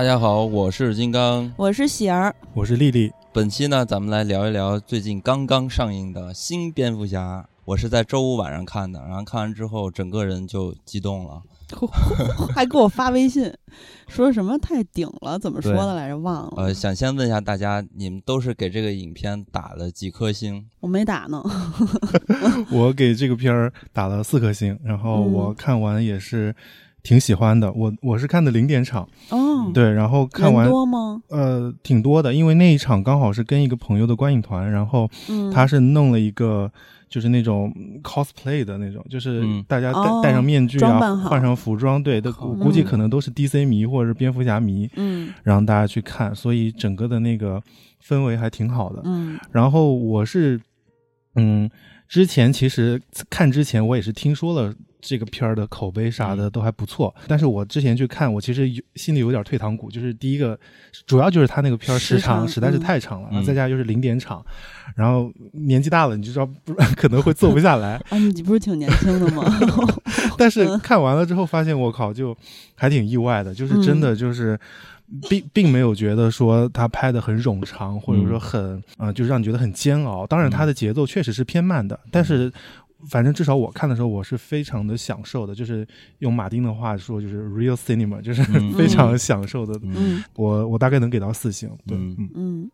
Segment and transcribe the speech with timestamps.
[0.00, 3.12] 大家好，我是金刚，我是喜儿，我是丽丽。
[3.34, 7.46] 本期呢，咱们来聊一聊最近刚刚上映的新蝙蝠侠。
[7.66, 11.42] 我是在周五晚上看的，然后看完之后，整个人就激动了，
[12.56, 13.52] 还给我发微信，
[14.08, 16.16] 说什么太顶了，怎么说的来着？
[16.16, 16.52] 忘了。
[16.56, 20.64] 呃，想先问一下大家，你们都是给这个影片打了几颗星？
[20.80, 21.42] 我没打呢。
[22.72, 26.56] 我给这个片儿打了四颗星，然后我看完也是。
[27.02, 29.08] 挺喜欢的，我我是看的零点场。
[29.30, 31.22] 哦，对，然后看完多吗？
[31.28, 35.08] 呃，挺多的，因为那一场刚好是跟一个朋友的观影团，然后
[35.52, 36.70] 他是弄了一个
[37.08, 47.62] 就是那种 cosplay 的那种，就是大家戴戴上面具啊，换上服装，对，的，我估计可能都是 DC 迷或者是蝙蝠侠迷，嗯，让大家去看，所以整个的那个
[48.06, 50.60] 氛围还挺好的，嗯，然后我是
[51.36, 51.70] 嗯，
[52.08, 54.74] 之前其实看之前我也是听说了。
[55.00, 60.58] 这个片儿的口碑啥的都还不错，但是我之前去看，我其实有心里有点退堂鼓，就是第一个，
[61.06, 64.44] 主要就是他那个片儿时长实在是太长了，然后再加又是零点场，
[64.94, 69.44] 然后年纪大了，你就知道不 可能会坐不下来 啊，你不是挺年轻的吗？
[70.36, 72.36] 但是看完了之后发现，我靠，就
[72.74, 74.58] 还挺意外的，就是真的就是
[75.28, 80.26] 并并没有觉得说他拍的很冗长，或者说很啊，就是让你觉得很煎熬。
[80.26, 82.52] 当然，他的节奏确实是偏慢的，但是。
[83.08, 85.86] 反正至少我看的时候，我是非常的享受的，就是
[86.18, 88.42] 用马丁的话说，就是 real cinema，就是
[88.76, 89.78] 非常享受的。
[89.82, 91.70] 嗯，我我大概能给到四星。
[91.86, 91.96] 对，
[92.34, 92.70] 嗯。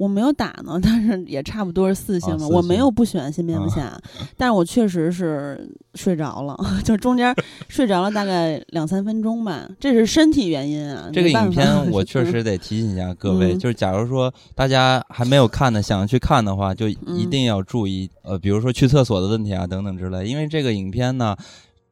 [0.00, 2.48] 我没有打呢，但是也差不多是四星了。
[2.48, 4.00] 我没有不喜欢新蝙蝠侠，
[4.34, 7.34] 但是我确实是睡着了， 就中间
[7.68, 11.10] 睡着了大概两三分钟吧，这是身体原因啊。
[11.12, 21.36] 这个影片我确实得提醒一下各位，就是假如说大家还没有看的，想要去看的话，就一定要注意，呃，比如说去厕所的问题啊等等之类，因为这个影片呢。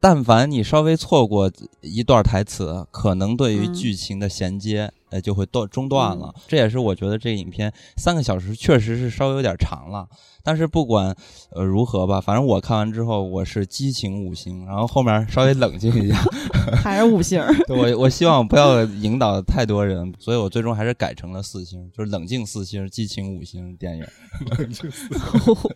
[0.01, 6.33] 但凡你稍微错过一段台词，可能对于剧情的衔接，呃，就会断中断了。
[6.47, 10.07] 这也是我觉得这个影片三个小时确实是稍微有点长了。
[10.43, 11.15] 但是不管
[11.51, 16.17] 呃如何吧，反正我看完之后我是激情五星，然后后面稍微冷静一下，
[16.81, 17.41] 还是五星。
[17.67, 24.05] 我我希望不要引导太多人，所以我最终还是改成了四星，就是冷静四星，激情五星电影。
[24.57, 25.19] 冷静四星，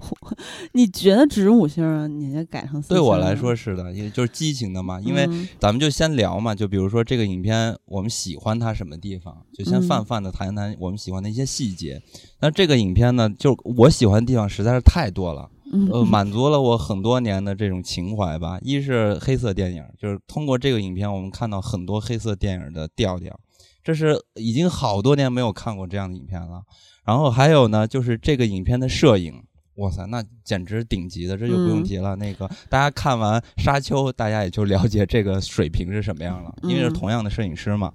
[0.73, 2.07] 你觉得值五星啊？
[2.07, 2.97] 你也改成四星？
[2.97, 4.99] 对我来说是的，因为就是激情的嘛。
[5.01, 5.27] 因为
[5.59, 12.01] 咱们就先聊嘛，就比如说这个影片，我们喜欢它什么地方，就先泛泛的谈一谈我们喜欢的一些细节。
[12.43, 15.49] 那这个影片呢，就我喜欢的地方实在是太多了，
[15.89, 18.59] 呃，满足了我很多年的这种情怀吧。
[18.61, 23.33] 一是黑色电影，就是通过这个影片，我们看到很多黑色电影的调调，
[23.81, 26.61] 这是已经好多年没有看过这样的影片了。
[27.05, 29.41] 然后还有呢，就是这个影片的摄影，
[29.75, 32.13] 哇塞，那简直顶级的，这就不用提了。
[32.17, 37.93] 那个大家看完《沙丘》，大家也就了解这个水平是什么样了，因为是同样的摄影师嘛。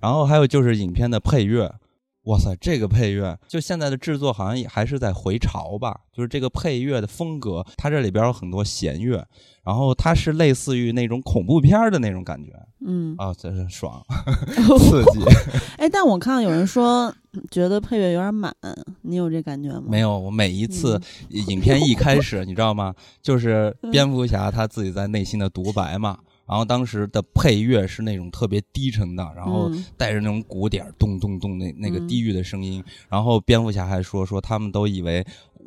[0.00, 1.70] 然后还有就是影片的配乐。
[2.24, 6.00] 哇塞，这个配乐就现在的制作好像也还是在回潮吧？
[6.12, 9.26] 就是这个配乐的风格，它这里边有很多弦乐，
[9.64, 12.52] 然后它是类似于那种恐怖片的那种感觉。
[12.86, 14.00] 嗯，啊，真是爽，
[14.78, 15.20] 刺激。
[15.78, 17.12] 哎，但我看到有人说
[17.50, 18.54] 觉得配乐有点满，
[19.02, 19.86] 你有这感觉吗？
[19.88, 21.00] 没有，我每一次
[21.48, 22.94] 影片一开始，你知道吗？
[23.20, 26.18] 就是蝙蝠侠他自己在内心的独白嘛。
[26.52, 32.84] 然后当时的配乐是那种特别低沉的，然后带着那种鼓点咚咚咚那那个低语的声音。
[33.08, 35.24] 然后蝙蝠侠还说说他们都以为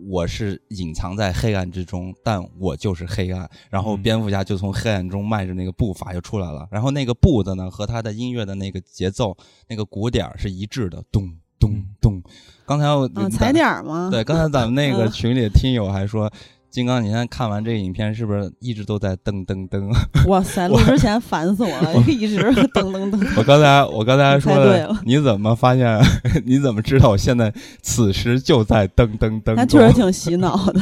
[0.08, 3.50] 我是隐藏在黑暗之中，但我就是黑暗。
[3.72, 6.68] 然后蝙蝠侠就从黑暗中迈着那个步伐就出来了。
[6.70, 9.36] 然后那个步子呢和他的音乐的那个节奏
[9.68, 12.22] 那个鼓点是一致的，咚咚咚。
[12.68, 14.10] 刚才我踩点吗？
[14.12, 16.32] 对，刚才咱们那个 群里的听友还说。
[16.76, 19.90] 金刚，你现在看完这个影片，是不是一直都在噔噔噔？
[20.28, 23.18] 哇塞，录之前烦死我了， 一直噔噔噔。
[23.40, 25.98] 我刚才我刚才说的，你怎么发现？
[26.46, 29.56] 你怎么知道我现在此时就在噔噔噔？
[29.56, 30.82] 那确实挺洗脑的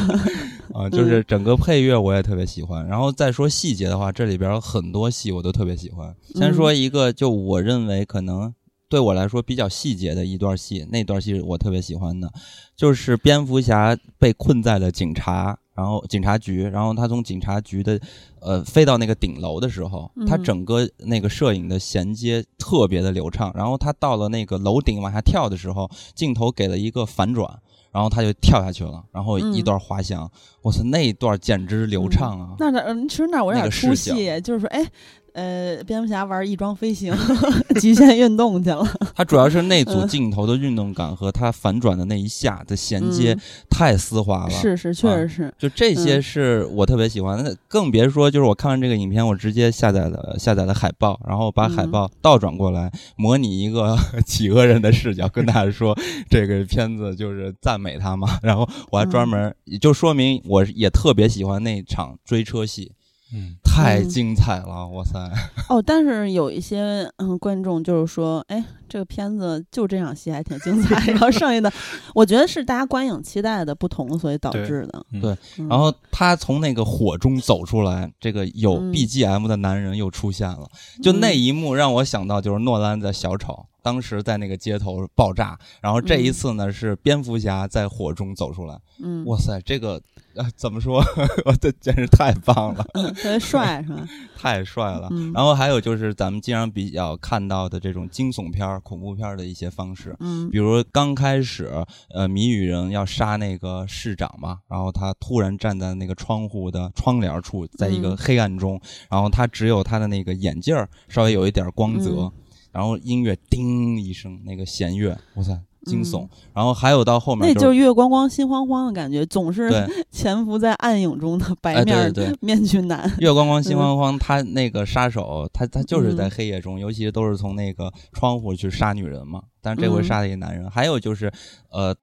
[0.74, 0.90] 啊！
[0.90, 2.84] 就是整个配乐我也特别喜欢。
[2.88, 6.12] 然后再说细节的话，这里边有很多戏我都特别喜欢。
[6.34, 8.51] 先说一个，就我认为可能
[8.90, 12.31] 对我来说比较细节的一段戏，那段戏我特别喜欢的，
[12.75, 15.60] 就是蝙蝠侠被困在了警察。
[15.75, 17.99] 然后警察局，然后他从警察局的，
[18.39, 23.51] 呃，飞到那个顶楼的时候，他整个那个摄影的衔接特别的流畅。
[23.55, 27.49] 然后他到了那个楼顶往下跳的时候，镜头给了一个反转，
[27.91, 29.03] 然后他就跳下去了。
[29.11, 30.29] 然后一段滑翔，
[30.61, 32.55] 我操，那一段简直流畅啊！
[32.59, 34.85] 那那其实那我有点出戏，就是说，哎，
[35.33, 37.12] 呃，蝙蝠侠玩翼装飞行、
[37.81, 38.88] 极限运动去了。
[39.15, 43.35] 它主要是那 组镜头的运动感和它反转的那一下的衔接
[43.68, 44.51] 太丝滑了。
[44.51, 45.53] 是是，确实是。
[45.57, 53.97] 就这些是我特别喜欢的，更别说就是我看完这个影片，我直接下载了下载了海报，然后把海报倒转过来，模拟一个
[54.27, 55.97] 企鹅人的视角，跟大家说
[56.30, 58.38] 这个片子就是赞美他嘛。
[58.44, 62.91] 然后我还专门就说明我也特别喜欢那场追车戏。
[63.35, 65.19] 嗯，太精彩了，哇塞！
[65.68, 71.71] 哦，但是有一些嗯观众就是说，哎，这个片子就这场戏还挺精彩， 然后剩下的，
[72.13, 75.03] 我觉得是大家观影期待的不同，所以导致的。
[75.19, 75.35] 对，
[75.68, 80.69] 然后他从那个火中走出来，这个有 BGM 的男人又出现了，
[81.01, 90.00] 就那一幕让我想到就是诺兰的小丑，当时在那个街头爆炸，然后这一次呢是蝙蝠侠在火中走出来，嗯，哇塞，这个。
[90.35, 91.03] 啊，怎么说？
[91.45, 94.07] 我这简直太棒了，特别帅是吧？
[94.35, 95.07] 太帅了。
[95.33, 101.71] 然后还有就是咱们经常比较看到的这种惊悚片、恐怖片的一些方式，嗯，比如刚开始，
[102.13, 110.75] 呃，谜语人要杀那个市长嘛，然后他突然站在那个窗户的窗帘处，在一个黑暗中，然后他只有他的那个眼镜
[111.07, 112.31] 稍微有一点光泽，
[112.71, 115.59] 然后音乐叮一声，那个弦乐，哇塞！
[115.85, 119.69] 惊悚，然后还有到后面，那就是月光光心慌慌的感觉，总是
[120.12, 123.12] 潜伏在暗影中的白面面具男。
[123.19, 129.41] 月光光心慌慌，他那个杀手，他他就是在黑夜中，尤其都是从那个窗户去杀女人嘛。
[129.62, 130.69] 但这回杀了一个男人。
[130.69, 131.31] 还有就是，
[131.69, 131.95] 呃，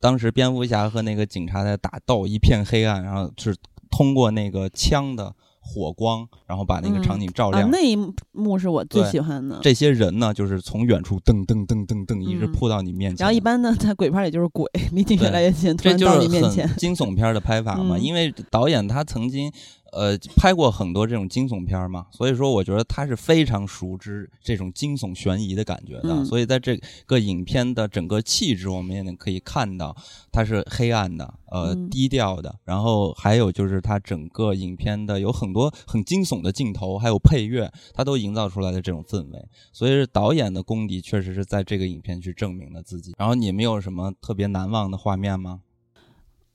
[0.00, 3.56] 当时蝙蝠侠和那个警察在打斗，一片黑暗，然后是
[3.90, 5.34] 通过那个枪的。
[5.68, 7.70] 火光，然后把那个场景照亮。
[7.70, 7.94] 那一
[8.32, 9.58] 幕是我最喜欢的。
[9.62, 13.18] 这些人呢，就是从远处噔噔噔噔噔一直扑到你面前。
[13.18, 16.66] 然后一般呢，在鬼片里就是鬼离你越来越近，突然到你面前。
[16.76, 19.52] 惊悚片的拍法嘛，因为导演他曾经。
[19.92, 26.24] 呃，拍过很多这种惊悚片嘛，所以说我觉得他是非常熟知这种惊悚悬疑的感觉的。
[26.24, 29.96] 所以在这个影片的整个气质，我们也能可以看到
[30.30, 32.54] 它是黑暗的，呃，低调的。
[32.64, 39.48] 然后还有就是它整个影片的有很多很惊悚的镜头，还有配乐，它都营造出来的这种氛围。
[39.72, 43.14] 所以导演的功底确实是在这个影片去证明了自己。
[43.16, 45.62] 然后你们有什么特别难忘的画面吗？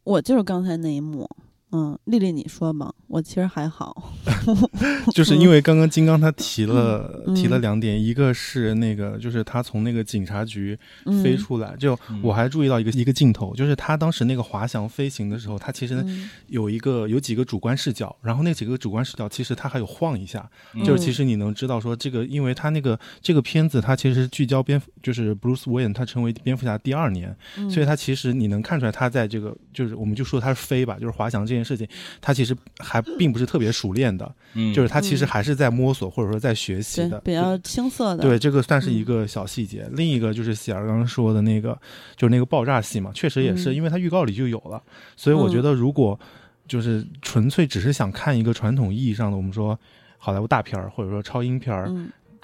[0.04, 1.30] 我就是刚才那一幕。
[1.76, 4.14] 嗯，丽丽，你说吧，我其实还好，
[5.12, 10.78] 就是因为刚刚金刚他提了提了两点，一个是那个就是他从那个警察局
[11.24, 16.06] 飞出来，就我还注意到一个一个镜头，就是他当时那个滑翔飞行的时候，他其实
[16.46, 20.48] 有一个有几个主观视角，然后那几个主观视角其实他还有晃一下，
[20.86, 27.36] 就是其实你能知道说这个，因为他那个这个片子他其实聚焦蝙蝠，就是 Bruce Wayne 他成为蝙蝠侠第二年，
[27.68, 31.63] 所以他其实你能看出来他在这个就是我们就说他是飞吧，就是滑翔这件。
[31.64, 31.88] 事情，
[32.22, 38.24] 他其实还并不是特别熟练的，嗯，就是他其实还是在摸索或者说在学习的，比较青涩的。
[38.24, 39.88] 对，这个算是一个小细节。
[39.94, 41.78] 另一个就是喜儿刚刚说的那个，
[42.16, 44.82] 就是那个爆炸戏嘛，确实也是，因为他预告里就有了。
[45.16, 46.20] 所以我觉得，如果
[46.68, 49.78] 就是纯粹只是想看一个传统意义上的，我们说
[50.18, 51.92] 好莱坞大片儿或者说超英片儿。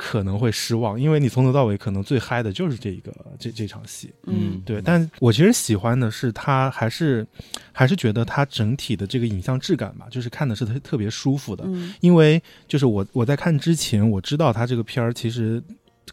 [0.02, 4.82] 可能会失望，因为你从头到尾可能最嗨的就是这一个这这场戏，嗯，对。
[4.82, 7.28] 但我其实喜欢的是他还是
[7.74, 11.66] 还是觉得他整体的这个影像质感吧，就是看的是特特别舒服的。
[12.00, 15.62] 因为就是我我在看之前，我知道他这个片儿其实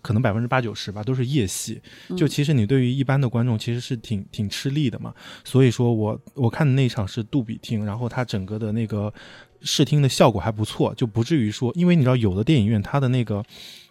[0.02, 1.81] 可能百分之八九十吧都是夜戏，
[2.16, 5.14] 就其实你对于一般的观众其实是挺挺吃力的嘛。
[5.45, 9.14] 所以说我我看的那场是杜比厅，然后它整个的那个。
[9.62, 13.42] 视听的效果还不错，就不至于说，因为你知道有的电影院它的那个，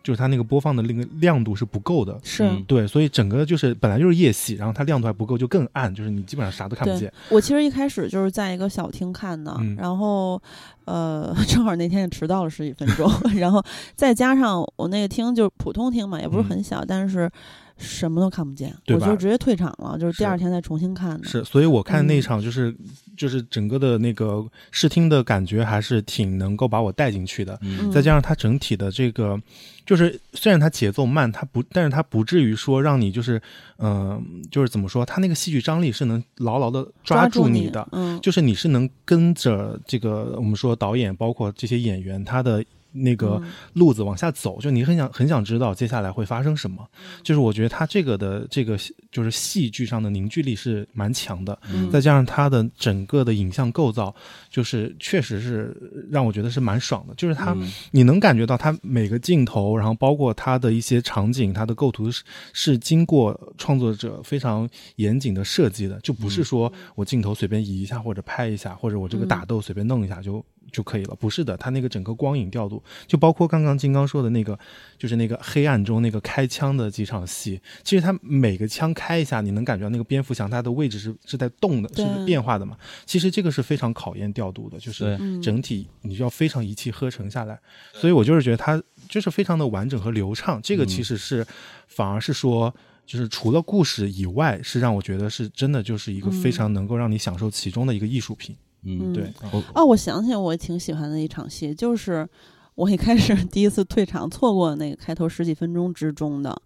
[0.04, 7.12] 就是它那个播放的那个亮度是不够的，是对，所以整个就是本来就是夜戏，然后它亮度还不够，就更暗，就是你基本上啥都看不见。
[7.30, 10.42] 我其实一开始就是在一个小厅看的，然后
[10.86, 13.64] 呃， 正好那天也迟到了十几分钟， 然后
[13.96, 17.30] 再加上我那个厅就是普通厅嘛，也不是很小，但是。
[17.78, 21.28] 什么都看不见，我就直接退场了，就是第二天再重新看的。
[21.28, 22.74] 是，所以我看那场就是
[23.18, 27.60] 就是整个的那个视听的感觉还是挺能够把我带进去的。
[27.94, 29.40] 再加上它整体的这个，
[29.86, 33.42] 就是虽然它节奏慢，它不，但是它不至于说让你就是
[33.78, 42.64] 嗯，就是怎么说，它那个戏剧张力是能牢牢的抓住你的，嗯，就是你是能跟着这个我们说导演包括这些演员他的。
[42.96, 43.42] 那个
[43.74, 46.88] 路子往下走，就你很想很想知道接下来会发生什么。
[47.22, 48.78] 就是我觉得他这个的这个
[49.12, 51.58] 就是戏剧上的凝聚力是蛮强的，
[51.92, 54.14] 再加上他的整个的影像构造，
[54.50, 55.76] 就是确实是
[56.10, 57.14] 让我觉得是蛮爽的。
[57.16, 57.56] 就是他
[57.92, 62.24] 你能感觉到他每个镜头，然后包括他的一些场景，他的构图是
[62.54, 71.16] 是经过创作者非常严谨的设计的，就不是说我镜头随便移一下或者拍一下，或者我这个打斗随便弄一下就就可以了。
[71.16, 74.58] 不是的，它那个整个光影调度，就包括刚刚金刚说的那个，
[74.98, 82.78] 就是那个黑暗中那个开枪的几场戏，其实它每个枪开一下，你能感觉到那个蝙蝠侠它的位置是是在动的，是变化的嘛？
[83.06, 87.60] 其实这个是非常考验调度的，就是整体你就要非常一气呵成下来。
[87.94, 90.60] 所以我就是觉得它就是非常的完整和流畅。
[90.64, 91.46] 这个其实是
[91.88, 92.74] 反而是说。
[93.08, 98.56] 就是除了故事以外，是让我觉得是真的就是一个非常能够让你享受其中的一个艺术品。
[98.86, 99.34] 嗯，对。
[99.74, 102.28] 哦，我想起我挺喜欢的一场戏，就是
[102.76, 106.62] 我一开始 第一次退场错过那个开头十几分钟之中的。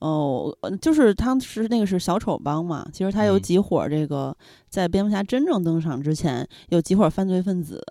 [0.00, 4.34] 哦，就是当时那个是小丑帮嘛，其实他有几伙这个
[4.68, 7.82] 在蝙蝠侠真正登场之前，有几伙犯罪分子，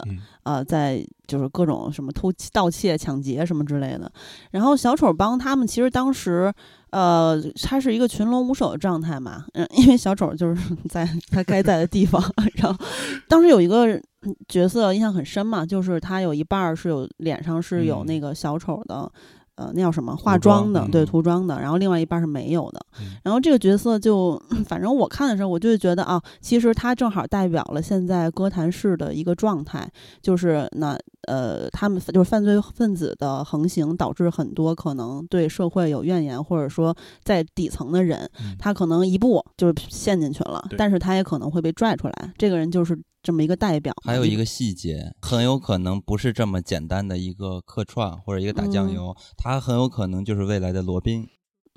[0.42, 4.12] 呃，在就是各种什么偷盗窃、抢劫什么之类的。
[4.51, 6.51] 然后小丑帮他们其实当时，
[6.89, 12.20] 呃，他是一个群龙无首的状态嘛，嗯，因为小丑就是 在他该在的地方。
[12.58, 12.86] 然后
[13.28, 14.01] 当时有一个
[14.48, 19.12] 角色印象很深嘛，就是他有一半是有脸上是有那个小丑的。
[19.60, 20.88] 呃，那叫什么化妆的？
[20.89, 21.60] 对，涂装的。
[21.60, 22.80] 然后另外一半是没有的。
[23.24, 29.86] 然后这个角色就， 反正我看的时候，我就觉得啊，其实他正好代表了现在哥谭市的一个状态，
[30.22, 30.98] 就是那
[31.28, 42.34] 呃，他们就是犯罪分子的横行，导致很多可能对社会有怨言，或者说在底层的人，他可能一步就是陷进去了，但是他也可能会被拽出来。
[42.38, 42.98] 这个人就是。
[43.30, 51.28] 这么一个代表，还有一个细节，很有可能不是这么简单的一个客串或者一个打酱油，他很有可能就是未来的罗宾。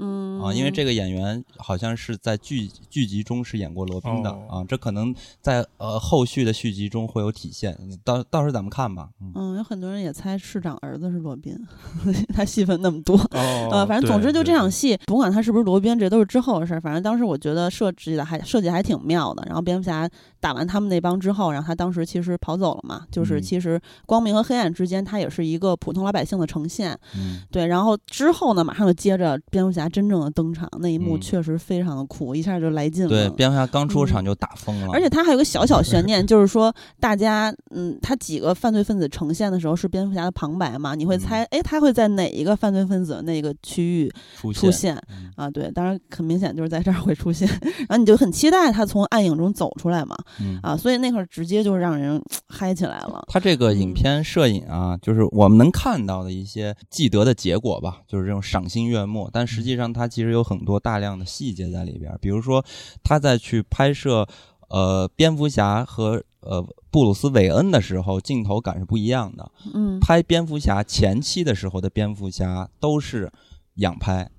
[0.02, 9.08] 嗯啊，因为这个演员好像是在剧剧集中是演过罗宾的啊，这可能在呃后续的续集中会有体现，到到时候咱们看吧。
[9.34, 11.56] 嗯，有很多人也猜市长儿子是罗宾，
[12.34, 16.80] 他戏份那么多，呃，反正总之就这场戏，不管他是不是罗宾，这都是之后的事儿。
[16.80, 19.44] 反正当时我觉得设计的还设计还挺妙的。
[19.46, 20.08] 然后蝙蝠侠
[20.40, 26.98] 打完他们那帮之后，然后他当时其实跑走了嘛，就是其实光明和黑暗之间，他也是一个普通老百姓的呈现。
[27.16, 27.66] 嗯，对。
[27.66, 29.88] 然后之后呢，马上就接着蝙蝠侠。
[29.92, 33.08] 真正的登场那一幕确实非常的酷，一下就来劲了。
[33.10, 34.88] 对，蝙蝠侠刚出场就打疯了。
[34.92, 40.94] 而且他还有个小小悬念， 就是说大家，嗯，他几个犯罪分子呈现的时候是蝙蝠侠的旁白嘛？
[40.94, 44.12] 你会猜，哎，他会在哪一个犯罪分子那个区域
[44.54, 44.98] 出现？
[45.36, 47.46] 啊，对，当然很明显就是在这儿会出现。
[47.86, 50.16] 然后你就很期待他从暗影中走出来嘛？
[50.62, 52.18] 啊，所以那会儿直接就让人
[52.48, 53.22] 嗨起来了。
[53.28, 59.81] 他这个影片摄影啊，就是我们能看到的一些既得的结果吧，就是这种赏心悦目，但实际上。
[59.82, 62.64] 让他其实有很多大量的细节在里边，比如说
[63.02, 64.24] 他在去拍摄
[64.68, 69.50] 呃蝙蝠侠和呃布鲁斯韦恩的时候，镜头感是不一样的。
[69.74, 73.28] 嗯，拍蝙蝠侠前期的时候的蝙蝠侠都是
[73.76, 74.30] 仰拍，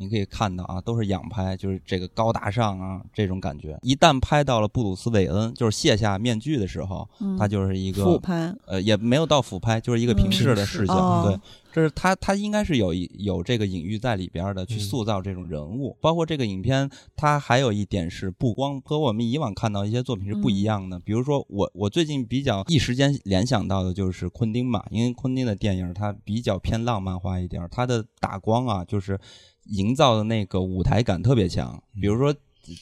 [0.00, 3.78] 你可以看到啊，都是仰拍，就是这个高大上啊这种感觉。
[3.82, 7.06] 一旦拍到了布鲁斯韦恩，就是卸下面具的时候，
[7.38, 11.38] 他就是一个俯拍，呃，也没有到俯拍，就是一个平视的视角，对。
[11.72, 15.96] 这是他，他应该是有有这个隐喻在里边的，去塑造这种人物。
[16.00, 20.98] 包括这个影片，它还有一点是不光和我们以往看到一些作品是不一样的。
[20.98, 29.16] 比如说，我我最近比较一时间联想到的就是昆汀嘛，因为昆汀的电影它比较偏浪漫化一点，它的打光啊，就是
[29.64, 31.82] 营造的那个舞台感特别强。
[32.00, 32.34] 比如说，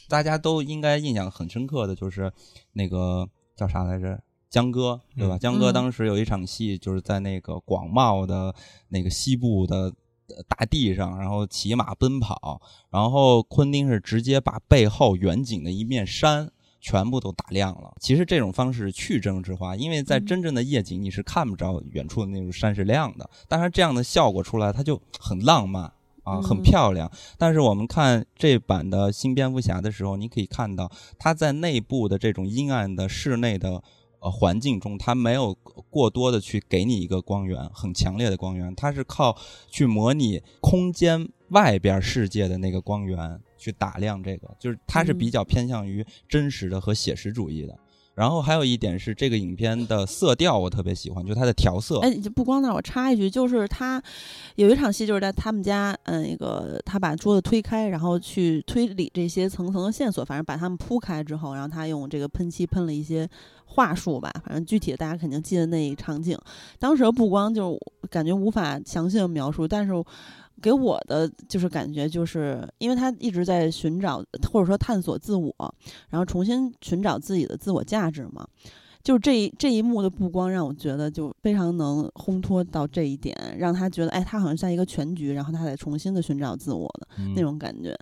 [0.08, 2.32] 大家都应该印象很深刻的就是
[2.73, 4.20] 那个叫啥来着？
[4.50, 5.37] 江哥，对吧？
[5.37, 8.54] 江哥当时有一场戏，就是在那个广袤的
[8.88, 9.92] 那个西部的
[10.49, 17.94] 大地上，然后骑马奔跑，然后昆汀是直接把背后远景的一面山全部都打亮了。
[18.00, 25.92] 其实这种方式去政治化，因为在真正的夜景你是看不着远处的那种山是亮的，但是这样的效果出来，它就很浪漫
[26.28, 27.11] 啊，很漂亮。
[27.37, 33.82] 但是我们看这版的新蝙蝠侠的时候，你可以看到他在内部的这种阴暗的室内的。
[34.20, 35.54] 呃，环境中它没有
[35.88, 39.38] 过多的去给你一个光源，很强烈的光源，它是靠
[39.70, 47.78] 去模拟空间外边世界的那个光源去打亮这个，就是它是比较偏向于真实的和写实主义的。
[48.18, 52.00] 然后还有一点是这个影片的色调我特别喜欢，就它的调色。
[52.00, 54.02] 哎，就不光那，我插一句，就是他
[54.56, 63.28] 有一场戏，就是在他们家，嗯，那个他把桌子推开，然后去推理这些层层的线索，反正把他们铺开之后，然后他用这个喷漆喷了一些
[63.66, 66.37] 话术吧，反正具体的大家肯定记得那一场景。
[66.80, 67.78] 当时不光就
[68.10, 69.92] 感觉无法详细的描述，但是。
[70.60, 75.52] 给我的就是感觉，就是因为他一直在寻找或者说探索自我，
[76.10, 78.46] 然后重新寻找自己的自我价值嘛。
[79.00, 87.96] 就是这一这一幕的布光让我觉得就非常能烘托到这一点，让他觉得哎，他好像在一个全局，然后他在重新的寻找自我的那种感觉。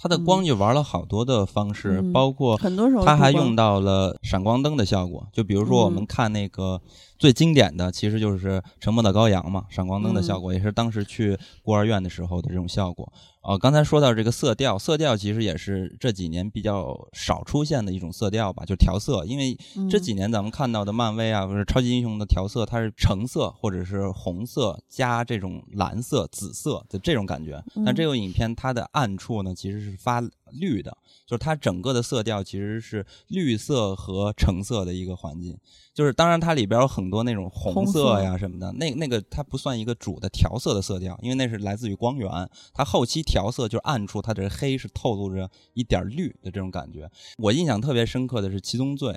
[0.00, 5.26] 它的光就玩了好多的方式，包括很多时候它还用到了闪光灯的效果。
[5.32, 6.80] 就比如说我们看那个
[7.18, 13.12] 最经典的，其实就是《沉默的羔羊》嘛，闪光灯的效果也是当时去孤儿院的时候的这种效果。
[13.48, 19.24] 哦，刚才说到这个色调，色调其实也是这几年比较少出现的一种色调吧，就调色。
[19.24, 19.56] 因为
[19.88, 27.64] 这几年咱们看到的漫威啊，或者超级英雄的调色，它是橙色或者是红色加这种蓝色、紫色的这种感觉。
[27.86, 30.20] 但这个影片它的暗处呢，其实是发
[30.52, 35.58] 绿的，就是它整个的色调其实是绿色和橙色的一个环境。
[35.92, 42.30] 就是当然它里边有很多那种红色呀什么的，那那个它不算一个主的调色的色调，因为那是来自于光源。
[42.72, 43.48] 它后期调。
[43.50, 47.10] 色就是暗处，它这黑是透露着一点绿的这种感觉。
[47.38, 49.08] 我印象特别深刻的是《七宗罪》，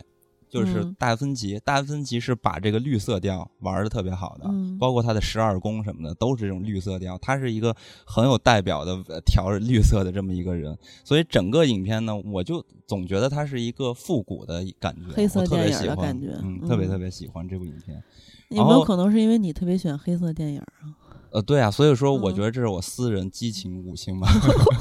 [0.51, 7.17] 就是大芬奇，大芬奇是把这个绿色调玩的特别好的，包括他的十二宫什么的都是这种绿色调。
[7.20, 7.74] 他是一个
[8.05, 18.03] 很有代表的调绿色的这么一个人，所以整个影片呢，我就总觉得它是一个复古的感觉，黑色电影的感觉，嗯，特别特别喜欢这部影片。
[18.50, 20.91] 有没有可能是因为你特别喜欢黑色电影啊？
[21.31, 24.27] 呃，对啊，所以说我觉得这是我私人激情五星吧。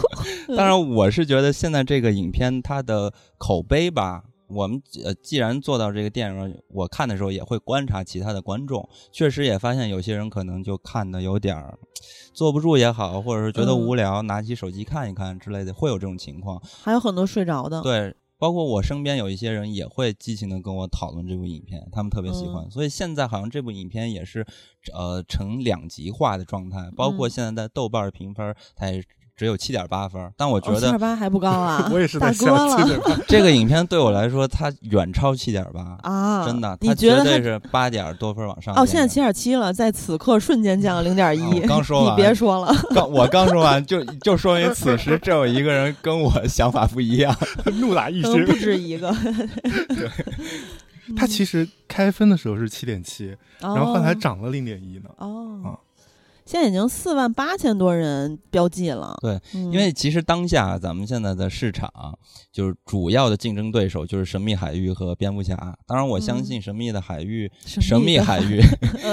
[0.57, 11.79] 当然，我是觉得现在这个影片它的口碑吧，我们呃既然做到这个电影，我看的时候也会观察其他的观众，确实也发现有些人可能就看的有点儿
[12.33, 16.61] 坐不住也好，或者是觉得无聊，拿起手机看一看之类的，会有这种情况。
[16.83, 17.81] 还有很多睡着的。
[17.83, 18.15] 对。
[18.39, 24.47] 包括我身边有一些人也会激情的跟我讨论这部影片，他们特别喜欢，所以现在好像这部影片也是，
[24.95, 26.91] 呃，成两极化的状态。
[26.97, 29.05] 包括现在在豆瓣的评分，它也。
[29.41, 31.89] 只有七点八分，但我觉得七点八还不高啊！
[31.91, 33.19] 我也是在想七点八。
[33.27, 36.45] 这个影片对我来说，它远超七点八 啊！
[36.45, 38.75] 真的，它绝对是八点多分往上。
[38.75, 41.61] 哦，现在七点七了，在此刻瞬间降了零点一。
[41.67, 42.71] 刚说完，你别说了。
[42.95, 47.35] 刚我刚说完，就就说明此时这有一个人跟我想法不一样，
[47.81, 48.45] 怒打一时。
[48.45, 49.11] 不止一个。
[49.63, 50.11] 对，
[51.17, 55.09] 他其实开分的时候是七点七，然后后来涨了零点一呢。
[55.17, 55.79] 哦。
[56.51, 59.17] 现在已经四万八千多人标记了。
[59.21, 61.89] 对，因为其实当下咱们现在的市场，
[62.53, 65.55] 就是主要的竞争对手就是《神秘海域》和《蝙蝠侠》。
[65.87, 68.61] 当然，我相信《神秘的海域》《神秘海域》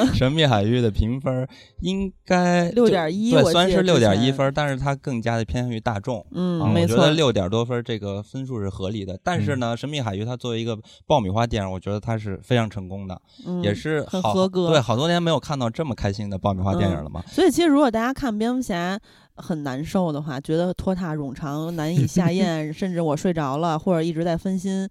[0.13, 1.47] 《神秘海域》的评分
[1.81, 6.25] 应该六点一，对，虽然是六点一分，但是它更加的偏向于大众。
[6.31, 6.95] 嗯，没错。
[6.95, 9.19] 我觉得六点多分这个分数是合理的。
[9.23, 13.21] 但是呢，《神秘海域》它作为一个爆米花电影，我觉得它是非常成功的，
[13.61, 14.69] 也是很合格。
[14.69, 17.23] 对，好多年没有看到这么开心的爆米花电影了嘛。
[17.27, 18.99] 所以，其实如果大家看蝙蝠侠
[19.37, 24.87] 很难受的话，觉得拖沓冗长、难以下 咽，甚至我睡着了，或者一直在分心，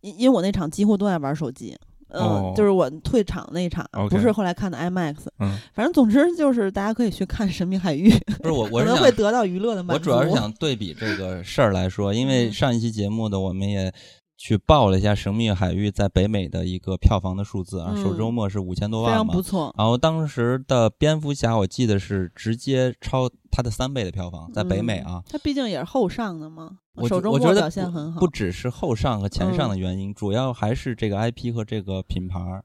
[0.00, 1.76] 因因为我那场几乎都在玩手机，
[2.10, 10.10] 嗯，就是我退场那场，不是后来看的 IMAX，嗯，反正总之就是大家可以去看《神秘海域》，不是我，我可能会得到娱乐的满足。
[10.10, 13.92] 我主要是想对比这个事儿来说，因为上一期节目的我们也。
[14.38, 19.74] 去报了一下《神秘海域》在北美的一个票房的数字啊，首周末是五千多万嘛，非常不错。
[19.76, 25.20] 然后当时的蝙蝠侠，我记得是直接超它的三倍的票房，在北美啊。
[25.28, 28.20] 它毕竟也是后上的嘛，首周末表现很好。
[28.20, 32.62] 不只是后上和前上的原因，主要还是这个 IP 和这个品牌。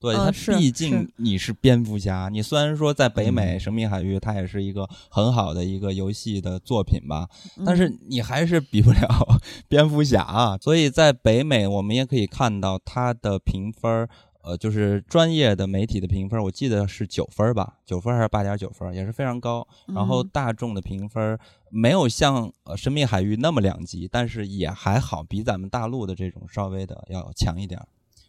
[0.00, 2.30] 对它，毕竟你是蝙蝠侠。
[2.32, 7.28] 你虽然说在北美《神秘海域》它也是一个很好的一个游戏的作品吧，
[7.66, 9.08] 但是你还是比不了
[9.68, 10.56] 蝙蝠侠啊。
[10.58, 14.08] 所以在北美，我们也可以看到它的评分，
[14.42, 19.68] 呃，就是专业的媒体的评分，我记得是九分吧，九分还是八点九分，也是非常高。
[19.88, 27.78] 然后大众的评分没有像呃《神秘海域》那么两极，但是也还好，比咱们大陆的这种稍微的要强一点。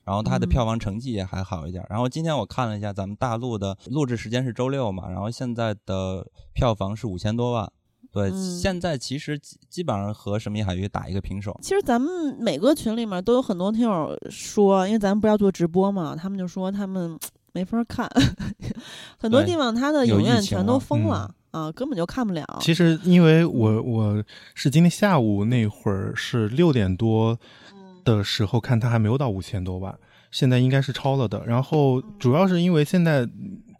[0.03, 1.85] 然后它的票房成绩也还好一点。
[1.89, 7.71] 然后今天我看了一下，咱们大陆的录制时间是周六嘛，然后现在的票房是五千多万。
[8.13, 11.57] 对，现在其实基本上和《神秘海域》打一个平手。
[11.61, 17.17] 其实咱们每个群里面都有很多听友说，因为咱们不要做直播嘛，他们就说他们
[17.53, 18.09] 没法看，
[19.17, 22.45] 很多地方他的影院全都封了啊，根本就看不了。
[22.59, 24.21] 其实因为我我
[24.55, 27.39] 是今天下午那会儿是六点多。
[28.03, 29.97] 的时候看它还没有到五千多万，
[30.31, 31.45] 现在应该是超了的。
[31.45, 33.27] 然后主要是因为现在。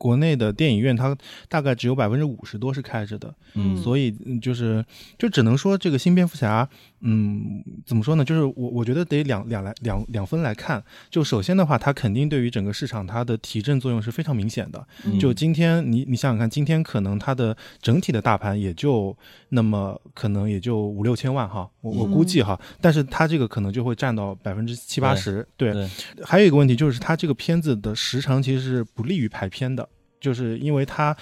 [0.02, 1.16] 国内的电影院，它
[1.48, 4.12] 大概只有百分之五十多是开着的，嗯，所以
[4.42, 4.84] 就是
[5.20, 6.68] 就只能说这个新蝙蝠侠，
[7.02, 8.26] 嗯，怎么说呢？
[8.26, 10.84] 就是我我觉得得两两来两两分来看。
[11.12, 14.84] 就首先的话，它肯定对于整个市场它的提振作用是非常明显的。
[15.20, 19.16] 就今天你你想想看，今天可能它的整体的大盘也就
[19.50, 25.48] 那么可能也就五六千万哈，我我估计哈，但是它这个可能就会占到百分之七八十。
[25.56, 25.88] 对，
[26.24, 29.88] 还有一个问题就是它这个片子的时长其实是不利于排片的。
[30.22, 31.14] 就是因为它，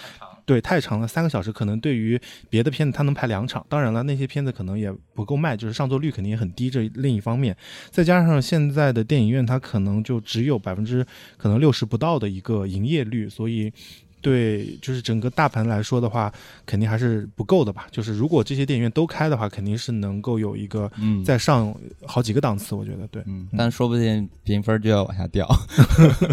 [0.45, 3.65] 对，太长了，三个小时可能对于别的片子它能排两场。
[3.67, 6.69] 当然了，那些片子可能也不够卖，就是上座率肯定也很低。
[6.69, 7.57] 这另一方面，
[7.89, 11.03] 再加上现在的电影院它可能就只有百分之
[11.37, 13.73] 可能六十不到的一个营业率，所以。
[14.21, 16.29] 对，就是整个大盘来说的话，
[16.65, 17.87] 肯定还是不够的吧。
[17.89, 20.91] 就是如果这些电影院都开的话，肯定是能够有一个
[21.23, 21.73] 再上
[22.05, 22.75] 好几个档次。
[22.75, 25.47] 我觉得对，嗯，但说不定评分就要往下掉。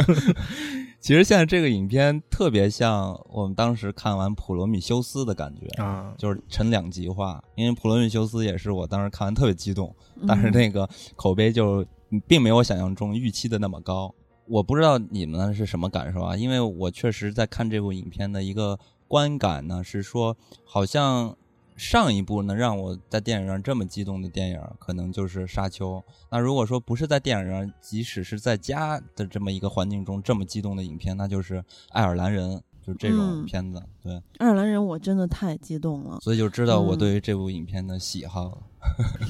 [1.07, 7.41] 其实现在这个影片特别像我们当时看完《普罗米修斯》的感觉啊，就是成两极化。
[7.55, 9.95] 因为《普罗米修斯》也是我当时看完特别激动，
[10.27, 11.87] 但是那个口碑就
[12.27, 14.13] 并没有我想象中预期的那么高。
[14.49, 16.37] 我不知道你们是什么感受啊？
[16.37, 21.37] 因为我确实在看这部影片的一个观感呢，是说好像
[21.77, 25.97] 上一部能让我在电影院这么激动的电影，可能就是《沙丘》。
[26.31, 31.55] 那如果说不是在电影院，即使是在家的这么一个环境中这么激动的影片，那就是
[31.91, 32.57] 《爱尔兰人》。
[32.87, 38.63] 就这种片子，对《爱尔兰人》，我真的太激动了，所以就知道我对于这部影片的喜好。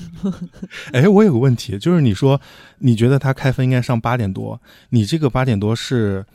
[0.93, 2.39] 哎，我有个问题，就是你说
[2.81, 6.27] 你觉得他开分应该上八点多，你这个八点多是？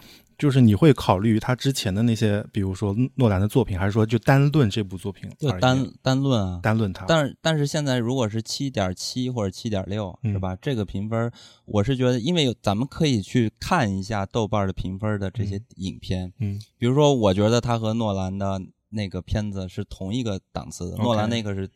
[0.41, 5.29] 就是你会考虑他之前的那些，比如说诺兰的作品，还是说就单论这部作品？
[5.37, 7.05] 就单单论啊，单论他。
[7.05, 10.57] 但是但是现在如果是七点七或者七点六，是吧？
[10.59, 11.31] 这个评分，
[11.65, 21.69] 我是觉得，因为咱们可以去看一下豆瓣的评分的这些影片，嗯，比如说，我觉得他和诺兰的那个片子是同一个档次的，诺兰那个是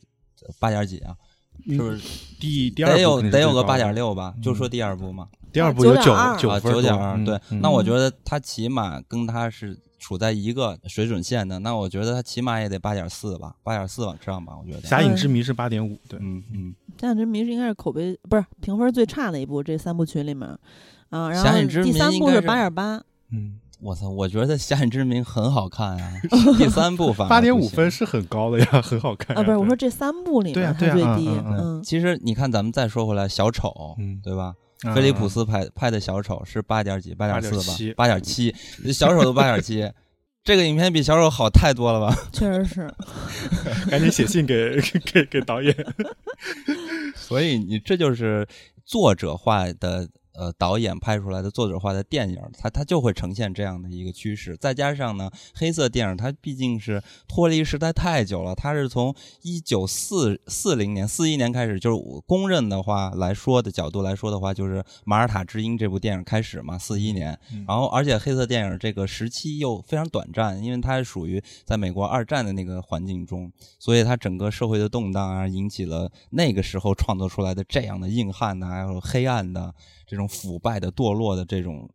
[0.60, 1.16] 八点几啊？
[1.68, 2.02] 是不是
[2.40, 4.34] 第第二得有得有个八点六吧？
[4.42, 7.24] 就说第二部嘛，第二部有九九九点二。
[7.24, 11.60] 对，那我觉得他起码跟他是处在一个水准线的。
[11.60, 14.54] 那我觉得他起码也得八点四吧，八点四往上吧。
[14.60, 20.48] 我觉得《侠影之谜》是八点五，对，嗯嗯，《侠影之谜》是应该是口碑不是评分最差的一部，这三部曲里面
[21.10, 23.60] 啊，然后第三部是八点八，嗯。
[23.82, 24.10] 我操！
[24.10, 26.14] 我觉得《侠影之名》很好看啊，
[26.58, 29.44] 第三部八点五分是很高的呀， 很好看啊。
[29.44, 31.30] 不是，我说这三部里面它最低。
[31.46, 34.54] 嗯，其实你看，咱们再说回来，小丑，对吧？
[34.94, 37.58] 菲利普斯拍拍的小丑是八点几，八点四
[37.92, 37.94] 吧？
[37.96, 38.54] 八点七，
[38.94, 39.92] 小丑都八点七，
[40.44, 42.16] 这个影片比小丑好太多了吧？
[42.32, 42.94] 确实是，
[43.92, 45.76] 赶紧写信给给给导演。
[47.16, 48.48] 所以你这就是
[48.86, 50.08] 作者画的。
[50.38, 54.56] 呃，导演拍出来的作者化的电影，它它就会呈现这样的一个趋势。
[54.58, 67.38] 再加上呢，黑色电影它毕竟是脱离时代太久了，它是从一九四四零年、四一年开始，就是公认的话来说的角度来说的话，就是《马尔塔之鹰》这部电影开始嘛，四一年。
[67.68, 79.74] 然后，而且黑色电影这个时期又非常短暂，因为它是属于在美国二战的那个环境中，所以它整个社会的动荡啊，引起了那个时候创作出来的这样的硬汉的，还有黑暗的。
[80.06, 81.90] 这种腐败的、堕落的这种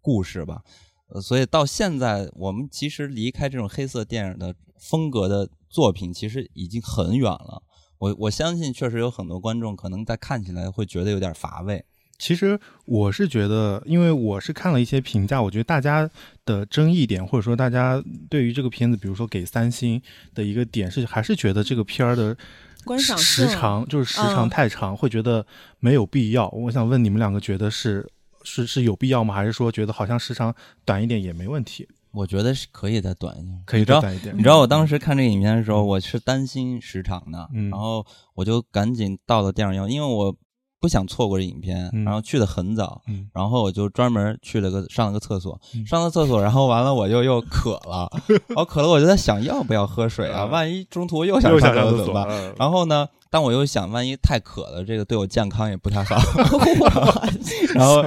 [0.00, 0.62] 故事吧，
[1.08, 7.62] 呃，所以到现在，我们其实离开这种黑色电影的风格的作品，其实已经很远了。
[7.98, 11.84] 我我相信，确实有很多观众可能在看起来会觉得有点乏味。
[12.18, 16.10] 其实我是觉得，因为我是看了一些评价，我觉得大家
[16.44, 20.02] 的争议点，或者说大家对于这个片子，比如说给三星
[20.34, 22.36] 的一个点是，还是觉得这个片儿的。
[23.18, 25.44] 时长就是时长太长，会觉得
[25.78, 26.48] 没有必要。
[26.48, 28.08] 我想问你们两个，觉得是
[28.44, 29.34] 是是有必要吗？
[29.34, 30.54] 还是说觉得好像时长
[30.86, 31.86] 短一点也没问题？
[32.12, 34.34] 我觉得是可以再短一点，可以再短一点。
[34.34, 40.34] 你知道我当时看这个影片的时候，我是担心时长的，然后我就赶紧到了电影院，因为我。
[40.80, 43.02] 不想错过这影片，然后去的很早，
[43.34, 48.08] 然后我就专门去了个上了个厕所，上了厕所，然后完了我就又渴了，
[48.54, 50.44] 我渴了我就在想要不要喝水啊？
[50.44, 52.54] 万一中途又想上厕所怎么办？
[52.58, 56.16] 然后呢，但我又想，万一太渴了，这个对我健康也不太好。
[57.74, 58.02] 然后，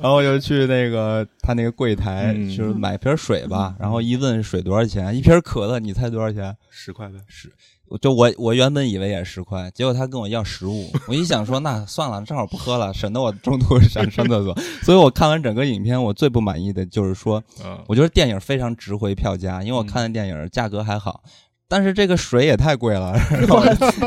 [0.00, 3.74] 然后我就去那个他那个柜台，就是买瓶水吧。
[3.78, 5.14] 然后一问水多少钱？
[5.16, 6.56] 一瓶可乐，你猜多少钱？
[6.70, 7.52] 十块呗，十。
[8.00, 10.90] 就我我原本以为也是十块，结果他跟我要十五。
[11.06, 14.56] 我一想说，那算了，正好不喝了，省得我中途 上上厕所。
[14.82, 17.42] 所以我看完整个影片，我最不满意的就是说，
[17.86, 21.22] 我觉得电影非常值回票价，因为我看的电影价格还好，
[21.68, 23.14] 但是这个水也太贵了。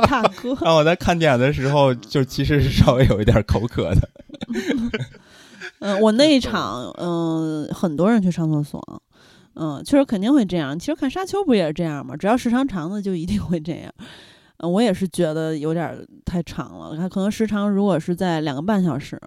[0.07, 4.09] 大哥，让我在看电影的时候，就其实是稍微有一点口渴的。
[5.79, 9.01] 嗯，我那一场，嗯，很多人去上厕所。
[9.55, 10.77] 嗯，确实肯定会这样。
[10.77, 12.15] 其实看《沙丘》不也是这样吗？
[12.15, 13.93] 只要时长长的就一定会这样。
[14.57, 16.95] 嗯，我也是觉得有点太长了。
[16.95, 19.19] 它可能时长如果是在两个半小时，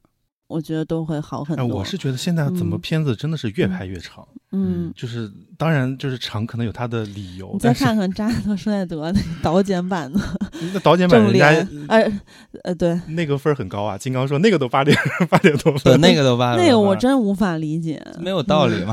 [0.49, 1.67] 我觉得都会好很多。
[1.67, 4.27] 我是觉得现在怎么片子真的是越拍越长。
[4.53, 5.31] 嗯，就是。
[5.59, 7.51] 当然就是长可能有它的理由。
[7.53, 10.19] 你再看看扎克施耐德那导剪版的，
[10.75, 11.51] 那导剪版人家
[11.87, 12.13] 呃
[12.65, 13.97] 呃对，那个分很高啊。
[13.97, 14.97] 金刚说那个都八点
[15.31, 18.93] 八点多分，那个都八，那个我真无法理解，没有道理嘛。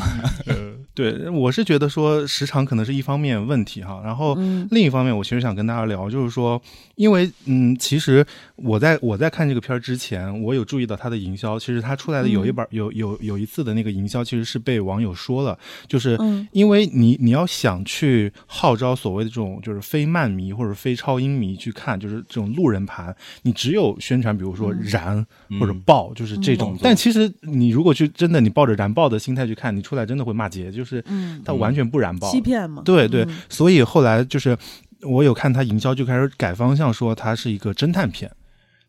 [0.94, 4.38] 对，我是觉得说时长可能是一方面问题哈，然后
[4.70, 6.62] 另一方面，我其实想跟大家聊，就是说，
[6.96, 8.24] 因为嗯，其实
[8.58, 15.49] 我在我在看这个片儿之前，我有注意到它的营销，其实它出来的有一本有有有一次的那个营销，其实是被网友说了，
[15.88, 16.20] 就是
[16.52, 25.26] 因为你你要想去号召所谓的这种就是非漫迷或者非超英迷去看，就是这种路人盘，你只有宣传，比如说燃
[25.62, 30.90] 或者爆，就是这种，但其实你如果去真的你抱着燃爆的心态去看，你出来真的会骂街，就是。
[30.90, 31.04] 是，
[31.46, 32.82] 它完全不燃爆，欺骗嘛？
[32.84, 34.58] 对对，所以后来就是
[35.04, 38.32] 我有看他营销，就开始改方向，说它是一个侦探片。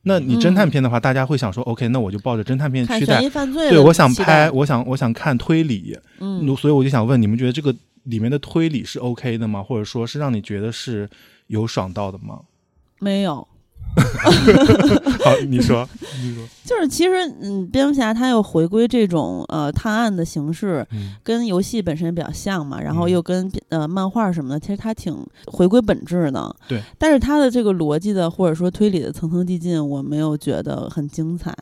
[0.03, 3.21] 那你侦探片的话，大家会想说，OK，那我就抱着侦探片期待。
[3.69, 5.99] 对，我想拍，我想我想看推理。
[6.21, 9.63] 嗯，所以我就想问，你们觉得这个里面的推理是 OK 的吗？
[9.63, 11.09] 或者说是让你觉得是
[11.49, 12.41] 有爽到的吗？
[12.99, 13.47] 没有。
[15.24, 15.88] 好，你说，
[16.22, 20.87] 你说， 就是其实，嗯，蝙蝠侠他又回归这种呃探案的形式，
[21.22, 25.14] 跟游戏本身比较像嘛，然后又跟呃漫画什么的，其实他挺
[25.46, 26.55] 回归本质的。
[26.68, 31.55] 对，但是他的这个逻辑的或者说推理的层层递进，我没有觉得很精彩。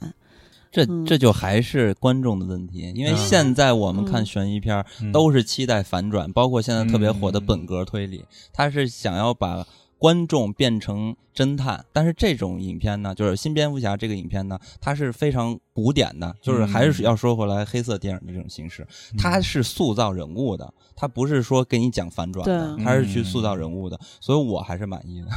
[0.70, 9.66] 这这就还是观众的问题，因为现在我们看悬疑片都是期待反转，包括现在特别火的本格推理，他是想要把。
[9.98, 18.86] 观众变成侦探，但是这种影片呢，就是新蝙蝠侠这个影片呢，它是非常古典的，就是还是要说回来黑色电影的这种形式，
[19.18, 25.28] 它是塑造人物的，它不是说给你讲反转的，它是去塑造人物的，所以我还是满意的。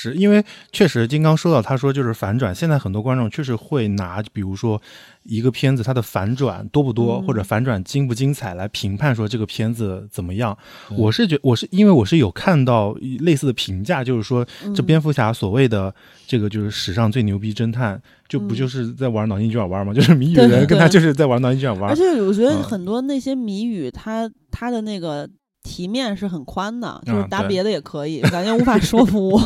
[0.00, 4.80] 是因为确实金刚说到，他说就是反转，现在很多观众确实会拿，比如说。
[5.24, 10.56] 一个片子它的反转多不多，或者反转精不精彩来评判说这个片子怎么样？
[10.96, 15.94] 我是觉我是因为我是有看到类似的评价，就是说这蝙蝠侠所谓的
[16.26, 19.92] 这个就是史上最牛逼侦探，就不就是在玩脑筋急转弯吗？
[19.94, 21.90] 就是谜语人跟他就是在玩脑筋急转弯。
[21.90, 25.28] 而且我觉得很多那些谜语，他他的那个
[25.68, 29.40] 题面是很宽的，就是答别的也可以，感觉无法说服我。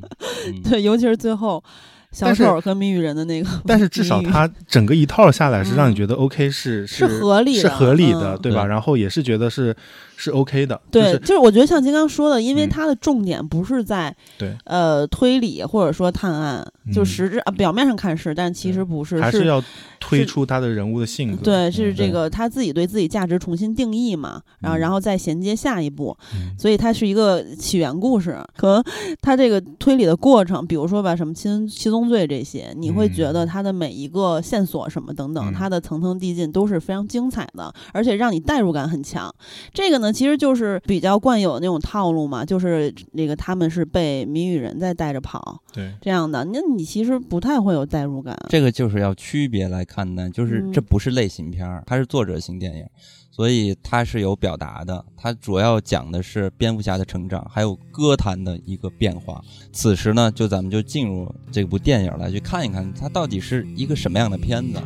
[0.68, 1.62] 对，尤其是最后。
[2.10, 8.66] 小丑和谜语人的那个， 但是至少他整个一套下来是让你觉得 OK，是是合理是合理的，对吧？
[8.66, 9.74] 然后也是觉得是。
[10.22, 19.60] 是 OK 的，对，就是我觉得像金刚说的，因为它的重点不是在对呃推理或者说探案，就实质啊表面上看是，但其实不是，还是要
[19.98, 26.16] 推出他的人物的性格，对，是这个他自己对自己价值重新定义嘛，然后然后再衔接下一步，
[26.56, 28.38] 所以它是一个起源故事。
[28.56, 28.84] 可能
[29.20, 39.34] 他这个推理的过程，比如说吧，什么七七宗罪这些，你会觉得他的每一个线索什么等等，它的层层递进都是非常精彩的，而且让你代入感很强。
[39.74, 40.11] 这个呢。
[40.12, 48.36] 其实就是比较惯有那种套路嘛，就是那个他们是被谜语人在带着跑，对这样的，那你其实不太会有代入感。
[48.48, 52.86] 这个就是要区别来看待，就是这不是类型片儿，它是作者型电影，
[53.30, 55.04] 所以它是有表达的。
[55.16, 59.42] 它主要讲的是蝙蝠侠的成长，还有歌坛的一个变化。
[59.72, 64.80] 此时呢，就咱们就进入这部电影来去看一看，它到底是一个什么样的片子。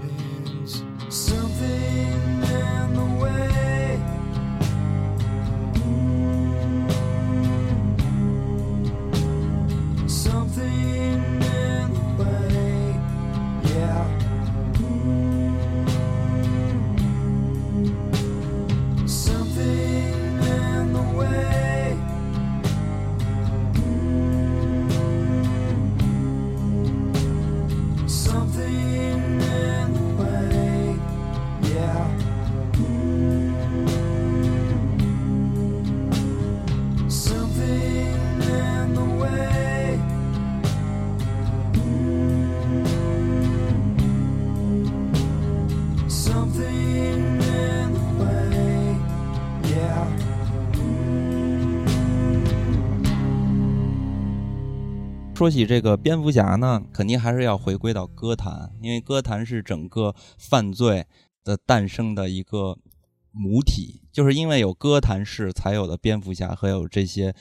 [55.36, 61.04] 说起这个蝙蝠侠呢，肯定还是要回归到歌坛，因为歌坛是整个犯罪
[61.44, 62.78] 的诞生的一个
[63.32, 67.34] 母体，就是因为有歌坛式才有的蝙蝠侠和有这些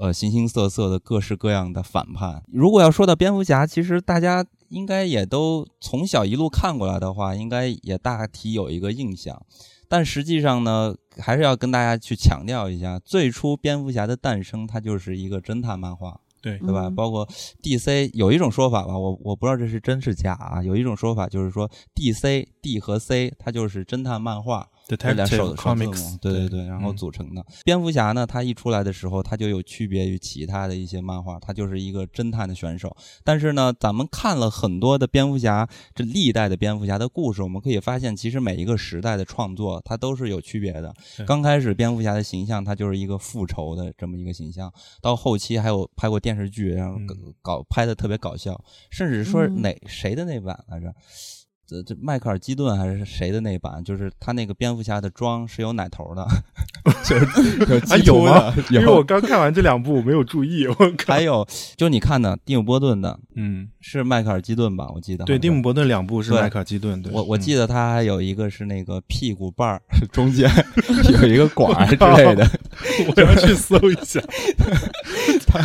[0.00, 2.42] 呃形形色色的各式各样的反叛。
[2.50, 9.44] 如果要说到蝙蝠侠，其实大家应该也都从小一路看过来的话，应该也大体有一个印象。
[9.86, 16.21] 但实际上呢，还是要跟大家去强调一下，最初蝙蝠侠的诞生，它就是一个侦探漫画。
[16.42, 16.90] 对对吧？
[16.90, 17.26] 包括
[17.62, 20.62] DC 有一种说法吧，我我不知道这是真是假啊。
[20.62, 27.44] 有一种说法就是说，DC D 和 C 它就是侦探漫画，这俩手手字对对对，然后组成的。
[27.64, 32.94] 蝙蝠侠呢，他一出来的时候，他就有区别于其他的一些漫画，他就是一个侦探的选手。
[33.24, 40.94] 但是呢，咱们看了很多的蝙蝠侠，这历代的蝙蝠侠的故事，我们可以发现，其实每一个时代的创作，它都是有区别的。
[41.26, 46.98] 刚开始蝙蝠侠的形象，他就是一个复仇的这么一个形象，到后期还有拍过电视剧，然后
[47.40, 50.92] 搞拍的特别搞笑，甚至说哪谁的那版来着？
[51.72, 53.82] 这这迈克尔基顿还是谁的那版？
[53.82, 56.26] 就是他那个蝙蝠侠的妆是有奶头的，
[57.02, 57.26] 就是
[58.04, 58.54] 有吗？
[58.70, 60.66] 因为我刚看完这两部，我没有注意。
[60.66, 60.74] 我
[61.06, 64.86] 还有，就你看的蒂姆·波顿的，嗯，是迈克尔基顿吧？
[64.94, 67.00] 我记得对，蒂姆·波顿两部是迈克尔基顿。
[67.02, 69.80] 对我我记得他还有一个是那个屁股瓣儿
[70.12, 70.50] 中间
[71.22, 72.46] 有一个管儿之类的，
[73.08, 74.20] 我要去搜一下。
[75.46, 75.60] 他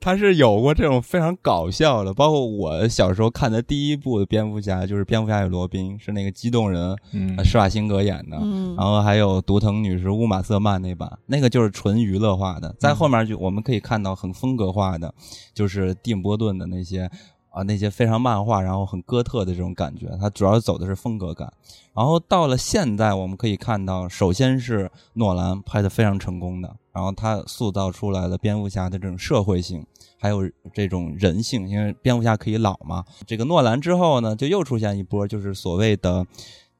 [0.00, 5.07] 他是有过这种非常搞笑的，包括我小时候看的第一部的蝙蝠侠就是。
[5.08, 6.94] 蝙蝠侠与罗宾是那个激动人，
[7.42, 8.36] 施瓦辛格演的，
[8.76, 12.74] 然后还有独藤女士乌玛瑟曼那版，那个就是纯娱乐化的。
[12.78, 15.14] 在后面就我们可以看到很风格化的，
[15.54, 17.10] 就是蒂姆波顿的那些
[17.48, 20.14] 啊那些非常漫画，然后很哥特的这种感觉。
[20.20, 21.50] 它主要走的是风格感。
[21.94, 29.86] 然后到了现在，我们可以看到，首先是诺兰拍的非常成功的，然后他塑造出来了蝙蝠侠的这种社会性。
[30.20, 30.42] 还有
[30.74, 33.04] 这种人性，因为蝙蝠侠可以老嘛。
[33.26, 36.26] 这个诺兰之后呢，就又出现一波，就是所谓的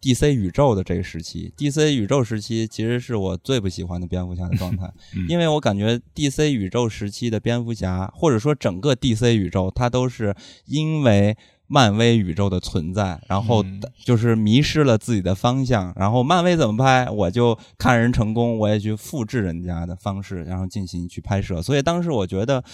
[0.03, 1.53] DC 宇宙的这个时期。
[1.57, 4.93] DC 宇宙时期其实是我最不喜欢的蝙蝠侠的状态，
[5.29, 10.35] 因为我感觉 DC 宇宙时期的蝙蝠侠，或者说整个 DC 宇宙，它都是
[10.67, 11.37] 因为
[11.69, 13.65] 漫威宇宙的存在，然后
[14.05, 15.93] 就是迷失了自己的方向。
[15.95, 21.63] 然后漫威怎么拍，我就看人成功，我也去复制人家的方式，然后进行去拍摄。
[21.63, 22.65] 所以当时我觉得。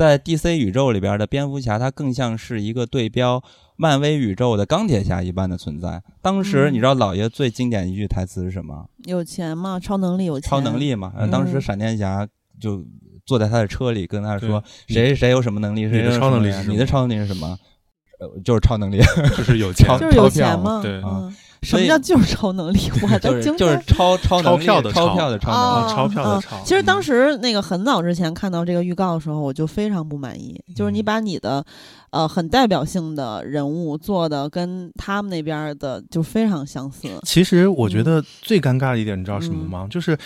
[0.00, 3.44] 在 DC 宇宙里边的蝙蝠侠，他更像是一个对标
[3.76, 6.02] 漫威宇宙的钢铁侠一般的存在。
[6.22, 8.88] 当时你知道老爷最经典一句台词是什么？
[9.04, 9.78] 有钱吗？
[9.78, 10.48] 超能力有钱。
[10.48, 11.12] 超能力嘛。
[11.30, 12.26] 当时闪电侠
[12.58, 12.82] 就
[13.26, 15.86] 坐在他的车里跟他说：“谁谁有什么能力？
[15.90, 16.50] 谁的超能力？
[16.66, 17.58] 你的超能力是什么？
[18.20, 18.96] 呃，就是超能力，
[19.36, 20.80] 就是有钱，就是有钱吗？
[20.82, 21.30] 对啊。”
[21.62, 22.90] 什么叫就是超能力？
[23.02, 26.62] 我还在就是超超钞票的钞票的超能力，钞票的钞。
[26.64, 31.64] 其实当时那个很早之前看到这个预告的时候，我就非常不满意，就是你把你的。
[32.10, 37.08] 呃，很代表性的人物做的跟他们那边的就非常相似。
[37.22, 39.86] 其实我觉得最尴尬的一点，你知道什么吗？
[39.88, 40.18] 就是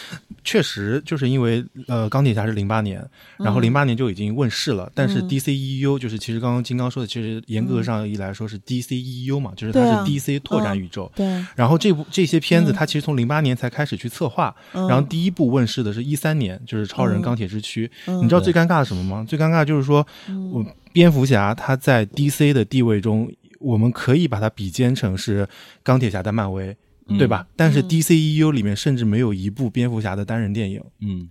[0.42, 3.07] 确实就是因为呃，钢铁侠是零八年，
[3.38, 4.90] 然后零八年就已经问世了。
[4.94, 11.12] 但是 DCEU 就是其实刚刚金刚说的，其实严格上一来说是 DCEU 嘛，就是它是 DC 拓展宇宙。
[11.14, 11.27] 对。
[11.55, 17.90] 然后这部这些片子，它其实从零八年才开始去策划，然后第一部问世的是一三年，就是超人钢铁之躯。
[18.07, 19.25] 你知道最尴尬的什么吗？
[19.29, 20.07] 最尴尬就是说
[20.51, 20.64] 我。
[20.94, 23.28] 蝙蝠侠他在 DC 的地位中，
[23.59, 25.46] 我们可以把它比肩成是
[25.83, 26.74] 钢铁侠的漫威，
[27.18, 27.46] 对吧？
[27.57, 31.28] 但是 DCEU 里面甚至没有一部蝙蝠侠的单人电影，嗯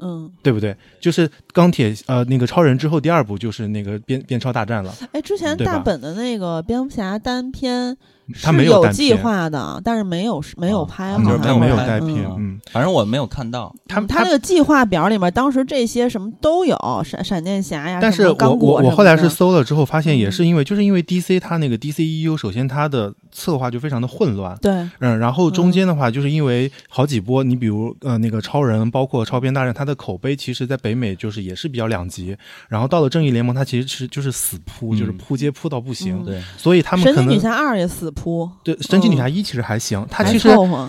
[0.00, 0.76] 嗯，对不对？
[1.00, 4.92] 就是钢铁呃那个超人之后第二部就是那个变变超大战了。
[5.12, 7.96] 哎，之前大本的那个蝙蝠侠单片。
[8.42, 12.26] 他没有计划的，但是没有没有拍，就是没有带片。
[12.38, 13.74] 嗯，反正我没有看到。
[13.86, 24.56] 他他那个计划表里面，当时这些什么都有，闪闪电侠呀，但是我我我后来是搜了之后发现，也是因为就是因为 DC 它那个 DCEU，首先它的策划就非常的混乱。
[24.60, 32.36] 对，嗯，然后中间的话，就是因为好几波，你比如呃那个超人，包括超编大战，它的口碑其实在北美就是也是比较两极。
[32.68, 36.24] 然后到了正义联盟，它其实是就是死扑，就是扑街扑到不行。
[36.24, 38.50] 对，所以他们神奇女侠二也死扑。
[38.64, 38.76] 对。
[38.80, 40.48] 神奇女侠一其实还行，它其实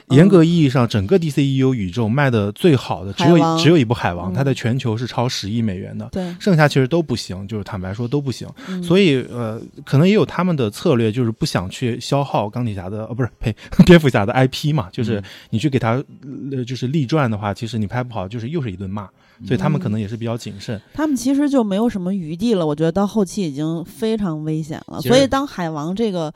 [0.10, 6.08] 严格意义上整个 DCEU 宇宙卖的最好的只有只有一部海王，它在全球是超十亿美元的。
[6.12, 8.48] 对，剩下其实都不行，就是坦白说都不行。
[8.82, 16.02] 所以呃，可能也有他们的策略，就是不想去消耗钢铁侠的，呃，不是呸， 蝙蝠侠的 IP 嘛，就是你去给他
[16.52, 19.08] 呃就是立传的话，其实你拍不好，就是又是一顿骂。
[19.46, 20.82] 所以他们可能也是比较谨慎。
[20.96, 25.00] 他们其实就没有什么余地了，我觉得到后期已经非常危险了。
[25.00, 26.34] 所以当海王这个。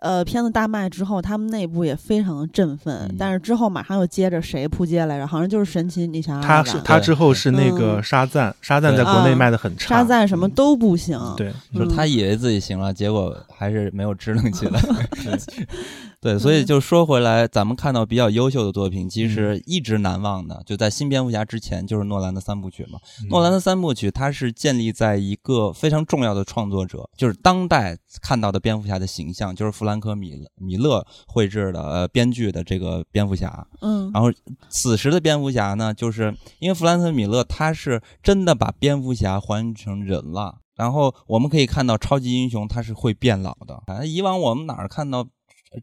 [0.00, 5.26] 呃，片子大卖之后，他们内部也非常的振奋，但是之后马上又接着谁扑街来着？
[5.26, 6.40] 好像就是神奇女侠。
[6.40, 11.18] 他是他之后是那个沙赞，沙赞在国内卖的很差，沙赞什么都不行。
[11.36, 14.80] 对，就是他以为自己行了，结果还是没有支棱起来。
[16.20, 22.98] 对，所以就说回来，咱们看到比较优秀的作品，其实一直难忘的，就在新蝙蝠侠之前，就是诺兰的三部曲嘛。
[23.30, 33.66] 诺兰的三部曲，它是建立在一个非常重要的创作者，就是当代看到的蝙蝠侠的形象，就是弗兰克米米勒绘制的、呃编剧的这个蝙蝠侠。
[33.80, 34.10] 嗯。
[34.12, 34.30] 然后，
[34.68, 40.58] 此时的蝙蝠侠呢，就是因为弗兰克米勒他是真的把蝙蝠侠还原成人了。
[40.76, 44.06] 然后我们可以看到，超级英雄他是会变老的。
[44.06, 45.26] 以往我们哪儿看到？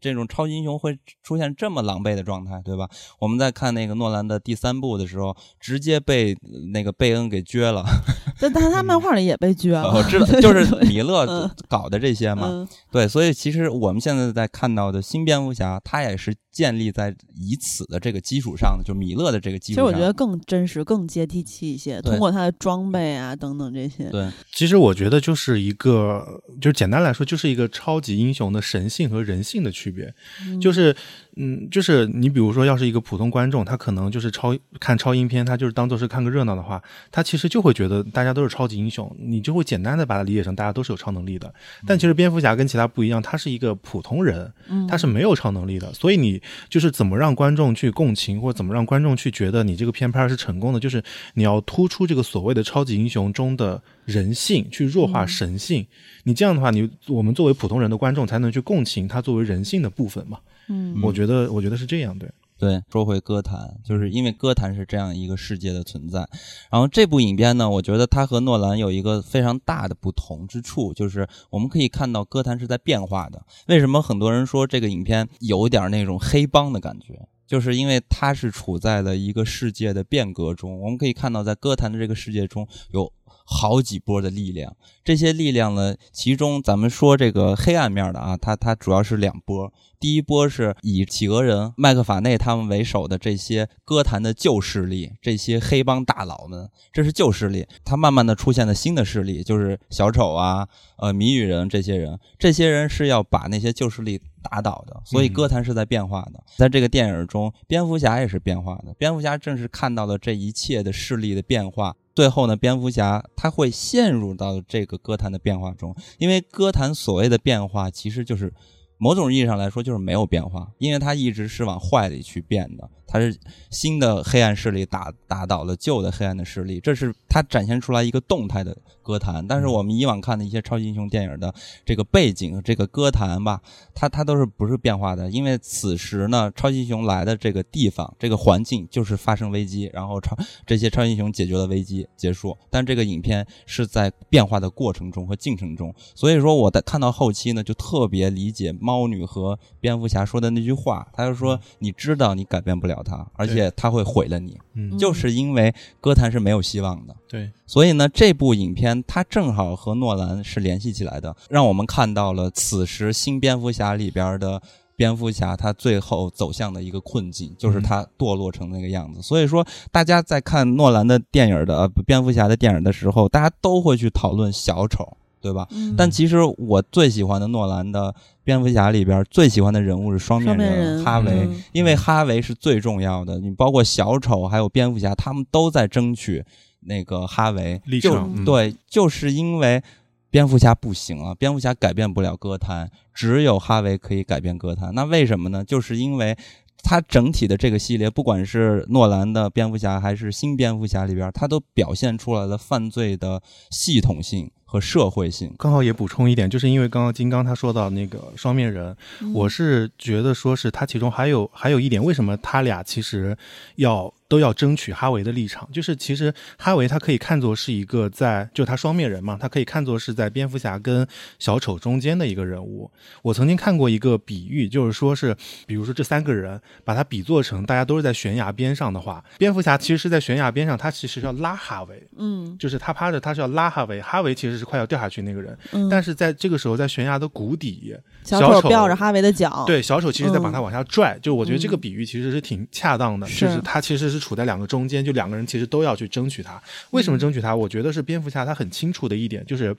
[0.00, 2.88] 这种超级英雄会出现这么狼狈的状态，对吧？
[3.18, 6.36] 我们在看那个诺兰的第三部的时候，直接被
[6.72, 7.84] 那个贝恩给撅了。
[8.40, 9.92] 但但他漫画里也被撅了。
[9.92, 12.68] 我知道， 就是米勒搞的这些嘛。
[12.90, 19.86] 对，所以其实我们现在在看到的新蝙蝠侠，他也是建立在以此的这个基础上的，就米勒的这个基础上。
[19.86, 24.10] 其实我觉得更真实、更接地气一些，通过他的装备啊等等这些。
[24.10, 30.12] 对，其实我觉得就是一个，就简单来说，就是一个超级英雄的神性和人性的区别，
[30.60, 30.96] 就是。
[31.40, 36.82] 嗯，就是你比如说，要是一个普通观众，他可能就是超看超英片，他就是当做是看个热闹的话，
[37.12, 41.54] 他其实就会觉得大家都是超级英雄，你就会简单的把它理解成大家都是有超能力的。
[41.86, 44.52] 但其实蝙蝠侠跟其他不一样，他是一个普通人，
[44.88, 45.92] 他是没有超能力的。
[45.94, 51.00] 所以你就是怎么让观众去共情，或者怎么让观众去觉得你这个片拍是成功的，就是
[51.34, 55.86] 你要突出这个所谓的超级英雄中的人性，去弱化神性。
[56.24, 60.38] 你这样的话，你我们作为普通人的观众才能去共情他作为人性的部分嘛。
[60.68, 62.82] 嗯，我觉得，我觉得是这样，对对。
[62.90, 66.28] 说回歌坛，就是因为歌坛是这样一个世界的存在。
[66.70, 73.42] 然后这部影片呢，我觉得它和诺兰有一个非常大的不同之处，就是我们可以看到歌坛是在变化的。
[73.68, 77.28] 为什么很多人说这个影片有点那种黑帮的感觉？
[77.46, 80.78] 就是因为它是处在了一个世界的变革中。
[80.80, 83.12] 我们可以看到，在歌坛的这个世界中有。
[83.50, 89.72] 好几波的力量，这些力量呢，其中咱们说这个黑暗面的啊，它它主要是两波。
[89.98, 97.66] 第一波是以企鹅人、麦克法内他们为首的这些歌坛的旧势力，这些黑帮大佬们，这是旧势力。
[97.84, 100.68] 他慢慢的出现了新的势力，就是小丑啊、
[100.98, 105.00] 呃谜语人这些人，这些人是要把那些旧势力打倒的。
[105.04, 106.44] 所以歌坛是在变化的。
[106.56, 108.94] 在这个电影中，蝙蝠侠也是变化的。
[108.98, 111.96] 蝙蝠侠正是看到了这一切的势力的变化。
[112.18, 118.52] 最后呢，蝙蝠侠他会陷入到这个歌坛的变化中，因为歌坛所谓的变化其实就是。
[119.00, 122.90] 某种意义上来说，就是没有变化，因为他一直是往坏里去变的。
[123.08, 123.36] 它是
[123.70, 129.44] 新的黑暗势力打打倒了旧的黑暗的势力，这是它展现出来一个动态的歌坛。
[129.48, 131.52] 但是我们以往看的一些超级英雄电影的
[131.86, 133.60] 这个背景，这个歌坛吧，
[133.94, 135.30] 它它都是不是变化的？
[135.30, 140.36] 因为此时呢，超级英雄来的这个地方、这个环境就是发生危机，然后超
[140.66, 142.54] 这些超级英雄解决了危机结束。
[142.68, 154.56] 但这个影片是在变化的过程中和进程中，所以说我在看到后期呢，就特别理解猫女和蝙蝠侠说的那句话，他就说：“你知道你改变不了。”他，而且他会毁了你，
[154.98, 157.14] 就是因为歌坛是没有希望的。
[157.28, 164.62] 对，所以呢，这部影片它正好和诺兰是联系起来的，让我们看到了此时新蝙蝠侠里边的
[164.96, 169.22] 蝙蝠侠他最后走向的一个困境，就是他堕落成那个样子。
[169.22, 175.16] 所以说，大家在看诺兰的电影的蝙蝠侠的电影的时候，大家都会去讨论小丑。
[175.40, 175.66] 对吧？
[175.96, 178.14] 但其实我最喜欢的诺兰的
[178.44, 183.38] 蝙蝠侠里边最喜欢的人物是双面人哈维，因为哈维是最重要的。
[183.38, 186.44] 你包括小丑还有蝙蝠侠，他们都在争取
[186.80, 188.44] 那个哈维立场。
[188.44, 189.82] 对，就是因为
[190.30, 194.94] 蝙蝠侠不行了，蝙蝠侠改变不了歌坛，只有哈维可以改变歌坛。
[194.94, 195.64] 那为什么呢？
[195.64, 196.36] 就是因为
[196.82, 204.50] 他整体的这个系列，不管是诺兰的蝙蝠侠还是新蝙蝠侠里边，他都表现出来了犯罪的系统性。
[204.70, 208.94] 和社会性，刚好也补充一点，就是因为刚刚金刚他说到那个双面人，
[209.34, 213.36] 我是觉得说是他其中还有还有一点，为什么他俩其实
[213.76, 214.12] 要。
[214.28, 221.06] 都要争取哈维的立场，就是其实哈维他可以看作是一个在，就他双面人嘛，他可以看作是在蝙蝠侠跟
[221.38, 222.90] 小丑中间的一个人物。
[223.22, 225.34] 我曾经看过一个比喻，就是说是，
[225.66, 235.56] 比如说这三个人把他比作成大家都是在悬崖边上的话，蝙蝠侠其实是在悬崖边上，他其实要拉哈维，嗯，就是他趴着，他是要拉哈维，哈维其实是快要掉下去那个人，
[235.90, 244.17] 但是在这个时候在悬崖的谷底，小丑吊着哈维的脚，对，小丑其实在把他往下拽，就我觉得这个比喻其实是挺恰当的，就是他其实是。
[244.18, 246.60] 处在两个中间，就两个人其实都要去争取他。
[246.90, 247.54] 为什么争取他？
[247.54, 249.76] 我觉得是蝙蝠侠他很清楚的一点，就是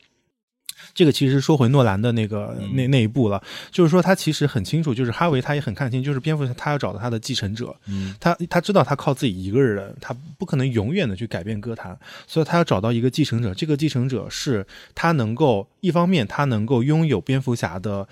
[0.93, 7.75] 这个其实说回诺兰的那个那那一步了，就是说他其实很清楚，就是哈维他也很看清，就是蝙蝠侠他要找到他的继承者。
[7.87, 13.53] 嗯，他他知道他靠自己一个人，他不可能永远的去改变歌坛，所以他要找到一个继承者。
[13.53, 14.65] 这个继承者是
[14.95, 18.07] 他能够一方面他能够拥有蝙蝠侠的。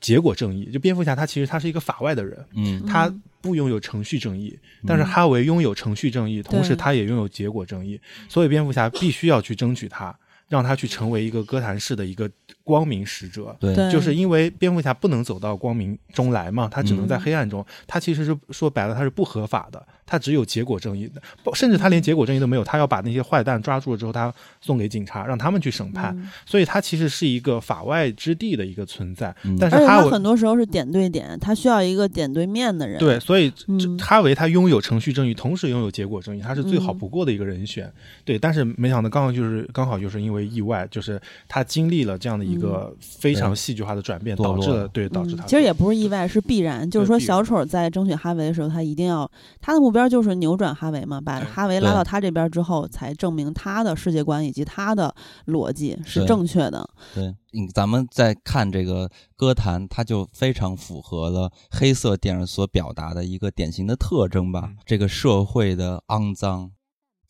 [0.00, 10.16] 结果正义，就蝙蝠侠他其实他是一个法外的人，嗯，他不拥有程序正义，但是哈维拥有程序正义，同时他也拥有结果正义，所以蝙蝠侠必须要去争取他。
[10.50, 12.28] 让他去成为一个哥谭市的一个
[12.64, 13.56] 光明使者。
[13.58, 17.64] 对，就是因为蝙蝠侠不能走到光明中来嘛，他只能在黑暗中。
[17.86, 21.20] 他其实是说白了，他是不合法的，他只有结果正义的，
[21.54, 22.64] 甚至他连结果正义都没有。
[22.64, 26.16] 他要把那些坏蛋抓住了之后，他送给警察，让他们去审判。
[26.46, 29.34] 所以，他其实是一个法外之地的一个存在。
[29.58, 32.98] 但是他很多时候是点对点，他需要一个点对面的人。
[32.98, 33.52] 对，所以
[33.98, 37.90] 哈维他拥有程序正义，同时拥有结果正义，他是最好不过的一个人选。
[38.24, 45.44] 对，但是没想到刚好就是刚好就是因为意外，就是他经历了这样的一个非常戏剧化的转变，导致了对导致他。
[45.46, 46.88] 其实也不是意外，是必然。
[46.90, 49.30] 就是说，小丑在争取哈维的时候，他一定要
[49.60, 55.14] 他的目标就是扭转哈维嘛，把哈维拉到他这边之后，才证明他的世界观以及他的
[55.46, 56.88] 逻辑是正确的。
[57.14, 57.34] 对，
[57.74, 66.70] 咱们在看这个歌坛，它就非常符合了黑色电影所表达的一个典型的特征吧，这个社会的肮脏。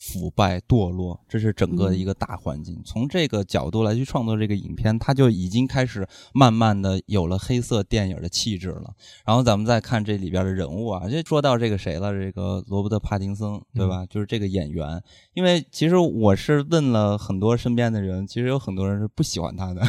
[0.00, 2.80] 腐败堕落，这是整个的一个大环境。
[2.86, 8.94] 从这个角度来去创作这个影片，它就已经开始慢慢的有了黑色电影的气质了。
[9.26, 14.06] 然后咱们再看这里边的人物啊，就说到这个谁了，这个罗伯特·帕丁森，对吧？
[14.06, 15.02] 就是这个演员。
[15.34, 19.82] 因为其实我是问了很多身边的人，其实有很多人是不喜欢他的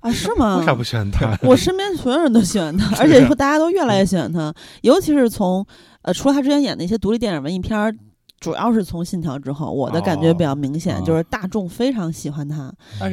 [0.00, 0.10] 啊？
[0.10, 0.58] 是吗？
[0.60, 1.38] 为啥不喜欢他？
[1.42, 5.64] 我身边所有人都喜欢他， 而且说大家都越来越喜欢他，尤其是从
[6.02, 7.96] 呃，除了他之前演的一些独立电影、文艺片儿。
[8.42, 12.70] 主要是从《信条》之后，我的感觉比较明显，就是大众非常喜欢他，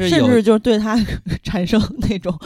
[0.10, 0.98] 甚至就是对他
[1.44, 2.38] 产生那种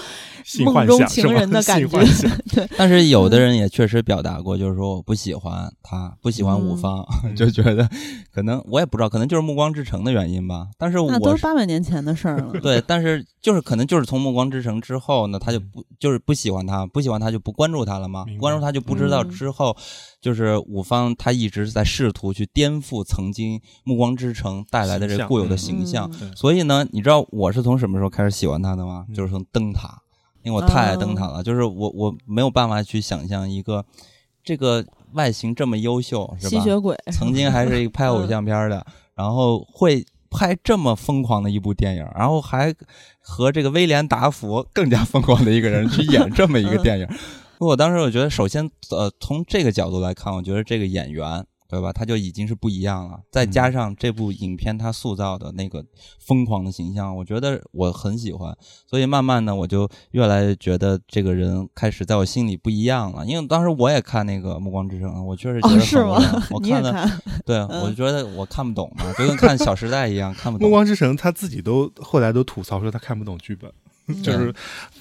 [0.65, 1.97] 梦中情人的感觉。
[2.53, 7.03] 对，但是有的人也确实表达过，就是说我不喜欢他，不喜欢五方，
[7.35, 7.89] 就觉得
[8.33, 10.67] 可能我也不知道，可能就是《暮光之城》的原因吧。
[10.77, 12.51] 但是那都是八百年前的事儿了。
[12.61, 18.25] 对，但是就是可能就是从《暮光之城》之后呢，他就不就是不喜欢他，不喜欢他就不关注他了吗？
[18.39, 19.75] 关注他就不知道之后。
[20.23, 26.09] 就是五方，他一直在试图去颠覆曾经《暮光之城》带来的这固有的形象。
[26.33, 29.05] 所以呢，你知道我是从什么时候开始喜欢他的吗？
[29.13, 30.01] 就是从灯塔，
[30.41, 31.43] 因为我太爱灯塔了。
[31.43, 33.83] 就是我我没有办法去想象一个
[34.45, 36.57] 这个外形这么优秀，是吧？
[36.57, 42.73] 吸血鬼曾经还是一个拍偶像片的，然后会拍这么疯狂的一部电影，然后还
[43.19, 47.07] 和这个威廉达福更加疯狂的一个人去演这么一个电影。
[47.59, 51.93] 我当时我觉得，首先，呃，从这个角度来看，我觉得这个演员，对吧？
[51.93, 53.19] 他就已经是不一样了。
[53.31, 55.83] 再加上这部影片他塑造的那个
[56.19, 58.55] 疯狂的形象，我觉得我很喜欢。
[58.85, 63.25] 所以慢慢的，我就越来越觉得这个人开始在我心里不一样了。
[63.25, 66.19] 因为当时我也看那个《暮光之城》，我确实觉得是吗？
[66.51, 67.09] 我看的，
[67.45, 70.67] 对，我就觉得我看不懂嘛，就跟看《小时代》一样，看不懂。
[70.69, 73.71] 《暮光之城》他自己都后来都吐槽说他看不懂剧本。
[74.23, 74.53] 就是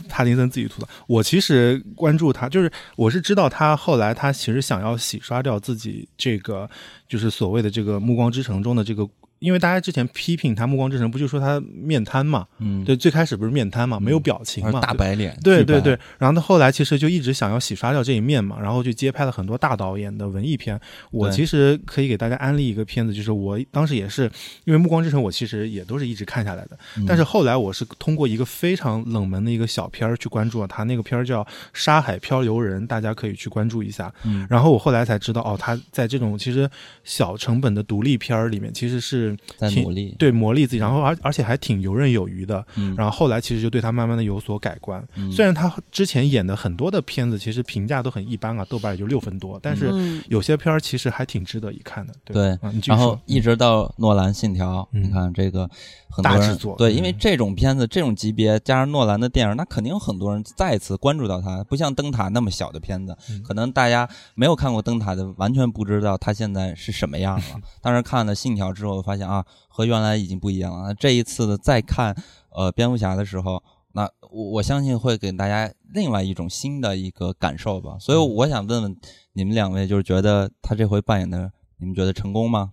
[0.08, 0.88] 帕丁森自己吐槽。
[1.06, 6.68] 我其实关注他，就是我是知道他后来他其实想要洗刷掉自己这个，
[7.08, 9.08] 就是所谓的这个《暮光之城》中的这个。
[9.42, 12.46] 因为大家之前批评他《暮光之城》，不就说他面瘫嘛？
[12.60, 15.36] 嗯，对，最开始不是面瘫嘛，没有表情嘛，大白脸。
[15.42, 20.80] 对对对，然后他后来其实就一直想要洗刷掉这一面嘛，然后就接拍了很多大导演的文艺片。
[21.10, 24.30] 我其实可以给大家安利一个片子，就是我当时也是
[24.64, 26.78] 因为《暮光之城》，我其实也都是一直看下来的。
[27.04, 34.14] 但是后来我是通过一个非常冷门的一个小片儿去关注了他，那个片儿叫《沙海漂流人》，大家可以去关注一下。
[34.24, 36.70] 嗯，然后我后来才知道，哦，他在这种其实
[37.02, 39.31] 小成本的独立片儿里面，其实是。
[39.56, 42.64] 在努力，对磨砺自己，然后而而且还挺游刃有余的。
[42.96, 45.02] 然后后来其实就对他慢慢的有所改观。
[45.30, 49.90] 虽然他之前演的很多的片子其实评价都很一般啊，豆瓣也就六分多，但是
[50.28, 52.14] 有些片儿其实还挺值得一看的。
[52.24, 55.68] 对，然后一直到诺兰《信条》，你看这个
[56.10, 61.62] 很多人对，因为这种片子这种级别加上诺兰的电影，那肯定有很多人再次关注到他。
[61.64, 67.44] 不像《灯塔》那么小的片子，可能大家没有看过《灯塔》的，完全不知道他现在是什么样了。
[67.80, 69.44] 但是看了《信条》之后，发现啊。
[69.68, 70.88] 和原来已经不一样了。
[70.88, 72.14] 那这一次的再看，
[72.50, 73.62] 呃，蝙蝠侠的时候，
[73.92, 77.96] 那我我相信会给大家另外一种新的一个感受吧。
[77.98, 78.96] 所以我想问问
[79.32, 82.72] 你们两位，就是觉得他这回扮演的，你们觉得成功吗？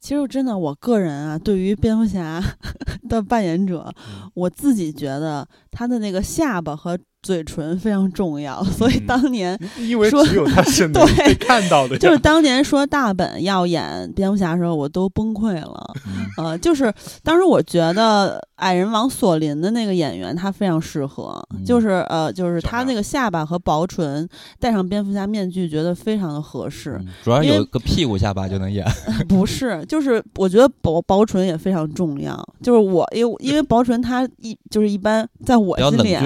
[0.00, 2.42] 其实真的，我个人啊，对于蝙蝠侠
[3.08, 3.94] 的扮演者，
[4.34, 6.98] 我自己觉得他的那个下巴和。
[7.22, 15.94] 嘴唇非常重要，所以当年因为只有他是 能被看到的，就是当年说大本要演蝙蝠侠的时候，我都崩溃了。
[16.36, 16.92] 呃，就是
[17.22, 27.00] 当时我觉得矮人王索林的那个演员他非常适合，就是呃，就是他那个下巴和薄唇，戴上蝙蝠侠面具，觉得非常的合适。
[27.22, 28.84] 主要有个屁股下巴就能演，
[29.28, 32.36] 不是，就是我觉得薄薄唇也非常重要。
[32.60, 36.16] 就是我因为因为薄唇他一就是一般在我心里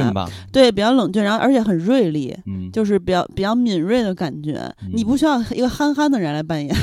[0.50, 0.85] 对比较。
[0.86, 4.60] 比较冷峻，然后而且很锐利，嗯，就是比较比较敏锐的感觉。
[4.92, 6.74] 你不需要一个憨憨的人来扮演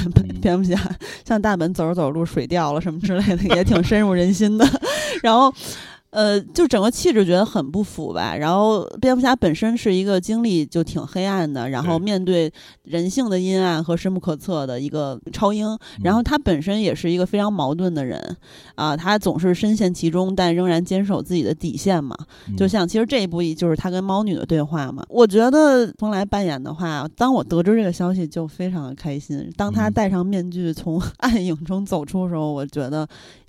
[0.41, 0.77] 蝙蝠侠，
[1.25, 4.67] 像大本走着走着路水掉了什么之类的，也挺深入人心的。
[5.23, 5.53] 然后。
[6.13, 8.35] 呃，就整个气质觉得很不符吧。
[8.35, 12.53] 然后蝙蝠侠本身是一个经历就挺黑暗的，然后面对
[12.83, 15.75] 人性的阴暗和深不可测的一个超英。
[16.03, 18.37] 然后他本身也是一个非常矛盾的人
[18.75, 22.15] 啊，他总是深陷其中，但仍然坚守自己的底线嘛。
[22.55, 25.03] 就像其实这一部就是他跟猫女的对话嘛。
[25.09, 29.51] 我觉得冯来扮演的话，当我得知这个消息就非常的开心。
[29.57, 33.07] 当他戴上面具从 暗影中走出的时候，我觉得。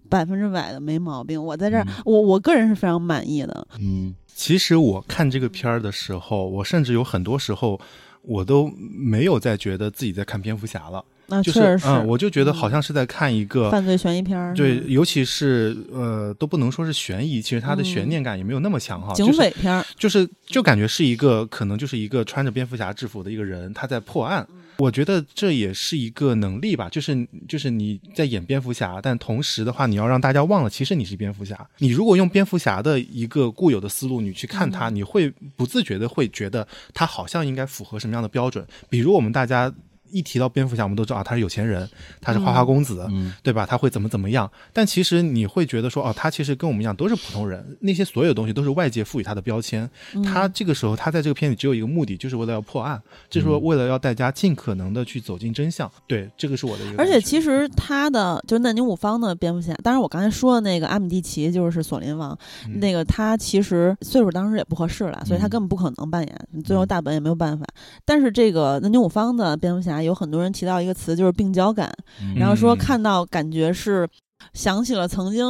[0.08, 3.66] 百分之百的没毛病，我在这儿，我我个人是非常满意的。
[3.80, 7.80] 嗯，其实我看这个片儿的时候，我甚至有很多时候，
[8.22, 11.04] 我都没有再觉得自己在看蝙蝠侠了。
[11.26, 14.54] 那确实是，嗯，我就觉得好像是在看一个犯罪悬疑片儿。
[14.54, 19.14] 对，尤其是呃，都不能说是悬疑，其实它的悬念感也没有那么强哈。
[19.14, 24.46] 警匪片儿，就是就感觉是一个可能就是一个穿着蝙蝠侠制服的一个人，他在破案。
[24.78, 31.68] 我觉得这也是一个能力吧，就是就是你在演蝙蝠侠，但同时的话，你要让大家忘了其实你是蝙蝠侠。
[31.78, 38.66] 你如果用蝙蝠侠的一个固有的思路，你去看他，你会不自觉的会觉得他好像应该符合什么样的标准？
[38.88, 39.72] 比如我们大家。
[40.14, 41.88] 一提到蝙蝠侠，我们都知道啊，他是有钱人，
[42.20, 43.66] 他是花花公子，嗯对吧？
[43.66, 44.48] 他会怎么怎么样？
[44.72, 49.90] 但其实你会觉得说，哦，他其实跟我们一样都是普通人，那些所有东西都是外界赋予他的标签。
[50.24, 55.90] 他这个时候，他在这个片里只有一个目的，就是为了要破案，就是说为了要大家尽可能的去走进真相。
[56.06, 57.02] 对，这个是我的一个。
[57.02, 62.38] 而且其实他的就那宁五方的蝙蝠侠，当然我刚才说的那个阿米蒂奇就是索林王，
[62.76, 67.66] 那个他其实岁数当时也不合适了，所以他根本不可能扮演，最后大本也没有办法。
[68.04, 70.03] 但是这个那宁五方的蝙蝠侠。
[70.04, 71.92] 有很多人提到一个词，就是病娇感，
[72.36, 74.08] 然后说看到感觉是
[74.52, 75.44] 想起了曾经，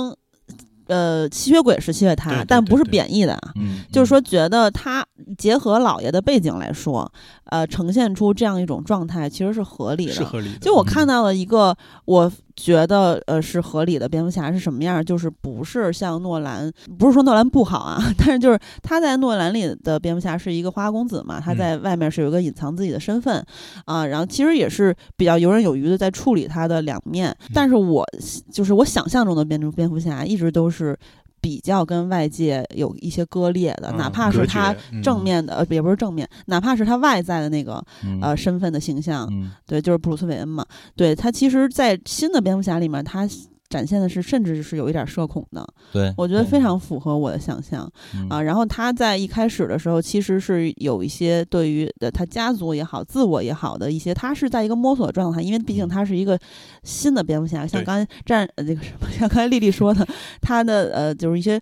[0.87, 3.53] 呃，吸血鬼时期的他，但不是贬义的啊，
[3.93, 5.05] 就是说觉得他
[5.37, 7.11] 结合老爷的背景来说，
[7.55, 10.59] 呃，呈现出这样一种状态其实是合理的，是合理的。
[10.59, 11.77] 就我看到了一个
[12.07, 12.33] 我。
[12.57, 15.05] 觉得呃是合理的，蝙蝠侠是什么样？
[15.05, 23.45] 就是不是像诺兰，不是说诺兰不好啊， 但是就是他在诺兰里的蝙蝠侠是一个花花公子嘛，他在外面是有一个隐藏自己的身份
[23.87, 27.37] 啊，然后其实也是比较游刃有余的在处理他的两面。
[27.53, 28.07] 但是我
[28.53, 30.97] 就是我想象中的蝙蝠蝙蝠侠一直都是。
[31.45, 37.85] 比较跟外界有一些割裂的，哪怕是他正面的，呃，也不是正面，哪怕是他外在的那个
[38.23, 39.29] 呃身份的形象，
[39.67, 40.65] 对，就是布鲁斯韦恩嘛，
[40.97, 43.29] 对他其实，在新的蝙蝠侠里面，他。
[43.75, 47.91] 展现的是，甚至是有一点社恐的，对我觉得非常符合我的想象
[48.31, 48.41] 啊。
[48.41, 56.39] 然后他在一开始的时候，其实是有一些对于的他家族也好、自我也好的一些，他是在一个摸索状态，因为毕竟他是一个
[56.85, 57.67] 新的蝙蝠侠。
[57.67, 60.07] 像刚才战呃这个什么，像刚才丽丽说的，
[60.41, 61.61] 他的呃就是一些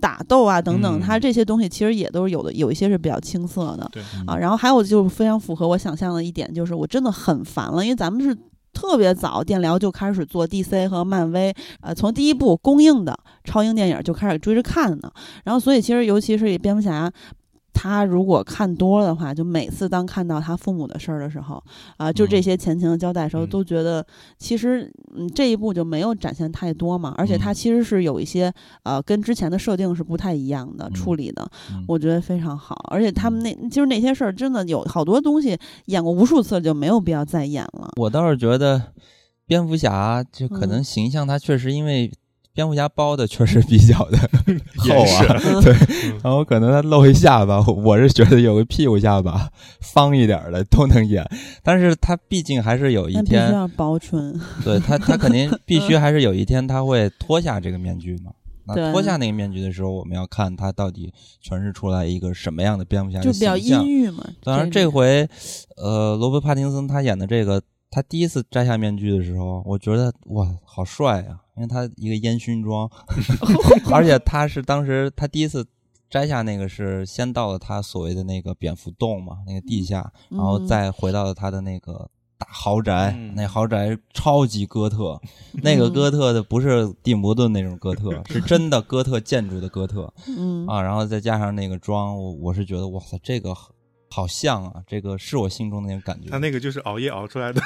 [0.00, 3.90] 打斗啊等等，他这些东西其实也都是有的，有一些是比较青涩的，
[4.26, 4.36] 啊。
[4.36, 8.36] 然后还有就是非常符合我想象的一点，就是我真的很烦了，因为咱们是。
[8.74, 15.10] 特别早，电疗就开始做 DC 和漫威，呃，从第一部公映的超英电影就开始追着看呢。
[15.44, 17.10] 然后，所以其实尤其是蝙蝠侠。
[17.74, 21.62] 他如果看多了的话，就每次当看到他父母的事儿的时候，
[21.98, 24.06] 啊，就这些前情的交代的时候，都觉得
[24.38, 27.12] 其实嗯这一步就没有展现太多嘛。
[27.18, 28.50] 而且他其实是有一些
[28.84, 31.46] 呃跟之前的设定是不太一样的处理的，
[31.86, 32.76] 我觉得非常好。
[32.90, 37.90] 而且他们那就是那些事儿真的有好多东西演过无数次，就没有必要再演了。
[37.96, 38.80] 我倒是觉得
[39.46, 42.10] 蝙蝠侠就可能形象他确实因为。
[42.54, 44.18] 蝙蝠侠包的确实比较的
[44.78, 45.74] 厚啊， 对，
[46.22, 49.50] 然后可能他露一下巴，我是觉得有个屁股下巴
[49.80, 51.28] 方一点的都能演，
[51.64, 58.30] 但是他毕竟还是有一天要薄唇，对他他肯定必须还是有一天他会脱下这个面具嘛，
[58.66, 64.24] 那脱下那个面具的时候，我们要看他到底诠释出来一个什么样的蝙蝠侠就比较阴郁嘛。
[64.44, 65.28] 当然这回，
[65.76, 71.40] 呃，罗伯·帕丁森他演的这个，他第一次摘下面具的时候，我觉得哇，好帅呀。
[71.56, 72.90] 因为他一个烟熏妆
[73.92, 75.66] 而且他是当时他第一次
[76.10, 85.20] 摘下那个是先到了他所谓的那个蝙蝠洞嘛，那个地下，然后再回到了他的那个大豪宅，那豪宅超级哥特，
[85.62, 93.54] 那个哥特的不是蒂姆顿那种哥特，是真的哥特建筑的哥特，嗯啊，然后再加上那个妆，我我是觉得哇塞，这个。
[94.14, 96.30] 好像啊，这个是我心中的那个感觉。
[96.30, 97.60] 他那个就是熬夜熬出来的，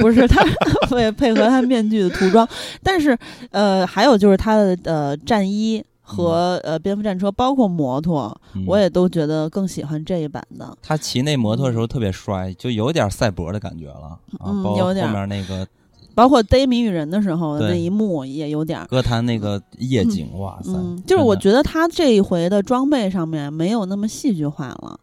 [0.00, 0.42] 不是他
[0.90, 2.48] 为 配合他面具的涂装。
[2.82, 3.18] 但是，
[3.50, 8.34] 呃，还有就是他的呃战衣和呃蝙蝠战车，包括摩托，
[8.66, 10.74] 我也都觉得更喜欢这一版的。
[10.80, 14.18] 他骑那摩托的时候特别帅，就有点赛博的感觉了。
[14.42, 15.06] 嗯，有点。
[15.06, 15.68] 后面那个。
[16.14, 20.72] 包括逮谜语人的时候那一幕也有点歌坛那个夜景，哇塞！
[21.06, 24.98] 就是我觉得他这一回的装备上面没有那么戏剧化了，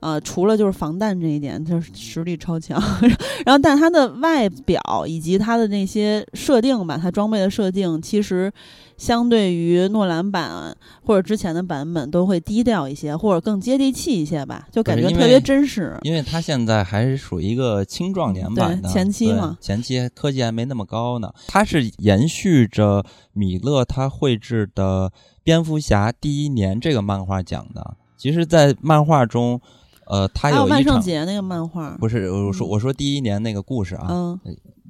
[0.00, 2.80] 呃，除了就是防弹这一点，就是实力超强。
[3.44, 8.52] 然后，但他的外表以及他的那些设定吧，他装备的设定其实
[8.96, 15.98] 相对于诺兰版或者之前的版本都会低调一些，或者更接地气一些吧，就感觉特别真实。
[16.02, 21.32] 因为他现在还是属于一个青壮年版的前期嘛，前期科技还没那么高呢。
[21.46, 25.10] 他是延续着米勒他绘制的
[25.42, 27.96] 《蝙蝠侠第一年》这个漫画讲的。
[28.16, 29.60] 其实，在漫画中，
[30.06, 34.06] 呃，他有万圣节那个漫画，不是我说我说第一年那个故事啊。
[34.10, 34.40] 嗯。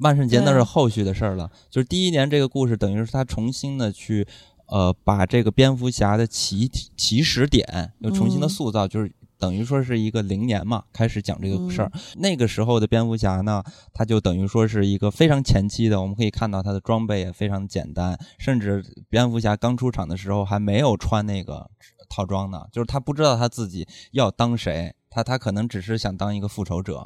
[0.01, 4.27] 万圣节那是后续的事儿了，就是第一年这个故事，等于是他重新的去，
[4.67, 11.93] 呃，把这个蝙蝠侠的起起始点又重新的塑造，就是等于说是一个零年嘛，开始讲这个事儿。
[12.17, 13.63] 那个时候的蝙蝠侠呢，
[13.93, 21.71] 他就等于说是一个非常前期的，我们可以看到他的装备也非常简单，甚至蝙蝠侠刚出场的时候还没有穿那个
[22.11, 24.93] 套装呢，就是他不知道他自己要当谁。
[25.15, 26.99] 他他可能只是想当一个复仇者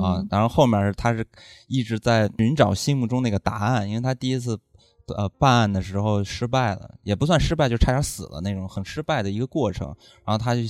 [0.00, 1.26] 啊，然后后面他是
[1.66, 4.56] 一直在寻找心目中那个答案，因为他第一次
[5.08, 9.88] 呃办案的时候失败了，也不算失败，就差点死了那种很失败的一个过程。
[10.24, 10.60] 然后他就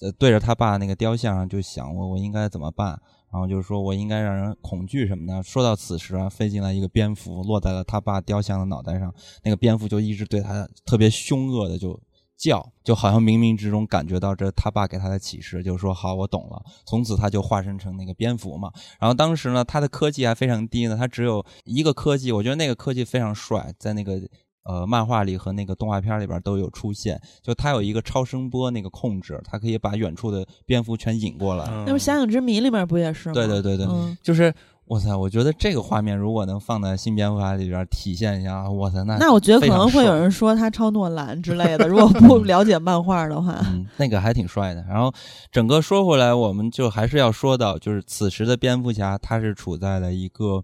[0.00, 2.98] 呃对着他爸那个雕像上就想我我应该怎么办？
[3.30, 5.42] 然后就是说我应该让人恐惧什么的。
[5.42, 9.14] 说到此时啊，飞进来一个蝙蝠落在了他爸雕像的脑袋上，
[9.44, 12.00] 那个蝙蝠就一直对他特别凶恶的就。
[12.42, 16.60] 叫就好像冥冥之中感觉到这他爸给他的启示，就是说好，我懂了。
[16.84, 18.68] 从此他就化身成那个蝙蝠嘛。
[18.98, 24.20] 然后当时呢，他的科技还非常低呢，他只有一个科技，我觉得那个科技非常帅，在那个
[24.64, 27.20] 呃漫画里和那个动画片里边都有出现。
[27.42, 31.64] 就他有一个超声波那个控制，他可以把远处的蝙蝠全引过来。
[31.86, 33.34] 那不《侠影之谜》里面不也是吗？
[33.34, 33.86] 对对对对，
[34.20, 34.52] 就是。
[34.86, 35.16] 哇塞！
[35.16, 41.88] 我觉得这个画面如果能放在新蝙蝠侠里边体现一下，哇塞，那那我觉得可能会有人说他超诺兰之类的。
[41.88, 43.64] 如果不了解漫画的话，
[43.96, 44.84] 那个还挺帅的。
[44.88, 45.12] 然后
[45.50, 50.62] 整个说回来，我们就还是要说到，就是此时的蝙蝠侠他是处在了一个。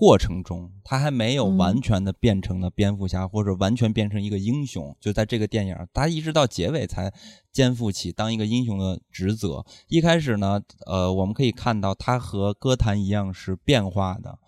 [0.00, 4.96] 过程中，他还没有完全的变成了蝙蝠侠，或者完全变成一个英雄。
[4.98, 7.12] 就在这个电影，他一直到结尾才
[7.52, 9.62] 肩负起当一个英雄的职责。
[9.88, 14.38] 一开始呢，呃，我们可以看到他和歌坛一样是变化的。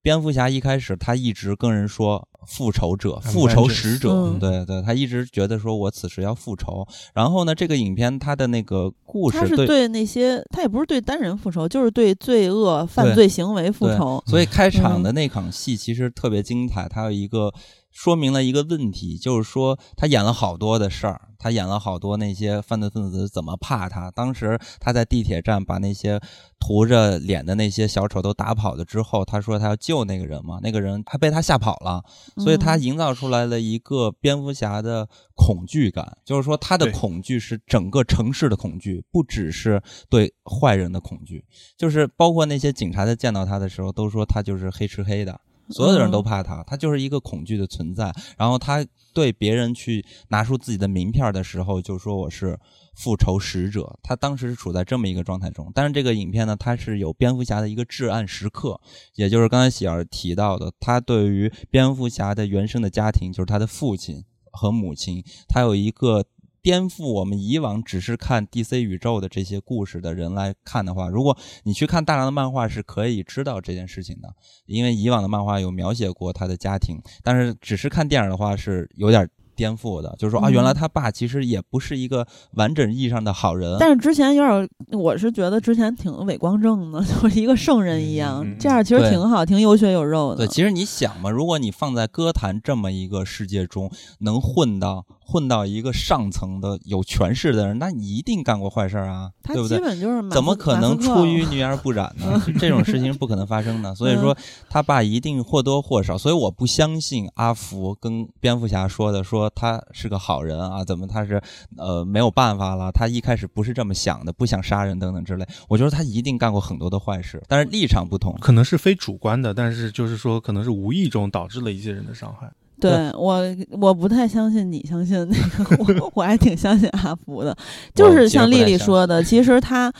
[0.00, 6.86] 蝙蝠侠一开始，他一直跟人说复仇者、复仇使者，对对，他一直觉得说我此时要复仇。
[7.14, 14.22] 然后呢，这个影片他的那个故事，他是对那些，他也不是对单人复仇，就是对罪恶犯罪行为复仇。
[14.26, 17.52] 所以开场的那场戏其实特别精彩，他有一个。
[17.90, 24.10] 说明了一个问题，就是说他演了好多的事儿，他演了好多那些犯罪分子怎么怕他。
[24.10, 26.20] 当时他在地铁站把那些
[26.58, 32.02] 涂着脸的那些小丑都打跑了之后，他说他要救那个人嘛，那个人还被他吓跑了，
[32.38, 41.44] 所以他营造出来了一个蝙蝠侠的恐惧感，就是说他的恐惧是整个城市的恐惧，不只是对坏人的恐惧，
[41.76, 45.40] 就是包括那些警察在见到他的时候都说他就是黑吃黑的。
[45.70, 48.12] 所有的人都怕他，他就是一个恐惧的存在。
[48.36, 52.58] 然后他对别人去拿出自己的名片的时候，就说我是
[52.94, 53.98] 复仇使者。
[54.02, 55.70] 他当时是处在这么一个状态中。
[55.74, 58.80] 但是这个影片呢，它是有蝙蝠侠的一个至暗时刻，
[59.14, 66.24] 也就是刚才喜儿提到的，他对于蝙蝠侠的原生的家庭，就是他的父亲和母亲，他有一个。
[66.62, 74.34] 颠覆我们以往只是看 DC 宇宙的这些故事的人来看的话，如果你去看大量的漫画，是可以知道这件事情的。
[74.66, 79.28] 因为以往的漫画有描写过他的家庭，但是只是看电影的话是有点。
[79.60, 83.76] 颠覆的，就是说啊，原来他爸其实也不是一个完整意义上的好人。
[83.78, 90.46] 但是之前有点，我是觉得之前挺伟光正的， 就是一个圣人一样，这样其实挺好，挺有血有肉的。
[90.46, 99.76] 对，其实你想嘛，如果你放在歌坛这么一个世界中，能混到混到一个上层的有权势的人，那你一定干过坏事啊，对不对？
[99.76, 102.42] 基本就是怎么可能出淤泥而不染呢？
[102.58, 103.94] 这种事情不可能发生的。
[103.94, 104.34] 所以说
[104.70, 109.60] 他爸一定或多或少，所以我不相信阿福跟蝙蝠侠说的说。
[109.60, 111.38] 他是个好人啊，怎么他是
[111.76, 112.90] 呃没有办法了？
[112.90, 115.46] 他一开始不是这么想的，不想杀人等等之类。
[115.68, 122.50] 我觉得他一定干过很多的坏事，但是立场不同，可能是非主观的，但是就是说可能是无意中导致了一些人的伤害。
[122.80, 123.42] 对我，
[123.72, 127.54] 我不太相信你相信那个，我 我还挺相信阿福的，
[127.94, 129.92] 就是像丽丽说的，其实他。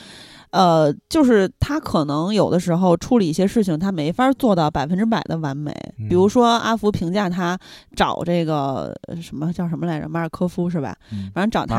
[0.50, 5.72] 呃，就是他可能有的时候处理一些事情，他没法做到百分之百的完美。
[6.08, 7.58] 比如说阿福评价他
[7.94, 8.92] 找这个
[9.22, 10.96] 什么叫什么来着，马尔科夫是吧？
[11.32, 11.76] 反正找他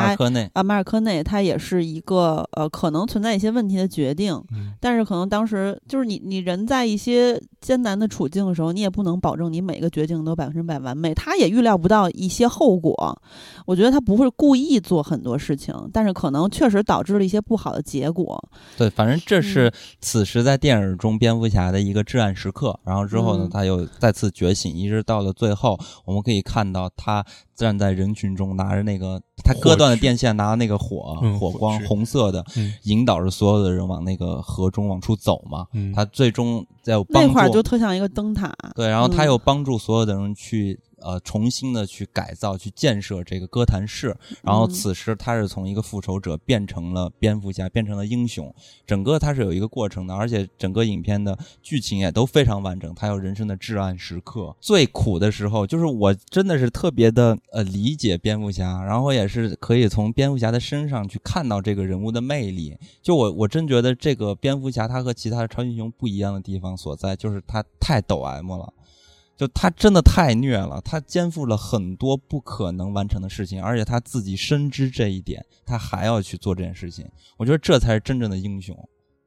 [0.54, 4.42] 啊，马尔科内，他也是一个呃，可能存在一些问题的决定。
[4.80, 11.14] 但是可能当时就是你你人在一些艰难的处境的时候，你也不能保证你每个决定都百分之百完美。
[11.14, 13.22] 他也预料不到一些后果。
[13.66, 18.42] 我觉得他不会故意做很多事情，但是可能确实导致了一些不好的结果。
[18.78, 22.80] 对，反正这是此时在电影中蝙蝠侠的一个至暗时刻。
[22.84, 27.24] 然后之后呢，他又再次觉醒，一直到了最后，我们可以看到他
[27.56, 32.44] 站在人群中，拿着那个他割断的电线，拿着那个火火光红色的，
[32.84, 35.68] 引导着所有的人往那个河中往出走嘛。
[35.94, 38.52] 他最终在那块儿就特像一个灯塔。
[38.76, 40.80] 对，然后他又帮助所有的人去。
[41.02, 48.54] 呃，重新的去改造、去建设这个哥谭市，然后此时他是从一个复仇者变成了蝙蝠侠，变成了英雄。
[48.86, 52.94] 整个他是有一个过程的，而且整个影片的剧情也都非常完整。
[52.96, 62.78] 他有人生的至暗时刻，最苦的时候，就是我真的是特别的呃理解蝙蝠侠，然后也是可以从蝙蝠侠的身上去看到这个人物的魅力。
[63.02, 68.74] 就我我真觉得这个蝙蝠侠他和其他的超级英雄不一样的地方所在，就是他太抖 M 了。
[69.42, 77.10] 就他真的太虐了，他肩负了很多不可能完成的事情，而且他自己深知这一点，他还要去做这件事情。
[77.38, 78.78] 我觉得这才是真正的英雄。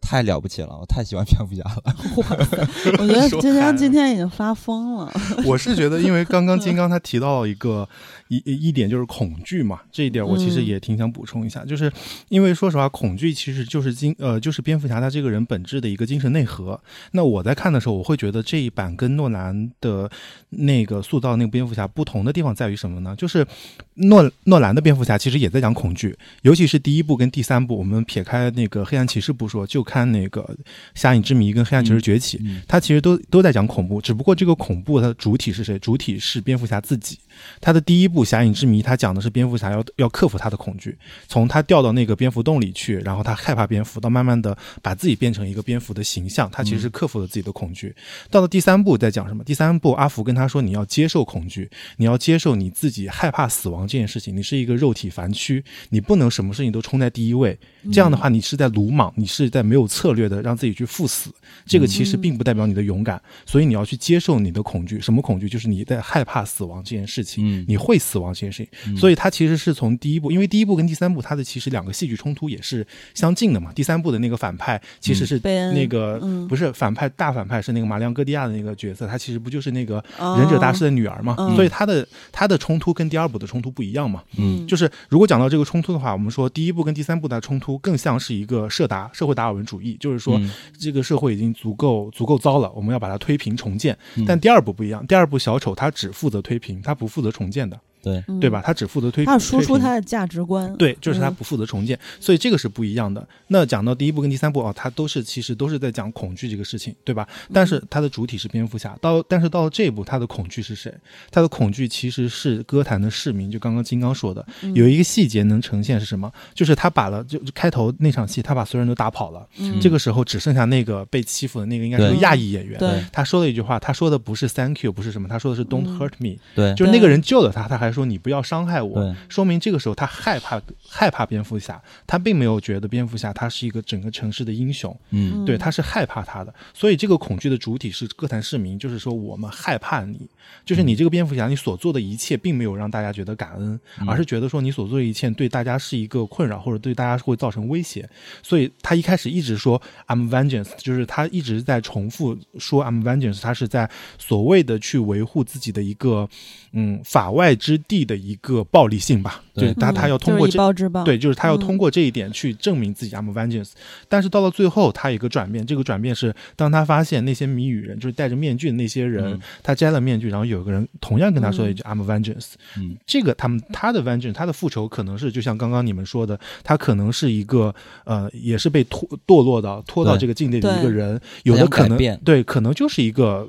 [0.07, 1.96] 太了不起了，我太喜欢蝙蝠侠了。
[2.98, 5.11] 我觉得金刚今天已经发疯了。
[5.46, 7.88] 我是觉得，因为刚刚 金刚他提到了一个
[8.28, 8.36] 一
[8.68, 11.90] 一点就是恐惧嘛，这一点我其实也挺想补充一下，就是
[12.28, 16.78] 因为说实话，恐惧其实就是金呃就是蝙蝠侠他这个人本质的一个精神内核。
[17.12, 20.11] 那我在看的时候，我会觉得这一版跟诺兰的
[20.50, 23.16] 那个塑造那个蝙蝠侠不同的地方在于什么呢？
[23.16, 23.46] 就是
[23.94, 29.93] 诺诺兰的蝙蝠侠其实也在讲恐惧，尤其是第一部跟第三部，我们撇开那个黑暗骑士不说，就看。
[29.95, 30.42] 看那个
[30.95, 35.78] 《侠影之谜》跟《黑暗骑士崛起》，它其实都都在讲恐怖，只不过这个恐怖它的主体是谁？
[35.78, 37.16] 主体是蝙蝠侠自己。
[37.61, 40.97] 他的第一部《侠影之谜》，他讲的是蝙蝠侠要要克服他的恐惧，
[41.28, 47.95] 从他掉到那个蝙蝠洞里去，然后他害怕蝙蝠，到慢慢的把自己变成一个蝙蝠的形象，他其实是克服了自己的恐惧。
[48.30, 49.45] 到了第三部在讲什么？
[49.45, 54.36] 第三部阿福跟他说：“你要接受恐惧，你要接受你自己害怕死亡这件事情。
[54.36, 57.57] 你是一个肉体凡躯，你不能什么事情都冲在第一位。
[57.92, 61.30] 这样的话，你是在鲁莽，你是在没有。”策略的让自己去赴死，
[61.66, 65.01] 这个其实并不代表你的勇敢，所以你要去接受你的恐惧。
[65.01, 65.49] 什么恐惧？
[65.49, 68.97] 就是你在害怕死亡这件事情，你会死亡这件事情。
[68.97, 73.72] 所以它其实是从第一部，因为第一部跟第三部它的其实两个戏剧冲突也是相近的嘛。
[73.72, 75.41] 第三部的那个反派其实是
[75.72, 76.18] 那个
[76.49, 80.03] 不是反派，大反派是那个马良戈蒂亚的那个角色，他其实不就是那个
[80.39, 81.35] 忍者大师的女儿嘛？
[81.55, 84.22] 所以他的他的冲突跟第二部的冲突不一样嘛？
[84.39, 89.74] 嗯，就是如果讲到这个冲突的话，我们说第一部跟第三部的冲突更像是一个社达社会达尔文主。
[89.75, 90.41] 主义就是说，
[90.79, 93.99] 这个社会已经足够足够糟了，我们要把它推平重建。
[94.25, 97.77] 但第二部不一样，第二部小丑他只负责推平，他不负责重建的。
[98.05, 98.62] 对对吧？
[98.64, 100.72] 他只负责推，他输出他的价值观。
[100.76, 103.26] 对，就是他不负责重建，所以这个是不一样的。
[103.48, 107.26] 那讲到第一部跟第三部啊，他都是其实都是在讲恐惧这个事情，对吧？
[107.52, 108.94] 但是他的主体是蝙蝠侠。
[109.00, 110.92] 到但是到了这一部，他的恐惧是谁？
[111.30, 113.50] 他的恐惧其实是歌坛的市民。
[113.50, 114.44] 就刚刚金刚说的，
[114.74, 116.30] 有一个细节能呈现是什么？
[116.52, 119.48] 就是他把了就开头那场戏，他把所有人都打跑了。
[119.80, 122.78] 这个时候只剩下那个被欺负的那个，应该是个亚裔演员。
[123.11, 126.36] 他说了一句话，他说的不是 “Thank you”，不是什么，他说的是 “Don't hurt me”。
[126.55, 127.93] 对，就是那个人救了他，他还。
[127.95, 140.28] 说你不要伤害我，说明这个时候他害怕害怕蝙蝠侠，他并没有觉得蝙蝠侠他是一个整个城市的英雄，嗯，对，他是害怕他的，所以这个恐惧的主体是哥谭市民，就是说我们害怕你，
[140.66, 148.09] 就是你这个蝙蝠侠，你所做的一切并没有让大家觉得感恩，而是觉得说你所做的一切对大家是一个困扰，或者对大家会造成威胁，
[148.42, 153.88] 所以他一开始一直说 I'm vengeance，就是他一直在重复说 I'm vengeance，他是在
[154.18, 156.28] 所谓的去维护自己的一个
[156.75, 157.81] 嗯法外之。
[157.87, 160.59] 地的一个暴力性吧，就是他他要通过这
[161.05, 163.72] 对，就是他要通过这一点去证明自己 I'm vengeance。
[164.09, 172.53] 但是到了最后，他有一个转变，这个转变是当他发现那些谜语人，就是戴着面具的那些人，他摘了面具，然后有个人同样跟他说一句 I'm vengeance。
[172.79, 183.47] 嗯，这个他们他的 vengeance，他的复仇可能是就像刚刚你们说的，他可能是一个呃，也是被拖堕落到拖到这个境地的一个人，有的可能对，可能就是一个。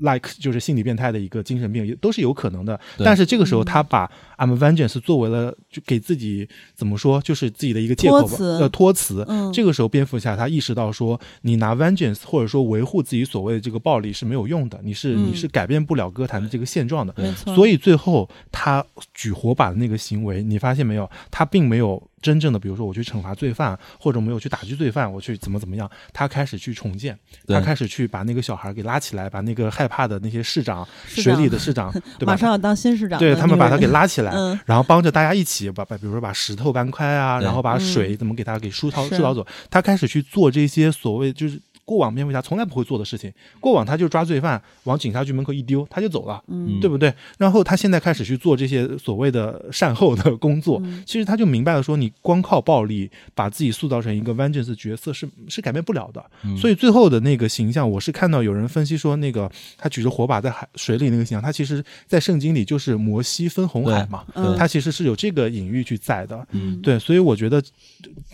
[0.00, 2.78] Like 就是心理变态的一个精神病，也都是有可能的。
[2.98, 9.26] 但是这个时候，他把 I'm vengeance 作为了就给自己怎么说，就是自己的一个借口吧，呃，托词。
[9.52, 17.14] 这个时候，蝙蝠侠他意识到说，你拿 vengeance 或者说维护自己所谓的这个暴力是没有用的，你是你是改变不了歌坛的这个现状的。
[17.34, 18.82] 所以最后他
[19.12, 21.10] 举火把的那个行为，你发现没有？
[21.30, 22.02] 他并没有。
[22.22, 32.34] 真正的，比如说我去惩罚罪犯，或者没有去打击罪犯，我去怎么怎么样，他开始去重建，他开始去把那个小孩给拉起来，把那个害怕的那些市长、水里的市长， 对吧？
[32.34, 34.29] 马上要当新市长，对他们把他给拉起来，
[34.66, 41.60] 然后帮着大家一起把把，比如说把石头搬开啊，然后把水怎么给它给疏导疏导走，他开始去做这些所谓就是。
[41.90, 43.32] 过往蝙蝠侠从来不会做的事情。
[43.58, 46.40] 过往他就抓罪犯，往警察局门口一丢，他就走了，
[46.80, 47.12] 对不对？
[47.36, 56.24] 然后他现在开始去做这些所谓的善后的工作，其实他就明白了，说你光靠暴力把自己塑造成一个 vengeance 角色是是改变不了的。
[56.56, 64.24] 所以最后的那个形象，我是看到有人分析说，那个他举着火把在海水里那个形象，他其实在圣经里就是摩西分红海嘛，
[64.56, 66.46] 他其实是有这个隐喻去在的。
[66.84, 67.60] 对，所以我觉得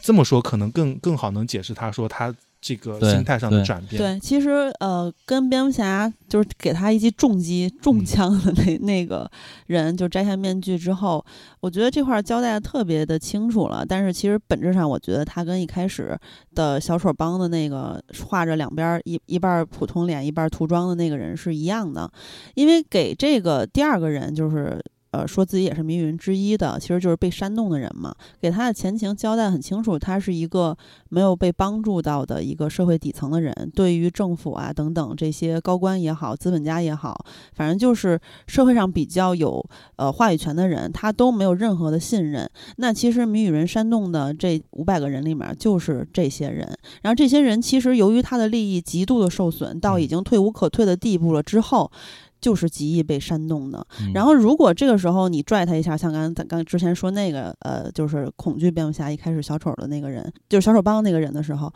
[0.02, 2.34] 这么说可能更更好能解释他说他。
[2.60, 9.30] 这个心态上的转变，对，其实呃，跟蝙蝠侠就是给他一记重击中枪的那那个
[9.66, 11.24] 人，就摘下面具之后，
[11.60, 13.84] 我觉得这块交代的特别的清楚了。
[13.86, 16.18] 但是其实本质上，我觉得他跟一开始
[16.54, 22.10] 的小丑帮的那个画着两边一一半普通脸一半涂装的那个人是一样的，
[22.54, 24.82] 因为给这个第二个人就是。
[25.12, 28.14] 呃，说自己也是谜语人之一的，其实就是被煽动的人嘛。
[28.40, 30.76] 给他的前情交代很清楚，他是一个
[31.08, 39.64] 没有被帮助到的一个社会底层的人，对于政府啊等等这些高官也好，资本家也好，反正就是社会上比较有
[39.96, 42.46] 呃话语权的人，他都没有任何的信任。
[42.76, 46.66] 那其实谜语人煽动的这五百个人里面，就是这些人。
[47.02, 51.90] 然后这些人其实由于他的利益极度的受损，到已经退无可退的地步了之后。
[52.40, 53.86] 就是极易被煽动的。
[54.14, 61.72] 然后，如果这个时候你拽他一下，像刚刚咱刚之前说那个，呃，就是恐惧蝙蝠侠一开始小丑的那个人，就是小丑帮那个人的时候。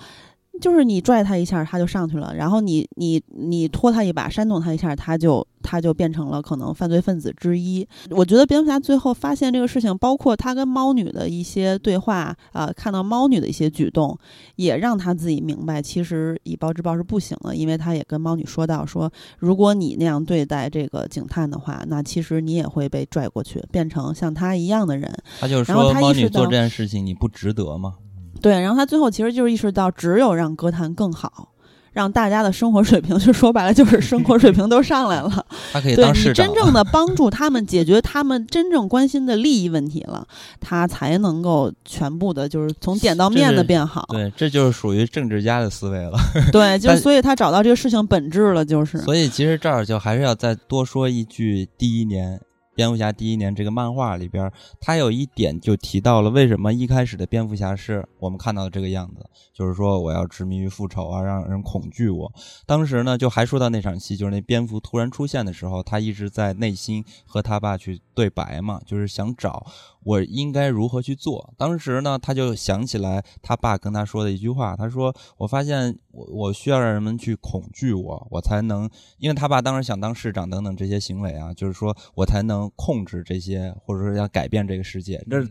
[0.61, 7.87] 就是你拽他一下，他就上去了；然后你你你拖他一把，煽动他一下，他就他就变成了可能犯罪分子之一。
[8.11, 14.19] 我觉得蝙蝠侠最后发现这个事情，包括他跟猫女的一些对话啊，看到猫女的一些举动，
[14.57, 17.55] 也让他自己明白，其实以暴制暴是不行的。
[17.55, 19.09] 因为他也跟猫女说到，说
[19.39, 25.09] 如果你那样对待这个警探的话，那其实你也会被拽过去，变成像他一样的人。
[25.39, 27.95] 他就说，猫女做这件事情，你不值得吗？
[28.43, 31.53] 对，然后他最后其实就是意识到，只有让歌坛更好，
[31.93, 35.47] 让大家的生活水平， 就说白了就是生活水平都上来了。
[35.73, 36.47] 他可以当市长。
[36.47, 40.27] 你真正的帮助他们解决他们真正关心的利益问题了，
[40.61, 44.07] 他才能够全部的，就是从点到面的变好。
[44.11, 46.19] 对，这就是属于政治家的思维了。
[46.53, 48.99] 对，就所以他找到这个事情本质了，就是。
[48.99, 52.41] 所以其实这儿就还是要再多说一句，第一年。
[52.81, 54.51] 蝙蝠侠第一年这个漫画里边，
[54.81, 59.23] 他有一点就提到了为什么一开始的蝙蝠侠是我们看到的这个样子，
[59.53, 62.33] 就是说我要执迷于复仇啊，让人恐惧我。
[62.65, 69.67] 当时呢，就还说到那场戏，就是那蝙蝠突然出现的时候，他一直在内心和他爸去对白嘛，就是想找。
[70.03, 71.53] 我应该如何去做？
[71.57, 78.89] 当时呢，他就想起来他爸跟他说的一句话，他说：“我发现我我需要让人们去恐惧我，我才能，
[79.19, 85.23] 因为他爸当时想当市长等等这些行为啊，就是说我才能控制这些，或者说要改变这个世界。
[85.29, 85.47] 这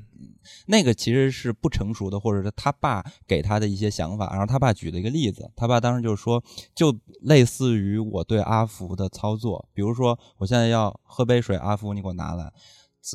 [0.65, 4.31] 那个其实是不成熟的，或者是他爸给他的一些想法。
[4.31, 6.43] 然后他爸举了一个例子，他爸当时就是说，
[6.73, 12.51] 就类似于我对阿福的操作，比如说我现在要喝杯水，阿福你给我拿来。”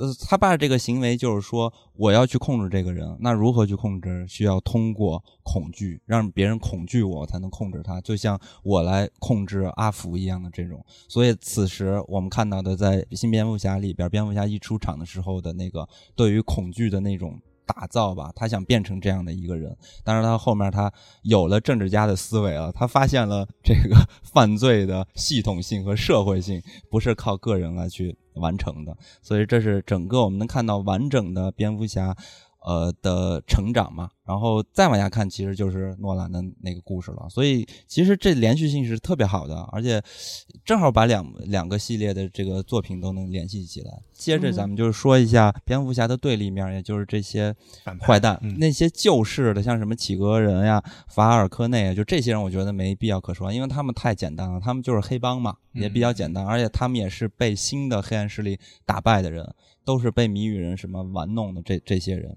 [0.00, 4.26] 呃，他爸这个行为就是说，我要去控制这个人，那如何去控制？
[4.26, 10.84] 需要通过恐惧，让别人恐惧我，才能控制他，就像我来控制阿福一样的这种。
[11.08, 17.40] 所以，此时我们看到的，在新蝙蝠侠里边，蝙蝠侠一出场的时候的那个对于恐惧的那种。
[17.66, 20.92] 打造吧，他想变成这样的一个人，但是他后面他
[21.22, 32.16] 有了政治家的思维了，他发现了这个犯罪的系统性和社会性不是靠个人来去完成的，所以这是整个我们能看到完整的蝙蝠侠。
[32.64, 37.28] 呃的成长嘛，然后再往下看，其实就是诺兰的那个故事了。
[37.28, 40.02] 所以其实这连续性是特别好的，而且
[40.64, 43.90] 正好把两两个系列的这个作品都能联系起来。
[44.12, 47.54] 接着咱们就是说一下蝙蝠侠的对立面，也就是这些
[48.00, 59.54] 坏蛋，那些旧式的，像什么企鹅人呀、法尔科内啊，就这些人，我觉得没必要可说，因为他们太简单了，他们就是黑帮嘛，也比较简单，而且他们也是被新的黑暗势力打败的人。
[59.84, 62.36] 都是被谜语人什么玩弄的这这些人，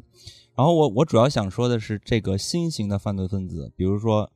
[0.55, 4.31] 然后我我主要想说的是这个新型的犯罪分子，比如说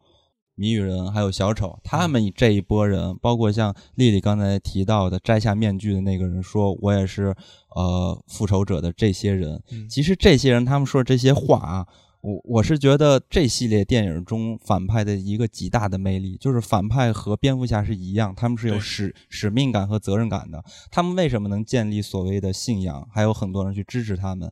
[0.55, 7.35] 谜语人还有小丑，他们这一波人，包括像丽丽刚才提到的摘下面具的那个人，说我也是
[7.75, 11.87] 呃复仇者的这些人，其实这些人他们说这些话啊。
[12.21, 20.63] 我我是觉得这系列电影中反派的一个极大的魅力，就是反派和蝙蝠侠是一样，他们是有使使命感和责任感的。
[20.91, 24.51] 他们为什么能建立所谓的信仰，还有很多人去支持他们，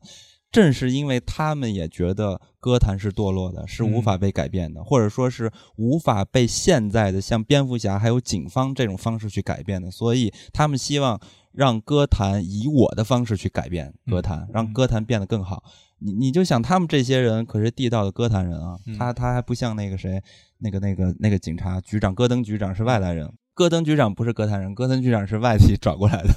[0.50, 11.20] 正是因为他们也觉得歌坛是堕落的，是无法被改变的，或者说是无法被现在的像蝙蝠侠还有警方这种方式去改变的，所以他们希望
[11.52, 15.62] 让歌坛以我的方式去改变歌坛，让歌坛变得更好。
[16.00, 20.22] 你你就想他们这些人可是地道的哥谭人啊，他他还不像那个谁，
[20.58, 23.32] 那个那个那个警察局长戈登局长是外来人。
[23.52, 26.30] 戈登局长不是哥谭人，戈登局长是外地转过来的。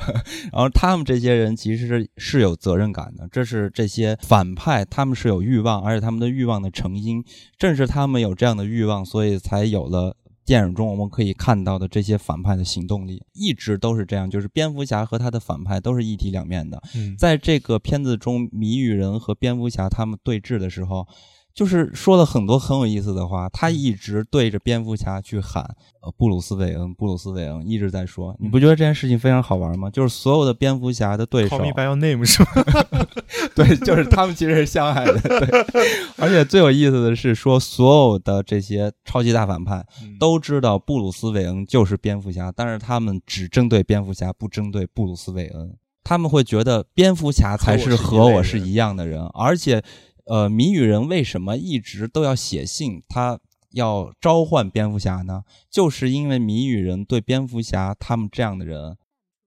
[0.50, 7.22] 然后他们这些人其实是是有责任感的，这是这些反派，他们是有欲望，而且他们的欲望的成因，
[7.58, 16.82] 正是他们有这样的欲望，所以才有了电影中我们可以看到的这些反派的行动力，一直都是这样，就是蝙蝠侠和他的反派都是一体两面的。
[17.18, 21.06] 在这个片子中，谜语人和蝙蝠侠他们对峙的时候。
[21.54, 25.62] 就是说了很多很有意思的话，他一直对着蝙蝠侠去喊，
[26.00, 29.90] 呃，布鲁斯韦恩，布鲁斯韦恩一直在说，你不觉得这件事情非常好玩吗？
[29.90, 32.48] 就是所有的蝙蝠侠的对手，Call me by your name 是吗？
[33.54, 35.20] 对，就是他们其实是相爱的。
[35.20, 35.64] 对，
[36.16, 39.84] 而且最有意思的是，说所有的这些超级大反派
[40.18, 45.76] 都知道布鲁斯韦恩就是蝙蝠侠，但是他们只针对蝙蝠侠，不针对布鲁斯韦恩。
[46.04, 49.82] 他们会觉得蝙蝠侠才是和我是一样的人，而且。
[50.24, 53.02] 呃，谜语人为什么一直都要写信？
[53.08, 55.44] 他要召唤蝙蝠侠呢？
[55.70, 58.96] 就是因为谜语人对蝙蝠侠他们这样的人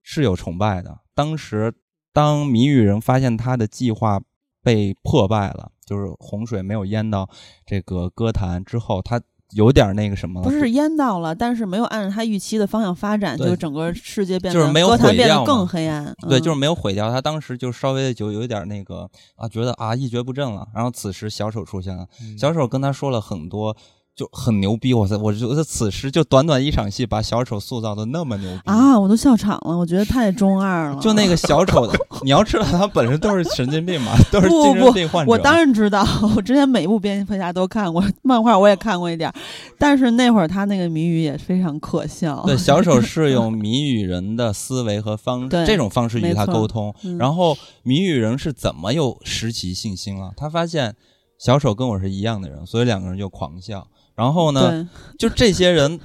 [0.03, 0.99] 是有崇拜的。
[1.13, 1.73] 当时，
[2.11, 4.21] 当谜语人发现他的计划
[4.61, 7.29] 被破败了，就是洪水没有淹到
[7.65, 9.21] 这个歌坛之后，他。
[9.51, 16.13] 有点那个什么，不是淹到了，但是没有按照他预期的方向发展，就整个世界变得，就是没有毁掉，更黑暗。
[16.27, 17.09] 对，就是没有毁掉。
[17.11, 20.67] 他当时就稍微就有点那个啊，觉得啊一蹶不振了。
[20.73, 22.05] 然后此时小丑出现了，
[22.37, 23.75] 小丑跟他说了很多。
[24.15, 25.17] 就很牛逼，哇塞！
[25.17, 28.97] 我觉得此时就短短一场戏，把小丑塑造的那么牛逼啊！
[28.97, 31.01] 我都笑场了，我觉得太中二了。
[31.01, 31.85] 就那个小丑，
[32.23, 35.29] 你要知道他本身都是神经病嘛，都是精神病患者。
[35.29, 39.29] 我当然知道，我之前每一部蝙蝠侠都看过，漫画我也看过一点。
[39.77, 42.41] 但是那会儿他那个谜语也非常可笑。
[42.45, 46.95] 对，小丑是用谜语人的思维和方这种方式与他沟通。
[47.19, 50.31] 然后谜语人是怎么又拾起信心了？
[50.37, 50.95] 他发现
[51.37, 53.85] 小丑跟我是一样的人，所以两个人就狂笑。
[54.15, 54.89] 然后呢，
[55.19, 55.99] 就这些人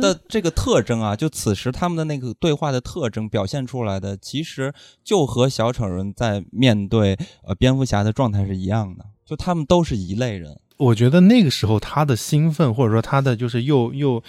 [0.00, 10.60] 的这个特征啊，就此时他们的那个对话的特征表现出来的，其实就和小丑人在面对呃蝙蝠侠的状态是一样的，就他们都是一类人。
[10.76, 14.22] 我觉得那个时候他的兴奋，或者说他的就是又又。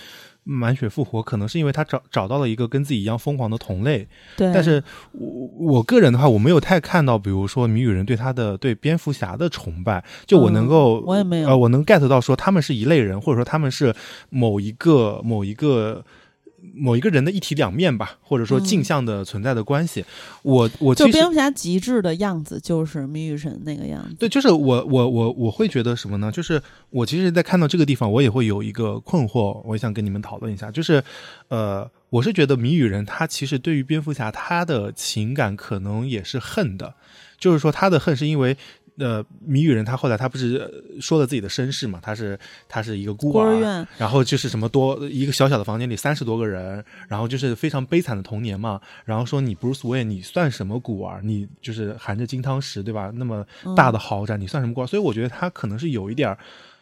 [0.43, 4.07] 满血复活，可能是因为他找找到了一个跟自己一样疯狂的同类。
[4.35, 10.03] 对，但是我我个人的话，我没有太看到，比如说谜语人对他的对蝙蝠侠的崇拜。
[10.25, 13.95] 就我能够，我也没有，呃，我能 get 到说他们是一类人，或者说他们是
[14.29, 16.03] 某一个某一个。
[16.75, 20.03] 某一个人的一体两面吧，或者说镜像的存在的关系。
[20.41, 24.15] 我我就蝙蝠侠极致的样子就是谜语神那个样子。
[24.15, 26.31] 对，就是我我我我会觉得什么呢？
[26.31, 30.71] 就是我其实，在看到这个地方，我也会有一个困惑，我也想跟你们讨论一下。
[30.71, 31.03] 就是
[31.49, 36.95] 呃，我是觉得谜语人他其实对于蝙蝠侠他的情感可能也是恨的，
[37.37, 38.57] 就是说他的恨是因为。
[38.97, 41.99] 呃，谜语人他后来他不是说了自己的身世嘛？
[42.01, 42.37] 他是
[42.69, 48.79] 他是一个孤儿，然后就是什么多一个小小的房间里三十多个人，然后就是非常悲惨的童年嘛。
[49.03, 51.21] 然后说你 Bruce Wayne 你算什么孤儿？
[51.23, 53.11] 你就是含着金汤匙对吧？
[53.15, 54.85] 那么大的豪宅你算什么孤儿？
[54.87, 56.37] 所以我觉得他可能是有一点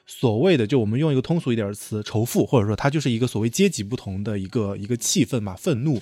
[0.06, 6.02] 所谓的，就我们用一个通俗一点的词，仇富，或者说他就是一个所谓阶级不同的一个一个气氛嘛，愤怒。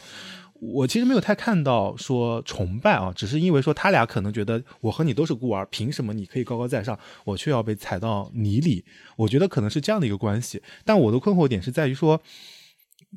[0.61, 8.83] 我其实没有太看到说崇拜啊，只是因为说他俩可能觉得我和你都是孤儿，凭什么你可以高高在上，我却要被踩到泥里？
[9.15, 10.61] 我觉得可能是这样的一个关系。
[10.83, 12.21] 但我的困惑点是在于说，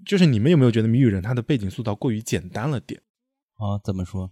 [0.07, 3.01] 就是你们有没有觉得谜语人他的背景塑造过于简单了点
[3.59, 3.81] 啊？
[3.85, 4.31] 怎么说？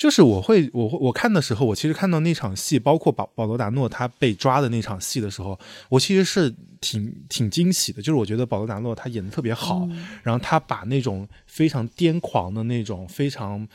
[0.00, 8.00] 就是我会，我会我看的时候，我其实看到那场戏，包括保保罗达诺他被抓的那场戏的时候，我其实是挺挺惊喜的。
[8.00, 9.86] 就是我觉得保罗达诺他演的特别好，
[10.22, 13.68] 然后他把那种非常癫狂的那种非常。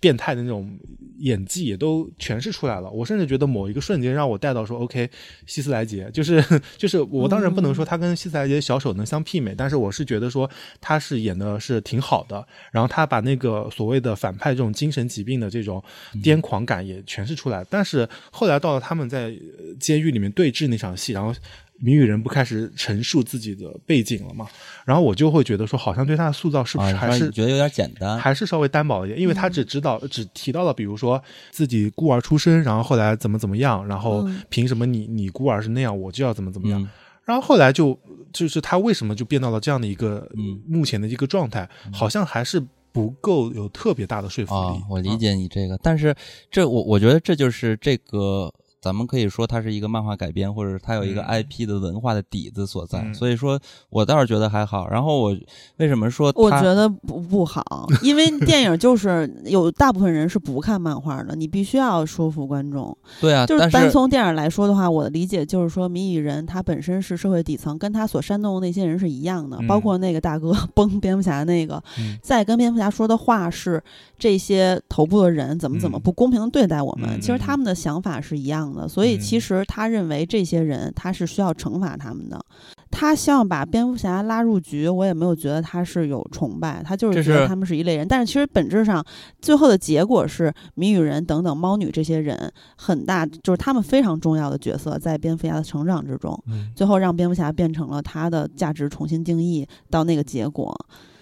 [0.00, 0.78] 变态的那种
[1.18, 2.90] 演技也都诠释出来了。
[2.90, 5.08] 我甚至觉得某一个瞬间让我带到说，OK，
[5.46, 6.44] 希斯莱杰就是
[6.76, 10.48] 就是我当然不能说他跟希斯莱杰小丑能相媲美，但是我是觉得说
[10.80, 12.46] 他是演的是挺好的。
[12.70, 15.82] 然后他把那个所谓的反派这种精神疾病的这种
[16.22, 17.64] 癫狂感也诠释出来。
[17.70, 19.34] 但是后来到了他们在
[19.80, 21.34] 监狱里面对峙那场戏，然后。
[21.80, 24.46] 谜语人不开始陈述自己的背景了嘛？
[24.84, 29.20] 然后我就会觉得说，好像对他的塑造是不是还是觉得有点简单，还是稍微单薄一点？
[29.20, 36.88] 因为他只知道只提到了，比如说自己孤儿出身，然后后来怎么怎么样，然后凭什么你你孤儿是那样，我就要怎么怎么样？
[37.24, 37.98] 然后后来就
[38.32, 41.68] 就是他为什么就变到了这样的一个嗯目前的一个状态？
[41.92, 44.82] 好像还是不够有特别大的说服力。
[44.88, 46.14] 我理解你这个，但是
[46.50, 48.52] 这我我觉得这就是这个。
[48.84, 53.10] 咱们可以说它是一个漫画改编，或者它有一个 IP 的文化的底子所在。
[53.14, 53.58] 所以说
[53.88, 54.86] 我倒是觉得还好。
[54.90, 55.34] 然后我
[55.78, 56.30] 为什么说？
[56.36, 62.94] 我觉得不不好，因为电影就是有大部分人是不看漫画的，你必须要说服观众。
[63.22, 71.82] 对啊，就是单从电影来说的话，我的理解就是说，谜语人他本身是社会底层，跟他所煽动的那些人是一样的， 包括那个大哥崩蝙蝠侠那个，
[72.20, 73.82] 在跟蝙蝠侠说的话是
[74.18, 82.44] 这些头部的人怎么怎么不公平的对待我们，其实他们的想法是一样的，所以其实他认为这些人他是需要惩罚他们的。
[82.90, 88.06] 他希望把蝙蝠侠拉入局，我也没有觉得他是有崇拜，他就是觉得他们是一类人。
[88.06, 89.04] 但是其实本质上，
[89.40, 96.40] 最后的结果是谜语人等等猫女这些人很大，就是他们非常重要的角色，在蝙蝠侠的成长之中，
[96.76, 100.72] 最后让蝙蝠侠变成了他的价值重新定义到那个结果。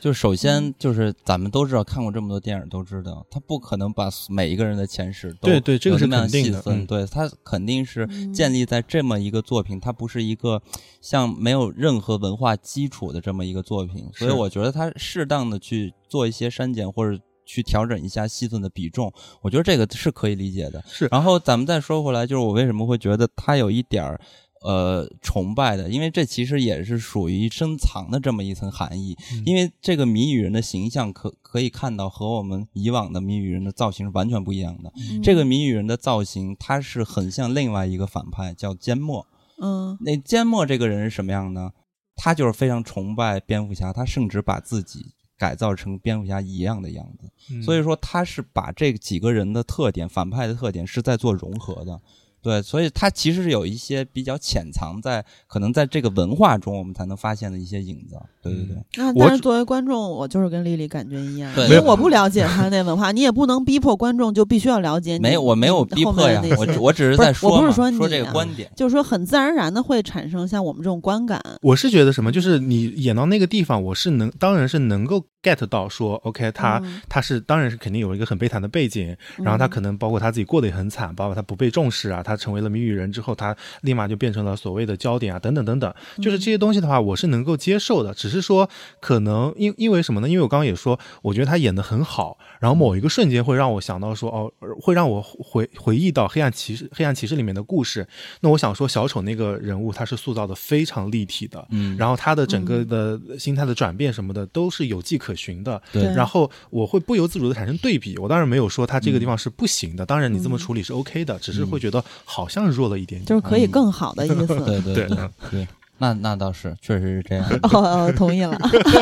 [0.03, 10.61] 就首先就是咱们都知道，看过这么多电影都知道，他不可能把每一个人的前世都对对这个是肯定的，对他肯定是建立在这么一个作品，它不是一个
[11.01, 17.17] 像没有任何文化基础的这么一个作品，所以我觉得他适当的去做一些删减或者
[17.47, 20.83] 去调整一下戏份的比重，我觉得这个是可以理解的。
[20.85, 24.21] 是，然后咱们再说回来，就是我为什么会觉得他有一点儿。
[24.65, 29.17] 呃，崇拜的，因为这其实也是属于深藏的这么一层含义。
[29.45, 34.93] 因为这个谜语人的形象，可可以看到和我们以往的谜语人的造型是完全不一样的。
[35.23, 39.27] 这个谜语人的造型，他是很像另外一个反派，叫缄默。
[39.61, 41.73] 嗯，那缄默这个人是什么样呢？
[42.15, 47.63] 他就是非常崇拜蝙蝠侠，他甚至把自己改造成蝙蝠侠一样的样子。
[47.63, 52.01] 所以说，他是把这几个人的特点，反派的特点是在做融合的。
[52.43, 58.17] 对，所以它其实是有一些比较潜藏在可能在这个文化中，我们才能发现的一些影子。
[58.43, 58.77] 对对对。
[58.97, 65.21] 那但是作为观众，我就是跟丽丽感觉一样，因为我不了解他那文化，你也不能逼迫观众就必须要了解你。
[65.21, 71.41] 没有，我没有逼迫呀，我我只是在说，我不是说说这个观点，就是说很自然而然的会产生像我们这种观感。
[71.63, 83.13] 我是觉得什么，就是你演到那个地方，我是能，当然是能够 get 到说，OK，他他是当然是肯定有一个很悲惨的背景，然后他可能包括他自己过得也很惨，包括他不被重视啊，他成为了谜语人。
[83.13, 88.15] 之后，他立马就变成了所谓的焦点啊，等等等等，就是这些东西的话，我是能够接受的。
[88.15, 88.69] 只是说，
[89.01, 90.29] 可能因因为什么呢？
[90.29, 98.07] 因为我刚刚也说，我觉得他演的很好，然后某一个瞬间会让我想到说，哦，会让我回回忆到黑暗骑士，黑暗骑士里面的故事。
[98.39, 106.05] 那我想说，小丑那个人物他是塑造的非常立体的，嗯，然后他的整个的心态的转变什么的都是有迹可循的，对。
[106.15, 108.17] 然后我会不由自主的产生对比。
[108.19, 113.27] 我当然没有说他这个地方是不行的，当然你这么处理是 OK 的，只是会觉得好像弱了一点点。
[113.27, 115.19] 就是可以更好的意思，对对对
[115.51, 115.67] 对。
[116.03, 117.49] 那那倒是，确实是这样。
[117.63, 118.59] 哦，同意了，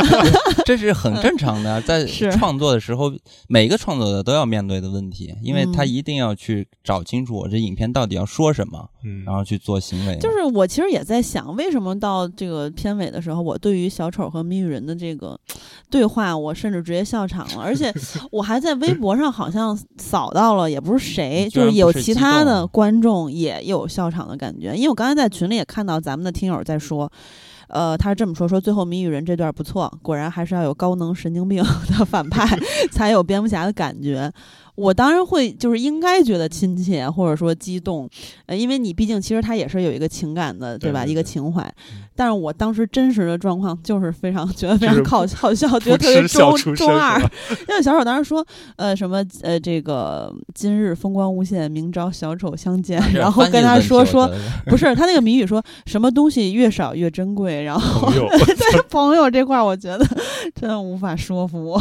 [0.66, 2.04] 这是很正常的，在
[2.36, 3.10] 创作的时候，
[3.48, 10.18] 每个创作者都要面对的问题，因为他一定要去找清楚我这影片到底要说什么，嗯然后去做行为。
[10.18, 15.40] 就是我其实也在想，为什么到这个片尾的时候，我对于小丑和谜语人的这个
[15.88, 17.90] 对话，我甚至直接笑场了，而且
[18.30, 26.89] 我还在微博上好像扫到了，也不是谁，就是有其他的观众也有笑场的感觉，因为我刚才在群里也看到咱们的听友在说。
[26.90, 27.10] 说，
[27.68, 31.62] 呃，他是这么说：说最后谜语人这段不错，果然还是要有高能神经病
[31.96, 32.44] 的反派
[32.90, 34.32] 才有蝙蝠侠的感觉。
[34.74, 38.08] 我当然会，就是应该觉得亲切，或者说激动，
[38.46, 41.04] 呃，因为你毕竟其实他也是有一个情感的，对吧？
[41.04, 41.74] 一个情怀。
[42.14, 47.18] 但是我当时真实的状况就是非常觉得非常好好笑， 觉得特别中中二。
[47.68, 48.44] 因为小丑当时说，
[48.76, 54.30] 呃，什么呃，这个今日风光无限，明朝小丑相见，然后跟他说说，
[54.66, 60.06] 不是他那个谜语说什么东西越少越珍贵，然后在 朋友这块，我觉得
[60.54, 61.80] 真的无法说服我。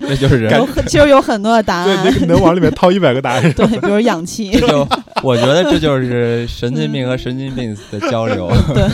[0.00, 2.26] 那就是人，其实有很多的答案。
[2.26, 4.50] 能往里面掏一百个答案，对，比如氧气。
[4.52, 4.88] 就
[5.22, 8.50] 我觉得这就是神经病和神经病的交流。
[8.74, 8.88] 对，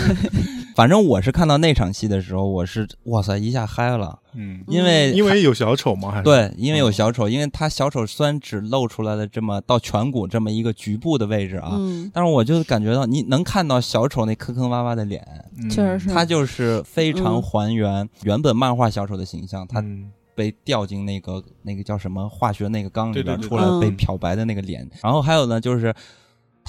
[0.80, 4.18] 反正我是看到那场戏的时候，我是哇塞一下嗨了。
[4.32, 6.10] 嗯，因为因为有小丑吗？
[6.10, 11.72] 还是对，因为有小丑，因为他小丑虽然只露出来了这么到颧骨这么一个局部的位置啊，
[12.14, 15.22] 但是我就感觉到你能看到小丑那坑坑洼洼的脸，
[15.70, 19.84] 确实是，他就是非常还原原本漫画小丑的形象，他。
[20.32, 25.92] 被掉进那个那个叫什么化学那个缸里边出来被漂白的那个脸，然后还有呢，就是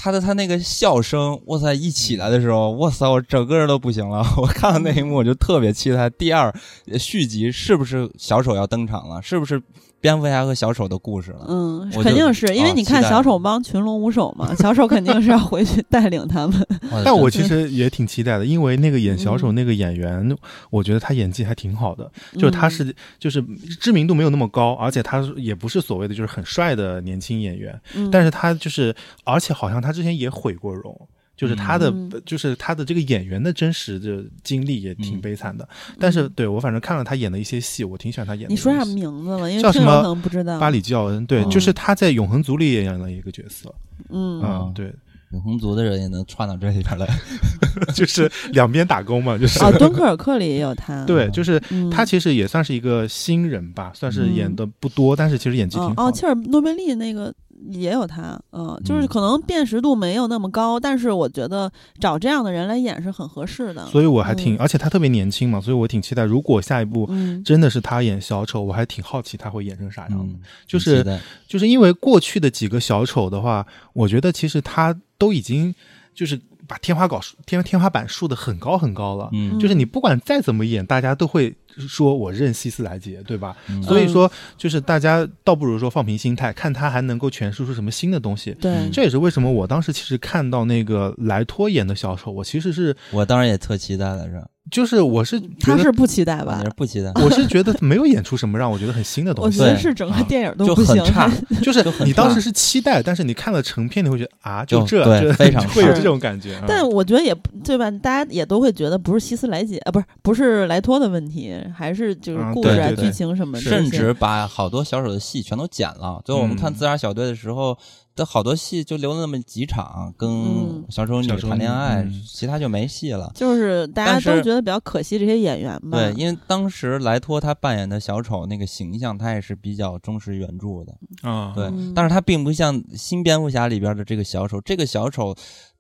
[0.04, 4.26] 他的他那个笑声，哇塞，一起来的时候，哇塞，我整个人都不行了。
[4.36, 6.52] 我看到那一幕，我就特别期待第二
[6.98, 9.62] 续集是不是小丑要登场了，是不是
[10.02, 11.46] 蝙蝠侠和小丑的故事了。
[11.48, 16.68] 嗯，肯定是因为你看小丑帮群龙无首嘛，小丑肯定是要回去带领他们。
[17.06, 20.36] 但我其实也挺期待的，因为那个演小丑那个演员，
[20.72, 22.12] 我觉得他演技还挺好的。
[22.34, 23.42] 就是他是就是
[23.80, 27.80] 知名度没有那么高，而且他也不是所谓的就是很帅的年轻演员，
[28.12, 31.08] 但是他就是而且好像他之前也毁过容。
[31.42, 31.92] 就是他的，
[32.24, 35.68] 就是他的这个演员的真实的经历也挺悲惨的。
[36.00, 38.50] 但是对我反正看了他演的一些戏，我挺喜欢他演的。
[38.54, 39.60] 你说啥名字了？
[39.60, 40.14] 叫什么？
[40.22, 40.60] 不知道。
[40.60, 43.74] 巴里教恩，对，就是他在《永恒族》里也演了一个角色。
[44.10, 44.94] 嗯啊，对，
[45.32, 47.08] 永恒族的人也能串到这里边来，
[47.96, 49.64] 就是两边打工嘛，就是。
[49.64, 51.04] 啊，敦刻尔克里也有他。
[51.06, 51.60] 对，就是
[51.90, 56.08] 他其实也算是一个新人吧，算是演的不多，但是其实演技挺好。
[56.08, 57.34] 哦，切尔诺贝利那个。
[57.70, 63.86] 也有他，嗯，就是可能辨识度没有那么高，但是我觉得找这样的人来演是很合适的。
[63.86, 66.24] 所以我还挺，而且他特别年轻嘛，所以我挺期待。
[66.24, 67.10] 如果下一部
[67.46, 70.34] 真的是他演小丑，我还挺好奇他会演成啥样的。
[70.66, 71.06] 就是
[71.48, 75.74] 就是因为过去的几个小丑的话，我觉得其实他都已经
[76.16, 76.40] 就是
[76.72, 79.28] 把天花搞天天花板竖的很高很高了。
[79.34, 81.54] 嗯，就是你不管再怎么演，大家都会。
[81.88, 83.56] 说我认希斯莱杰，对吧？
[83.82, 88.52] 所以说，就是大家倒不如说放平心态，看他还能够诠释出什么新的东西。
[88.60, 94.44] 对，这也是为什么我当时其实看到那个莱托演的小丑，我其实是我当然也特期待了，是。
[94.70, 96.64] 就是我是他是不期待吧？
[96.78, 97.12] 不期待。
[97.16, 99.60] 我是觉得没有演出什么让我觉得很新的东西。
[99.60, 101.30] 我觉得是整个电影都不行，差。
[101.62, 106.62] 就是你当时是期待，但是你看了成片，你会觉得啊，就这，对，非常 会有这种感觉。
[106.68, 107.90] 但我觉得也对吧？
[107.92, 113.62] 大家也都会觉得不是希斯莱杰啊，不是不是莱托的问题，还是就是故事啊、剧情什么的。
[113.62, 116.22] 甚至把好多小丑的戏全都剪了。
[116.24, 117.78] 最后我们看自杀小队的时候。
[118.16, 123.32] 的好多戏就留了那么几场，跟小丑女谈恋爱，其他就没戏了。
[123.34, 125.98] 就是大家都觉得比较可惜这些演员吧。
[125.98, 131.54] 对，因为当时莱托他扮演的小丑那个形象，他也是比较忠实原著的啊。
[131.56, 135.36] 对，但是他并不像新蝙蝠侠里边的这个小丑，这个小丑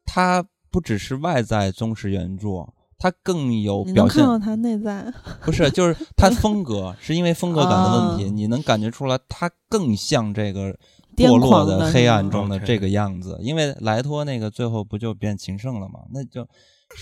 [0.06, 2.68] 他不只是外在忠实原著，
[2.98, 4.24] 他更有表现。
[4.24, 5.14] 看到他内在？
[5.44, 10.74] 不是，就是他风格，是因为风格感的问题， 你能感觉出来他更像这个。
[11.28, 16.02] 堕落的黑暗中的这个样子，因为莱托那个最后不就变情圣了吗？
[16.14, 16.48] 那就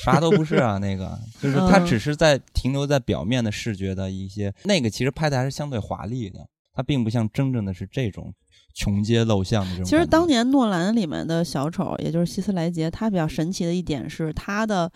[0.04, 6.40] 啥都不是啊， 那个就是他只是在停留在表面的视觉的一些，那个其实拍的还是相对华丽的，
[6.74, 8.34] 它并不像真正的是这种
[8.76, 9.86] 穷街陋巷的这种。
[9.86, 14.92] 其实当年诺兰里面的小丑，也就是希斯莱杰，他比较神奇的一点是他的。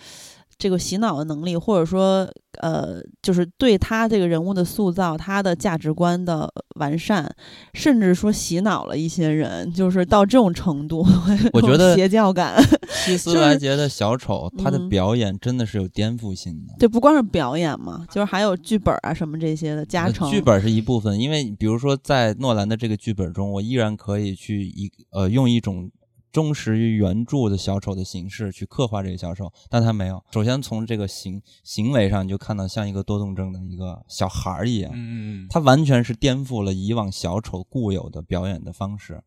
[0.58, 2.28] 这个洗脑的能力，或者说，
[2.62, 7.30] 呃，就是对他这个人物的塑造，他的价值观的完善，
[7.74, 11.06] 甚至说洗脑了一些人，就是到这种程度。
[11.54, 12.62] 我觉得邪教感。
[13.06, 16.74] 希斯莱杰的小丑，他的表演真的是有颠覆性的。
[16.80, 20.30] 对，不光是表演嘛，就是还有剧本啊什么这些的加成。
[20.30, 25.90] 剧本是一部分，因为比如说在诺兰的这个剧本中，我依然可以去一呃用一种。
[26.34, 30.22] 忠实于原著的小丑的形式去刻画这个小丑，但他没有。
[30.32, 39.24] 首先从这个行行为上，你就看到像一个多动症的一个小孩儿一样，嗯他完全是颠覆了以往小丑固有的表演的方式。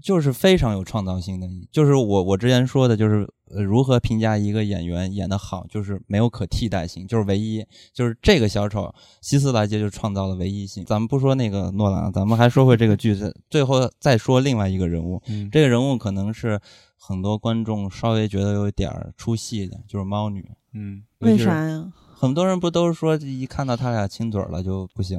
[0.00, 10.84] 就是非常有创造性的，就是我我之前说的，就是如何评价一个演员演得好，就是没有可替代性，就是唯一，就是这个小丑希斯莱杰就创造了唯一性。
[10.84, 15.20] 咱们不说那个诺兰，咱们还说回这个句子，最后再说另外一个人物，
[15.50, 16.60] 这个人物可能是
[16.96, 21.92] 很多观众稍微觉得有点出戏的，就是猫女，嗯，为啥呀？
[22.22, 25.18] 很多人不都是说一看到他俩亲嘴了就不行？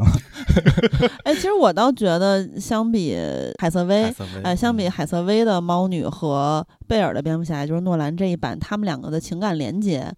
[1.26, 3.14] 哎，其实我倒觉得，相比
[3.60, 4.06] 海瑟薇，
[4.42, 10.14] 哎，相比海瑟薇的猫女和贝尔的蝙蝠侠，就是诺兰这一版，他们两个的情感连接。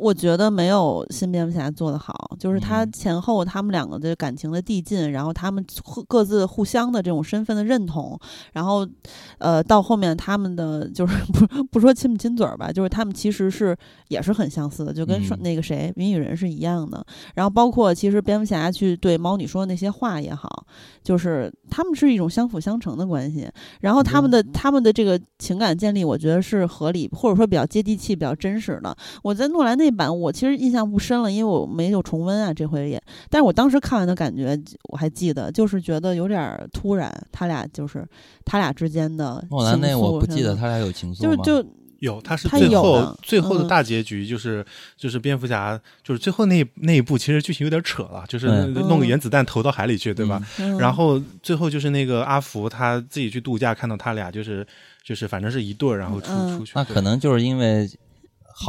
[0.00, 5.62] 我觉得没有新蝙蝠侠做的好，就是他前后他们两个的感情的递进，然后他们
[6.08, 8.18] 各自互相的这种身份的认同，
[8.54, 8.88] 然后，
[9.36, 13.76] 呃，到后面他们的就是不不说亲不亲嘴儿吧，就是他们其实是
[14.08, 17.04] 也是很相似的，就跟那个谁谜语人是一样的。
[17.34, 20.64] 然后包括其实蝙蝠侠去对猫女说的那些话也好，
[21.04, 23.46] 就是他们是一种相辅相成的关系。
[23.82, 28.96] 然后他们的他们的这个情感建立，我觉得是合理，或者说比较接地气、比较真实的。
[29.22, 29.89] 我在诺兰那。
[29.90, 33.02] 版我其实印象不深了，因为我没有重温啊，这回也。
[33.28, 34.58] 但是我当时看完的感觉
[34.90, 38.06] 我还记得，就是觉得有点突然，他俩就是
[38.44, 39.44] 他俩之间的。
[39.50, 41.68] 莫兰那我不记得他俩有情愫就就
[41.98, 44.64] 有，他是最后最后的大结局，就是
[44.96, 48.46] 就是蝙蝠侠，就是最后那那一部其实剧情有点扯了，就是
[48.88, 50.40] 弄个原子弹投到海里去，对吧？
[50.78, 54.66] 然后最后就是那个阿福他自己去度假，看到他俩就是
[55.04, 56.72] 就是反正是一对儿，然后出出去。
[56.74, 57.88] 那可能就是因为。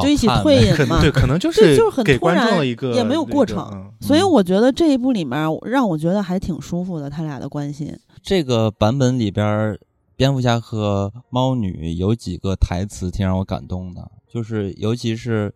[0.02, 1.02] 就一起退隐嘛。
[1.02, 7.98] 对，可能就是就是很给观众一个也没有过程，所以我觉得这一部里面让我觉得还挺舒服的，他俩的关系。
[8.22, 9.78] 这个版本里边，
[10.16, 15.54] 蝙蝠侠和猫女有几个台词挺让我感动的，就是尤其是。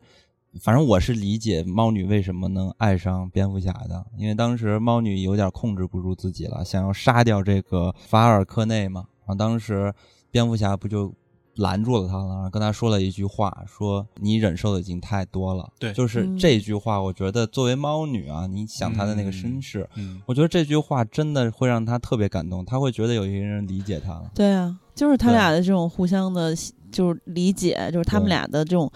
[0.61, 9.03] 反正我是理解猫女为什么能爱上蝙蝠侠的，因为当时猫女有点控制不住自己了，想要杀掉这个法尔科内嘛。
[9.25, 9.93] 然后当时
[10.31, 11.13] 蝙蝠侠不就
[11.55, 15.69] 拦住了他然后，跟他说了一句话，说你忍受的已经太多了。
[15.79, 19.87] 对，就是这句话，我觉得作为猫女啊，你想她的那个身世，
[20.25, 24.31] 我觉得这句话真的会让她特别感动，她会觉得有一个人理解她了。
[24.33, 26.55] 对啊，就是他俩的这种互相的。
[26.95, 28.89] 就是理解，就是他们俩的这种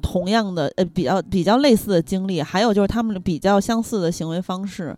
[0.00, 4.96] 同样的呃比较比较类似的经历，还有就是他们比较相似的行为方式。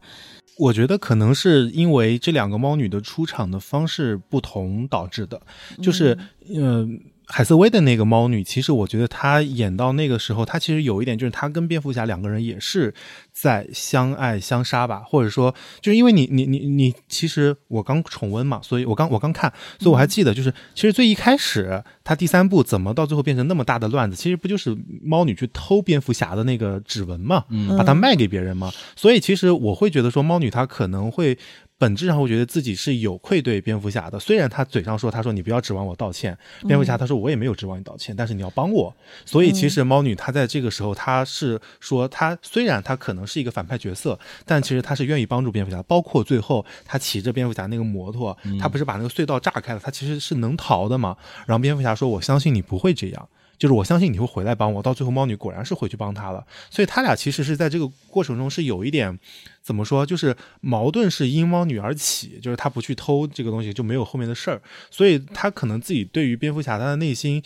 [0.59, 5.41] 我觉得可能是因为这两个猫女的出场的方式不同导致的，
[5.81, 6.17] 就是
[6.55, 7.01] 嗯。
[7.27, 12.93] 海瑟薇的那个猫女，其实我觉得她演到那个时候，她其实有一点就是她跟蝙蝠侠两个人也是
[13.33, 27.45] 在相爱相杀吧，或者说就是因为你你你你，其实我刚重温嘛，所以我刚我刚看，所以我还记得就是其实最一开始他第三部怎么到最后变成那么大的乱子，其实不就是猫女去偷蝙蝠侠的那个指纹嘛，
[27.79, 31.39] 把它卖给别人嘛，所以其实我会觉得说猫女她可能会。
[31.83, 36.39] 本质上会觉得自己是有愧对蝙蝠侠的，虽然他嘴上说他说你不要指望我道歉，
[36.69, 38.95] 蝙蝠侠他说我也没有指望你道歉，但是你要帮我。
[39.25, 45.83] 所以其实猫女她在这个时候，她是说她虽然她可能是一个反派角色，但其实她是愿意帮助蝙蝠侠。
[45.83, 51.17] 包括最后她骑着蝙蝠侠那个摩托，她不是把那个隧道炸开了，她其实是能逃的嘛。
[51.49, 59.19] 然后蝙蝠侠说：“我相信你不会这样。”就是我相信你会回来帮我，到最后猫女果然是回去帮他了，所以他俩其实是在这个过程中是有一点
[59.63, 64.61] 怎么说，就是矛盾是因猫女而起，就是他不去偷这个东西就没有后面的事儿，
[64.91, 67.43] 所以他可能自己对于蝙蝠侠他的内心。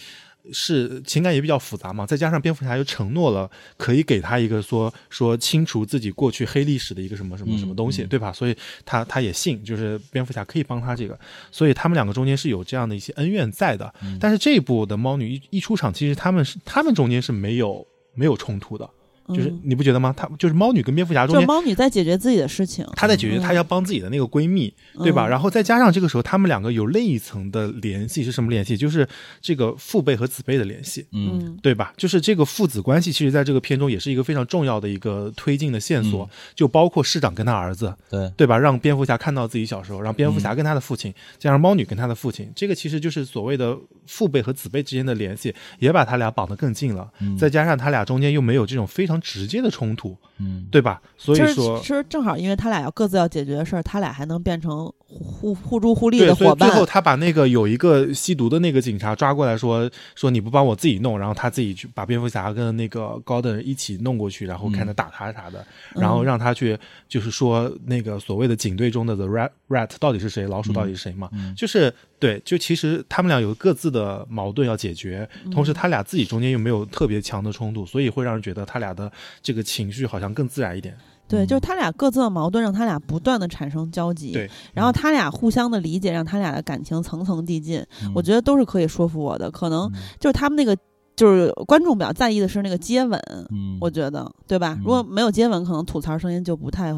[0.52, 8.32] 是情感也比较复杂嘛，再加上蝙蝠侠又承诺了可以给他一个说说清除自己过去黑历史的一个什么什么什么东西，对吧？
[8.32, 11.18] 所以他他也信，就是蝙蝠侠可以帮他这个，
[11.50, 13.92] 所以他们两个中间是有这样的一些恩怨在的。
[14.20, 18.88] 但是这一部的猫女一一出场，其实他们是他们中间是没有没有冲突的。
[19.28, 20.14] 就是你不觉得吗？
[20.16, 24.72] 他就是猫女跟蝙蝠侠中间，猫女在解决自己的事情，她在解决她要帮自己的那个闺蜜，
[25.02, 25.26] 对吧？
[25.26, 28.76] 然后再加上这个时候，他们两个有另一层的联系是什么联系？
[28.76, 29.08] 就是
[29.40, 31.92] 这个父辈和子辈的联系，嗯，对吧？
[31.96, 38.58] 就是这个父子关系，其实在这个片中也是一个非常重要的一个推进的线索，就包括市长跟他儿子，对对吧？
[38.58, 43.76] 让蝙蝠侠看到自己小时候，让蝙蝠侠跟他的父亲，加上猫女跟他的父亲，这个其实就是所谓的
[44.06, 47.10] 父辈和子辈之间的联系，也把他俩绑得更近了。
[47.36, 49.96] 再加上他俩中间又没有这种非常直接的冲。
[49.96, 51.00] 突，嗯，对吧？
[51.16, 56.68] 所以说，其实正好，因为他俩要各自要解决的事儿，他俩还能变成互互助互利的伙伴。
[56.68, 65.64] 最后，他把那个有一个吸毒的那个警察抓过来，说说你不帮我自己弄，然后他自己去把蝙蝠侠跟那个高登一起弄过去，然后看他打他啥的，
[65.94, 66.78] 然后让他去
[67.08, 71.30] 就是说那个所谓的警队中的 the rat rat 到底是谁，老鼠到底是谁嘛？
[71.56, 71.90] 就是
[72.20, 79.10] 对，就其实他们俩有各自的矛盾要解决，同时他俩自己中间又没有特别强的冲突，所以会让人觉得他俩的
[79.42, 79.86] 这个情。
[79.86, 80.94] 绪好像更自然一点，
[81.26, 87.82] 对，就是他俩各自的矛盾让他俩不断的产生交集，对，然后他俩互相的理解让他俩的感情层层递进，
[88.14, 89.50] 我觉得都是可以说服我的。
[89.50, 89.90] 可能
[90.20, 90.76] 就是他们那个
[91.14, 93.18] 就是观众比较在意的是那个接吻，
[93.50, 94.76] 嗯，我觉得对吧？
[94.80, 96.92] 如果没有接吻，可能吐槽声音就不太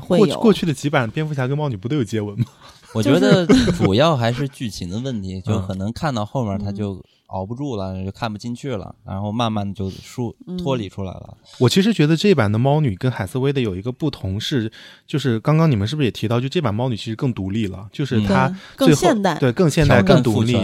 [0.00, 0.38] 会有。
[0.40, 2.46] 过去的几版蝙蝠侠跟猫女不都有接吻吗？
[2.94, 7.02] 我觉得主要还是剧情的问题，就可能看到后面他就。
[7.32, 11.34] 熬不住了，就看不进去了，然后慢慢的就疏脱离出来了。
[11.58, 14.70] 我其实觉得这版的猫女跟海瑟薇的有一个不同是，
[15.06, 20.54] 就是刚刚你们是不是也提到，就这版猫女其实更独立了，就是她更现代，对更现代更独立，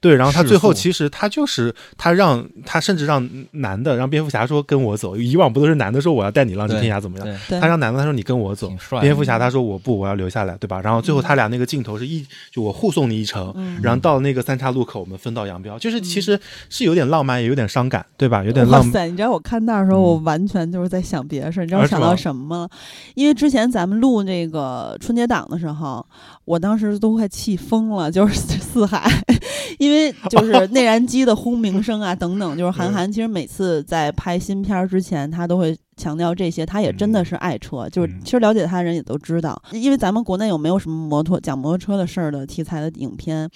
[0.00, 0.14] 对。
[0.14, 7.38] 然后她最后其实她就是她让她甚至让男的让蝙蝠侠说跟我走，以往不都是男的说我要带你浪迹天涯怎么样？
[7.48, 10.80] 她让男的他说你跟我走，蝙蝠侠他说我不我要留下来，对吧？
[10.82, 15.98] 然后最后他俩那个镜头是一就我护送你一程，然后到那个三岔路口我们分道扬镳，就是。
[16.17, 16.38] 其实
[16.68, 18.42] 是有点浪漫，也有点伤感，对吧？
[18.44, 18.84] 有点浪。
[18.84, 19.06] 哇塞！
[19.06, 21.64] 你知道我看那的时候，我完全就是在想别的事儿。
[21.64, 22.68] 你知道我想到什么吗？
[23.14, 26.04] 因为之前咱们录那个春节档的时候，
[26.44, 29.10] 我当时都快气疯了，就是四海，
[29.78, 32.56] 因为就是 内燃机的轰鸣声啊，等等。
[32.56, 35.76] 就是韩寒其实每次在拍新片之前，他都会。
[35.98, 37.88] 强调这些，他也真的是爱车。
[37.90, 43.50] 就是其实了解他的人也都知道，因为咱们国内有没有什么摩托讲摩托车的事儿的题材的影片？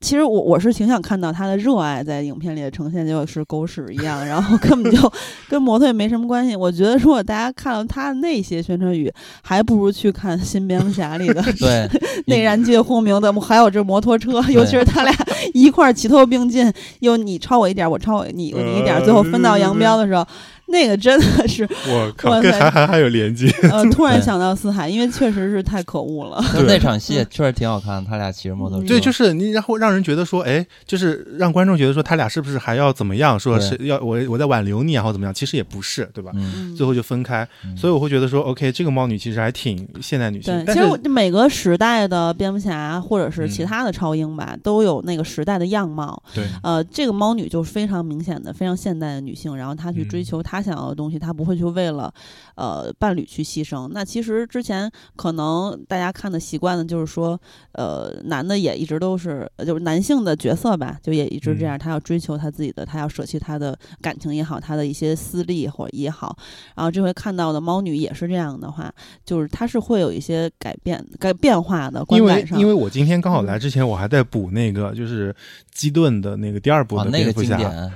[0.00, 5.12] 其实我我是挺想看到他的热爱在影片里的呈现，就是狗屎一样，然后根本就
[5.50, 6.54] 跟摩托也没什么关系。
[6.54, 9.12] 我觉得如果大家看到他的那些宣传语，
[9.42, 11.88] 还不如去看《新蝙蝠侠》里的 对
[12.26, 15.12] 内燃机轰鸣的，还有这摩托车，尤其是他俩
[15.52, 20.24] 一块齐头并进，又你超我一点，我超我你你一点，最后分道扬镳的时候。
[20.70, 23.48] 那个真的是，我靠，跟韩寒还有连接。
[23.72, 26.44] 呃， 突然想到四海，因为确实是太可恶了。
[26.66, 28.86] 那场戏确实挺好看，他俩骑着摩托车。
[28.86, 33.38] 对，就是你，然后让人觉得说，哎，就是让观众觉得说，他俩是不是还要怎么样？
[33.40, 35.32] 说是要我我在挽留你，然后怎么样？
[35.32, 36.32] 其实也不是，对吧？
[36.76, 37.48] 最后就分开。
[37.74, 40.64] 所以我会觉得说，OK，这个猫女其实还挺现代女性。
[40.66, 46.22] 对，其实每个时代的蝙蝠侠或者是其他的超英吧，都有那个时代的样貌。
[46.34, 50.57] 对，呃，这个猫女就是非常明显的、非常现代的女性，然后她去追求她。
[50.58, 52.12] 他想要的东西，他不会去为了，
[52.56, 53.88] 呃，伴侣去牺牲。
[53.92, 57.40] 那其实之前可能大家看的习惯的，就是说，
[57.72, 66.36] 呃，男的也一直都是，就是男性的角色吧，就也一直这样，他要追求他自己的，他要舍弃他的感情也好，他的一些私利或也好。
[66.74, 68.92] 然后这回看到的猫女也是这样的话，
[69.24, 72.04] 就是他是会有一些改变、改变化的。
[72.08, 75.32] 因为因为我今天刚好来之前，我还在补那个，就是
[75.70, 77.56] 基顿的那个第二部的蝙蝠侠。
[77.56, 77.92] 那个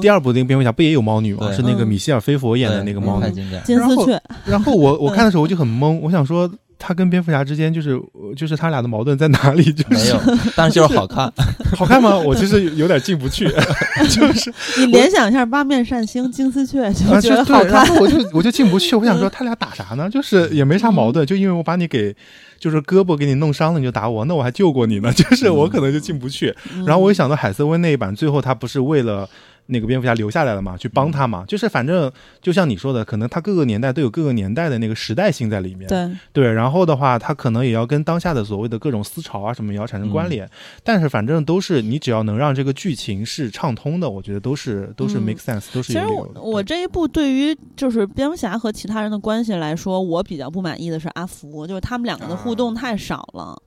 [0.00, 1.52] 第二部那个蝙蝠侠不也有猫女吗？
[1.52, 3.30] 是那个米歇尔·菲佛演的那个猫女。
[3.64, 4.20] 金丝雀。
[4.44, 8.00] 然后我 我看的时候我就很懵，我想说他跟蝙蝠侠之间就是
[8.36, 9.72] 就是他俩的矛盾在哪里？
[9.72, 10.20] 就没有，
[10.56, 11.32] 但是就是好看，
[11.76, 12.16] 好看吗？
[12.18, 13.46] 我其实有点进不去，
[14.10, 18.96] 就是你联想一下八面善星金丝雀就觉得好看，然后我就我就进不去。
[18.96, 20.10] 我想说他俩打啥呢？
[20.10, 22.14] 就是也没啥矛盾，就因为我把你给。
[22.62, 25.12] 就是胳膊给你弄伤了你就打我，那我还救过你呢。
[25.12, 26.54] 就是我可能就进不去。
[26.86, 29.28] 然后我一想到海瑟薇那一版，最后他不是为了。
[29.66, 32.10] 那个蝙蝠侠留下来了嘛，去帮他嘛，就是反正
[32.40, 35.88] 就像你说的，可能他各个年代都有各个年代的那个时代性在里面。
[35.88, 40.48] 对对，然后的话，他可能也要跟当下的所谓的各种思潮啊什么也要产生关联。
[40.82, 53.60] 但是反正都是你只要能让这个剧情是畅通的，我觉得都是都是 make sense，都是有其实我我这一部对于就是蝙蝠侠和其他人的关系来说，我比较不满意的是阿福，就是他们两个的互动太少了。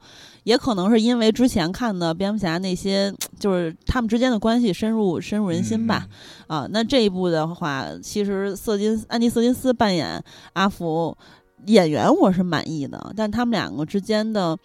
[0.46, 6.08] 也可能是因为之前看的蝙蝠侠那些， 就是他们之间的关系深入深入人心吧。
[6.48, 10.24] 啊，那这一部的话，其实瑟金安迪瑟金斯扮演
[10.54, 11.18] 阿福
[11.66, 14.58] 演员我是满意的，但他们两个之间的，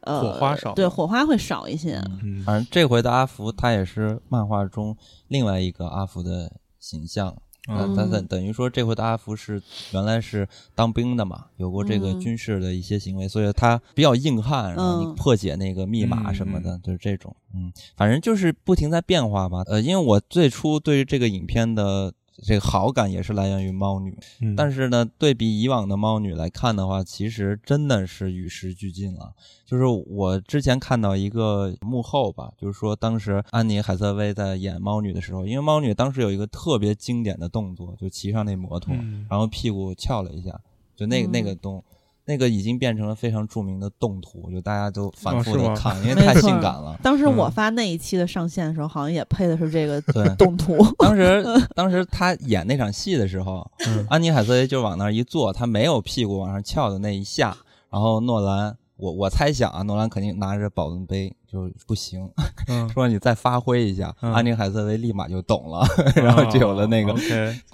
[0.00, 2.02] 呃，火花少，对火花会少一些。
[2.22, 4.96] 嗯反正这回的阿福他也是漫画中
[5.28, 6.50] 另外一个阿福的
[6.80, 7.36] 形象。
[7.68, 9.62] 嗯，等等等于说，这回的阿福是
[9.92, 19.62] 原来是当兵的嘛，有过这个军事的一些行为，所以他比较硬汉，然后你破解那个密码什么的，就是这种，嗯，反正就是不停在变化吧。
[19.66, 22.12] 呃，因为我最初对于这个影片的。
[22.42, 24.16] 这个好感也是来源于猫女，
[24.56, 29.32] 但是呢，对比以往的猫女来看的话，其实真的是与时俱进了。
[29.64, 38.94] 就是我之前看到一个幕后吧，就是说当时安妮海瑟薇在演猫女的时候，因为猫女当时有一个特别经典的动作，就骑上那摩托，
[39.28, 40.60] 然后屁股翘了一下，
[40.94, 41.82] 就那那个动。
[42.28, 46.98] 那个已经变成了非常著名的动图，就大家都反复的看， 因为太性感了。
[47.00, 50.00] 当时我发那一期的上线的时候，好像也配的是这个
[50.36, 50.76] 动图。
[50.98, 51.44] 当时，
[51.74, 53.64] 当时他演那场戏的时候，
[54.10, 57.56] 安妮海瑟薇就往那儿一坐，他没有屁股往上翘的那一下，
[57.90, 62.28] 然后诺兰，我我猜想啊，诺兰肯定拿着保温杯就不行，
[62.92, 65.86] 说你再发挥一下，安妮海瑟薇立马就懂了，
[66.20, 67.14] 然后就有了那个。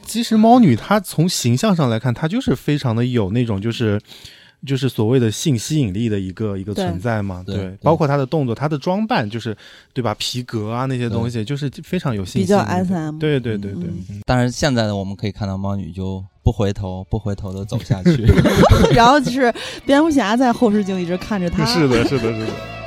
[0.04, 3.98] 其实猫女她从形象上来看，她就是非常的有那种就是。
[4.66, 9.56] 就是所谓的性吸引力的一个一个存在嘛，对，包括他的动作、他的装扮，就是
[9.92, 10.14] 对吧？
[10.18, 13.90] 皮革啊那些东西，就是非常有性比较 SM，对对对对。
[14.24, 18.24] 但是现在呢，我们可以看到猫女就不回头、不回头的走下去，
[18.94, 19.52] 然后就是
[19.84, 22.81] 蝙蝠侠在后视镜一直看着他， 是的，是的，是的。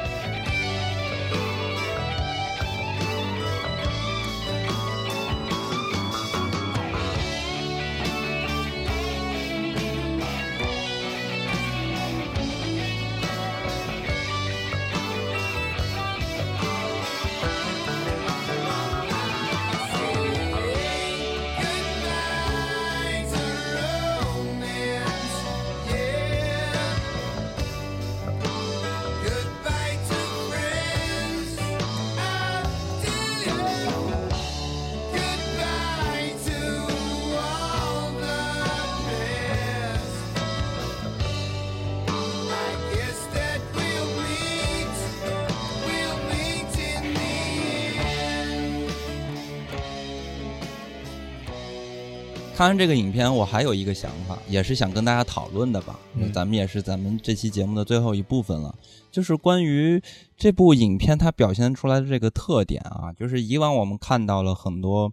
[52.56, 56.00] 看完这个影片，我还有一个想法，也是想跟大家讨论的吧。
[56.34, 58.74] 咱们也是咱们这期节目的最后一部分了，
[59.12, 60.02] 就是关于
[60.38, 65.12] 这部影片它表现出来的这个特点啊，就是以往我们看到了很多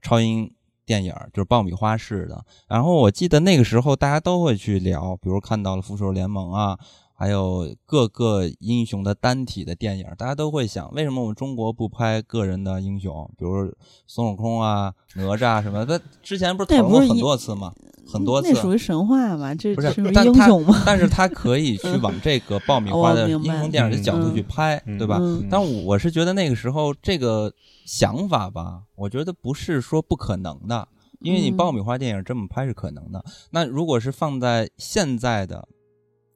[0.00, 0.50] 超英
[0.86, 2.42] 电影，就是爆米花式的。
[2.66, 6.78] 然后我记得那个时候大家都会去聊，比如看到了《复仇者联盟》啊。
[7.20, 13.28] 还有各个英雄的单体的电影，大家都会想，为什么我们中国不拍个人的英雄？
[13.36, 13.74] 比如
[14.06, 17.74] 孙悟空啊、哪吒什么他，之前不是讨论过很多次吗？
[18.06, 18.52] 很多次。
[18.52, 19.52] 那属于神话嘛？
[19.52, 20.80] 这不是英雄吗？
[20.86, 25.20] 但是他可以 去往这个爆米花的英雄电影的角度去拍，对吧？
[25.50, 27.52] 但我是觉得那个时候这个
[27.84, 30.86] 想法吧，我觉得不是说不可能的，
[31.18, 33.24] 因为你爆米花电影这么拍是可能的。
[33.50, 35.66] 那如果是放在现在的。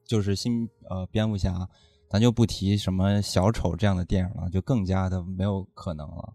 [0.05, 1.67] 就是新呃蝙蝠侠，
[2.09, 6.33] 咱就不提什么小丑这样的电影了，就更加的没有可能了。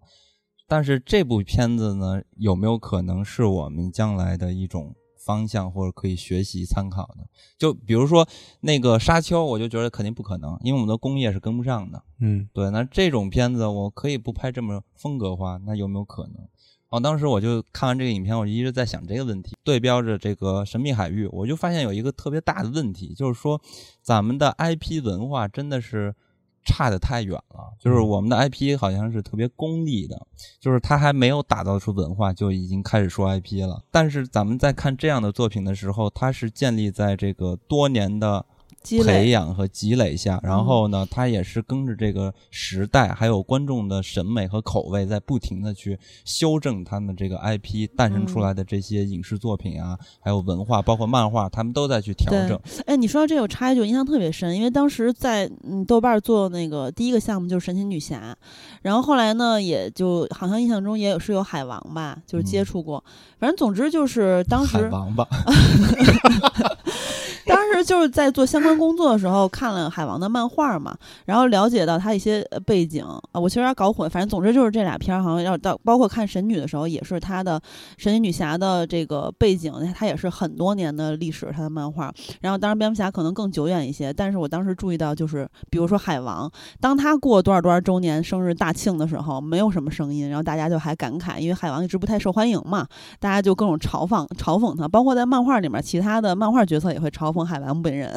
[0.66, 7.26] 但是这部片子呢，有没有可能是我们将来的一种方向，或者可以学习参考的？
[7.56, 8.28] 就比如说
[8.60, 12.02] 那个沙丘，我就觉得肯定不可能，因为我们的工业是跟不上的。
[12.20, 12.70] 嗯，对。
[12.70, 16.46] 那这种片子我可以不拍这么风格化，那有没有可能？
[16.90, 23.60] 哦，当时我就看完这个影片，我就一直在想这个问题，对标着这个《神秘海域》，我就发现有一个特别大的问题，就是说
[24.00, 26.14] 咱们的 IP 文化真的是
[26.64, 27.74] 差得太远了。
[27.78, 30.26] 就是我们的 IP 好像是特别功利的，
[30.58, 33.82] 就是它还没有打造出文化，就已经开始说 IP 了。
[33.90, 38.46] 但是咱们在看这样的作品的时候，它是建立在这个多年的。
[39.04, 52.58] 培养和积累下，然后呢，他也是跟着这个时代，还有观众的审美和口味，在不停的去修正他们这个 IP 诞生出来的这些影视作品啊，还有文化，包括漫画，他们都在去调整。
[52.86, 58.36] 哎，你说到这个，我插一句，印象特别深，因为当时在嗯豆瓣做那个第一个项目就是神奇女侠，
[58.82, 63.02] 然后后来呢，也就好像印象中也有是有海王吧，就是接触过，
[63.38, 65.26] 反正总之就是当时海王吧。
[67.54, 77.60] 当时就是在做相关工作的时候，看了海王的漫画嘛，然后了解到他一些背景啊，我其实有点搞混，反正总之就是这俩片儿好像要到，包括看神女的时候，也是他的
[77.96, 82.12] 神奇女侠的这个背景，他也是很多年的历史，他的漫画。
[82.42, 86.50] 然后当然蝙蝠侠可能更久远一些，但是我当时注意到就是，比如说海王，
[86.80, 92.86] 当他过多少多少周年生日大庆的时候，没有什么声音，然后大家就还感慨，因为海王一直不太受欢迎嘛，
[93.18, 97.37] 大家就各种嘲讽嘲讽他，包括在漫画里面，其他的漫画角色也会嘲讽。
[97.46, 98.12] 海王本人，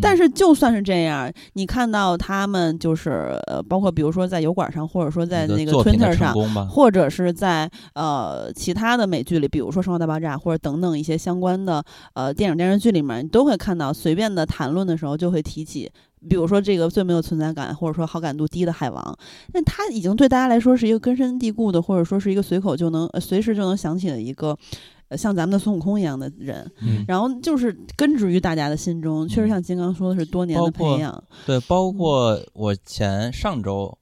[0.00, 6.34] 但是就算是这样，你看到他们就是呃，包括比如说在油管上，或者说在那个 Twitter 上，
[6.68, 11.82] 或者是在呃其他的美剧里，比如说《生活大爆炸》或者等等一些相关的
[12.14, 15.90] 呃电影电视剧里面，你都会看到随便的谈论的时候就会提起，
[16.28, 19.18] 比如说这个最没有存在感或者说好感度低的海王，
[19.52, 24.56] 那他已经对大家来说是一个根深蒂固的，或者说是一个随口就能随时就能想起的一个。
[25.16, 26.70] 像咱们的孙悟空一样的人，
[27.08, 29.26] 然后就是根植于大家的心中。
[29.26, 31.22] 确实像金刚说的是多年的培养。
[31.46, 33.98] 对，包括我前上周，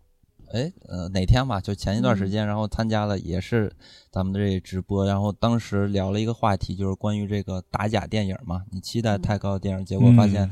[0.53, 3.73] 哎，呃，哪天吧，就前一段时间，然后参加了也是
[4.11, 8.63] 咱们的这直播，然后当时聊了一个话题，就是关于这个打假电影嘛。
[8.71, 10.51] 你期待太高的电影，结果发现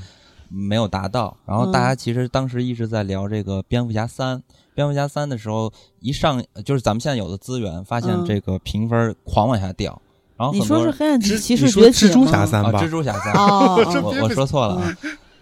[0.49, 1.37] 没有达到。
[1.45, 4.43] 然后大家其实当时一直在聊这个蝙蝠侠三，
[4.75, 10.01] 蝙蝠侠三的时候一上，就是咱们现在有的资源，发现这个评分狂往下掉。
[10.37, 12.83] 然后你说是黑暗骑士崛起蜘蛛侠三吧？
[12.83, 14.97] 蜘蛛侠三，我我说错了啊，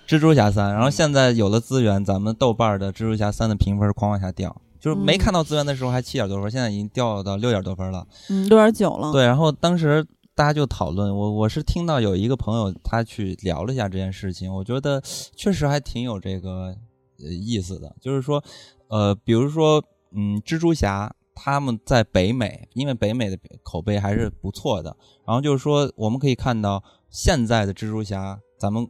[0.07, 0.73] 蜘蛛侠三。
[0.73, 9.11] 然后现在有了资源，咱们豆瓣的蜘蛛侠三的评分狂往下掉，就是没看到资源的时候还七点多分，现在已经掉到六点多分了，嗯，六点九了。
[9.11, 15.03] 对，然后当时大家就讨论，我我是听到有一个朋友他去聊了一下这件事情，我觉得
[15.35, 16.73] 确实还挺有这个
[17.19, 18.41] 意思的，就是说，
[18.87, 19.83] 呃，比如说，
[20.15, 21.13] 嗯，蜘蛛侠。
[21.35, 24.97] 他们在北美，因为北美的口碑还是不错的。
[25.27, 28.89] 然后就是说，我们可以看到现在的蜘蛛侠，咱们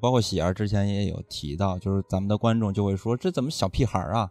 [0.00, 4.30] 包括喜儿之前也有提到，就是咱们的观众就会说，这怎么小屁孩儿啊？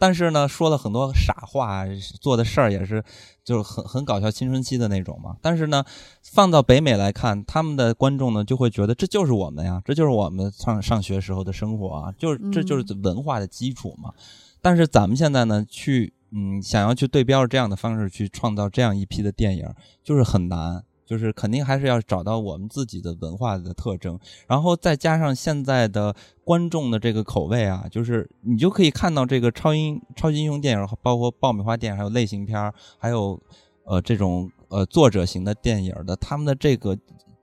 [0.00, 1.84] 但是呢，说了很多傻话，
[2.20, 3.02] 做的事儿也是
[3.44, 5.36] 就是很很搞笑青春期的那种嘛。
[5.40, 5.84] 但是呢，
[6.22, 14.12] 放到北美来看，他们的观众呢就会觉得这就是我们呀，这就是我们上上学时候的生活啊，就是这就是文化的基础嘛。
[14.60, 16.12] 但是咱们现在呢，去。
[16.30, 19.66] 嗯，想要去对标这样的方式去创造这样一批的电影，
[20.04, 26.14] 就是很难，就是肯定还是要找到我们自己的文化的特征，然后再加上现在的
[26.44, 33.40] 观众的这个口味啊，就是你就可以看到这个超英超级英雄电影，包括爆米花电影，还有类型片还有
[33.84, 36.94] 呃这种呃作者型的电影的，他们的这个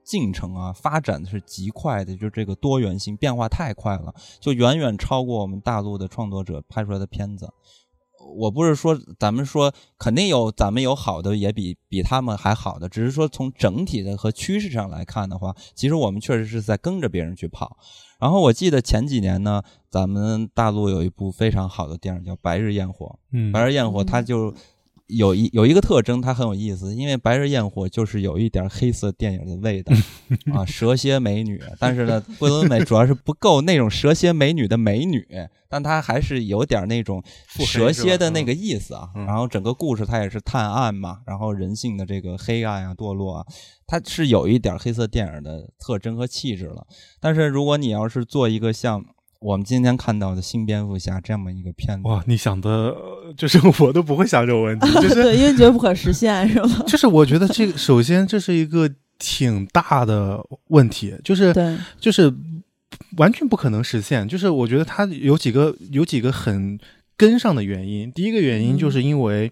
[0.04, 7.52] 进程啊，发展的是极快的，就这个多元性变化太快了，就远远超过我们大陆的创作者拍出来的片子。
[8.36, 17.76] 我不是说咱们说肯定有咱们有好的，也比比他们还好的，只是说从整体的和趋势上来看的话，其实我们确实是在跟着别人去跑。
[18.20, 24.54] 然后我记得前几年呢，咱们大陆有一部非常好的电影叫《白日焰火》，嗯，《白日焰火》它就。
[25.08, 29.94] 有一有一个特征，它很有意思，因为《白日焰火》就是有一点黑色电影的味道
[30.52, 31.62] 啊，蛇蝎美女。
[31.78, 35.24] 但是呢，桂纶镁 主要是不够那种蛇蝎美女的美女，
[35.68, 39.08] 但她还是有点那种蛇蝎的那个意思啊。
[39.14, 43.46] 然后整个故事它也是探案嘛，然后人性的这个黑暗啊、堕落啊，
[43.86, 46.84] 它是有一点黑色电影的特征和气质了。
[47.20, 49.04] 但是如果你要是做一个像。
[49.40, 52.22] 我们今天看到的新蝙蝠侠这么一个片子，哇！
[52.26, 52.94] 你想的，
[53.36, 56.84] 就是我都不会想这种问题， 就是对，因为觉得不可实现，是吗？
[56.88, 62.32] 就是我觉得这个，首先这是一个挺大的问题，就是对，就是
[63.18, 64.26] 完全不可能实现。
[64.26, 66.78] 就是我觉得它有几个有几个很
[67.16, 68.10] 根上的原因。
[68.12, 69.50] 第一个原因就是因为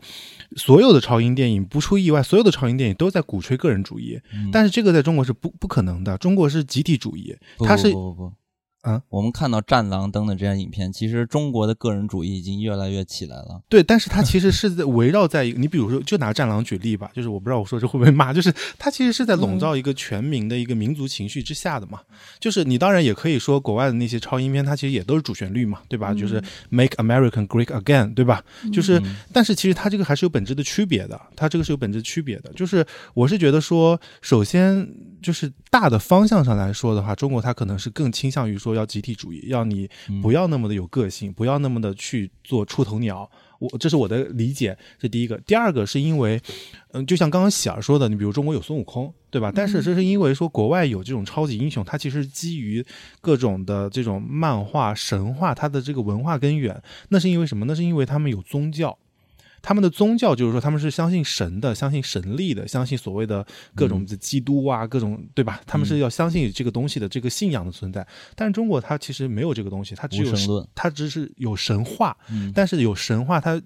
[0.57, 4.19] 所有的超英电影不出意外，所有的超英电影都在鼓吹个人主义，
[4.53, 6.17] 但是这个在中国是不不可能的。
[6.19, 8.33] 中国是集体主义，它是不不不。
[8.85, 13.63] 啊，我们看到《战狼》等等这样影片，其实中国的个人主义已经越来越起来了。
[13.67, 22.01] 对，但是它其实是在围绕在一个，你比如说，就拿《战狼》举例吧， 就是我不知道我说这会不会骂， 就是它其实是在笼罩一个全民的一个民族情绪之下的嘛。
[22.39, 26.13] 就是你当然也可以说，国外的那些超英片，它其实也都是主旋律嘛，对吧？
[26.13, 28.45] 就是 Make American Great Again，对吧？
[28.71, 29.01] 就是，
[29.33, 32.53] 但是其实它这个还是有本质的区别的，它这个是有本质区别的。
[32.53, 32.85] 就是
[33.15, 34.87] 我是觉得说，首先
[35.25, 39.49] 就是大的方向上来说的话，中国它可能是更倾向于说要集体主义。
[39.49, 39.89] 要你
[40.23, 43.29] 不要那么的有个性，不要那么的去做出头鸟。
[43.59, 45.39] 我这是我的理解，这第一个。
[45.39, 46.39] 第二个是因为，
[46.93, 49.51] 嗯，就像刚刚喜儿说的，你比如中国有孙悟空，对吧？
[49.55, 52.85] 但是这是因为说国外有这种超级英雄，它其实基于
[53.23, 56.79] 各种的这种漫画神话，它的这个文化根源。
[57.09, 57.65] 那是因为什么？
[57.65, 58.99] 那是因为他们有宗教。
[59.65, 65.59] 他们的宗教就是说，他们是相信神的，相信神力的，相信所谓的各种的基督啊，各种对吧？
[65.67, 68.07] 他们是要相信这个东西的这个信仰的存在。
[68.37, 72.15] 但是中国它其实没有这个东西，它只有它只是有神话，
[72.55, 73.61] 但是有神话它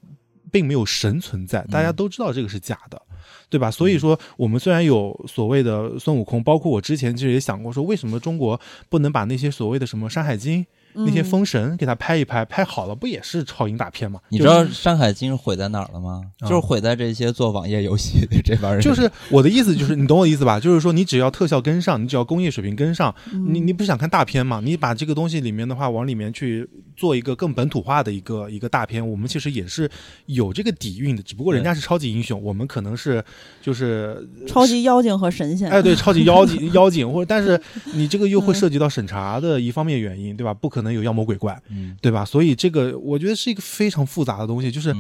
[0.53, 1.65] 并没有神存在。
[1.65, 3.03] 大家都知道这个是假的，
[3.51, 3.69] 对吧？
[3.69, 10.63] 所以说，我们虽然有所谓的孙悟空，包括我之前其实也想过说，为什么中国不能把那些所谓的什么《山海经》？
[10.95, 14.21] 那些封神给他拍一拍，拍好了不也是超英大片吗？
[14.31, 16.23] 你知道《山海经》毁在哪儿了吗？
[16.41, 18.81] 就是毁在这些做网页游戏的这帮人。
[18.81, 20.59] 就是 我的意思，就是你懂我的意思吧？
[20.59, 23.15] 就是说，你只要特效跟上，你只要工业水平跟上，
[23.53, 24.61] 你你不是想看大片嘛？
[24.65, 29.89] 你把这个东西里面的话往里面去做一个更本土化的一个一个大片，我们其实也是
[30.27, 31.23] 有这个底蕴的。
[31.23, 33.23] 只不过人家是超级英雄，我们可能是
[33.63, 35.71] 就是超级妖精和神仙。
[35.71, 37.61] 哎，对，超级妖精 妖精，或者但是
[37.95, 40.55] 你这个又会涉及到审查的一方面原因，对吧？
[40.55, 40.93] 不可能。
[40.93, 42.25] 有妖魔鬼怪，嗯，对吧？
[42.25, 44.93] 所以这个我觉得是一个非常复杂的东西，就是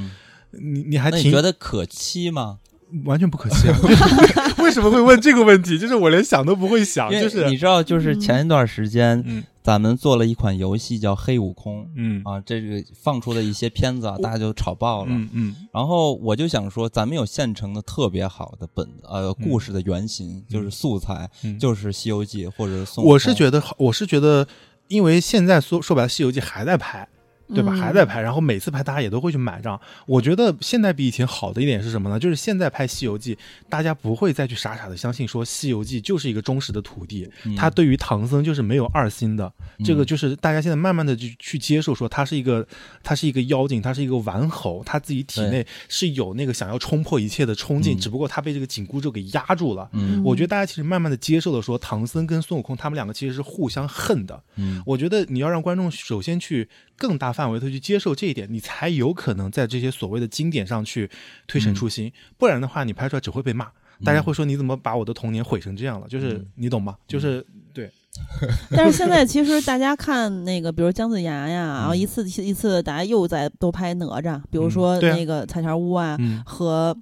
[0.52, 2.58] 你你还挺觉得可期吗？
[3.04, 3.68] 完全不可期。
[4.62, 5.78] 为什么会问这个问题？
[5.78, 7.10] 就是我连想都不会想。
[7.10, 15.56] 就是你知道，就是前一段时间，咱们做了一款游戏叫《黑悟空》，嗯啊，这个放出的一些片子啊，大家就炒爆了，嗯嗯。
[15.72, 21.28] 然后我就想说，咱们有现成的特别好的本呃故事的原型，就是素材，
[21.60, 23.04] 就是《西游记》或者宋。
[23.04, 24.46] 我是觉得，我是觉得。
[24.88, 27.06] 因为现在说说白了，《西游记》还在拍。
[27.54, 27.72] 对吧？
[27.72, 29.80] 还在拍，然后每次拍大家也都会去买账。
[30.06, 32.18] 我觉得现在比以前好的一点是什么呢？
[32.18, 33.34] 就是现在拍《西游记》，
[33.68, 39.50] 大家不会再去傻傻的相信说《西游记》就是一个忠实的徒弟，他对于唐僧就是没有二心的。
[39.84, 42.66] 这个就是大家现在慢慢的去去接受，说他是一个
[43.02, 49.88] 他是一个妖精，他是一个顽猴，他自己体内是有那个想要冲破一切的冲劲，只不过他被这个紧箍咒给压住了。
[50.24, 54.42] 我觉得大家其实慢慢的接受了，说唐僧跟孙悟空他们两个其实是互相恨的。
[54.84, 56.68] 我觉得你要让观众首先去。
[57.00, 61.08] 更大范围的去接受这一点，你才有可能在这些所谓的经典上去
[61.46, 62.12] 推陈出新。
[62.36, 63.68] 不然的话，你拍出来只会被骂，
[64.04, 66.08] 大家会说你怎么把我的童年毁成这样了？
[66.08, 66.96] 就是你懂吗？
[67.06, 67.88] 就是对。
[68.74, 76.96] 但是现在其实大家看那个，比如姜子牙呀，然后一次一次大家又在都拍哪吒，比如说那个彩条屋啊和。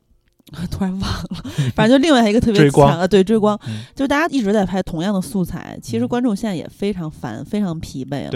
[0.70, 1.44] 突然忘了，
[1.74, 3.59] 反正就另外一个特别强的，对追光，
[3.94, 8.31] 就大家一直在拍同样的素材，其实观众现在也非常烦，非常疲惫了，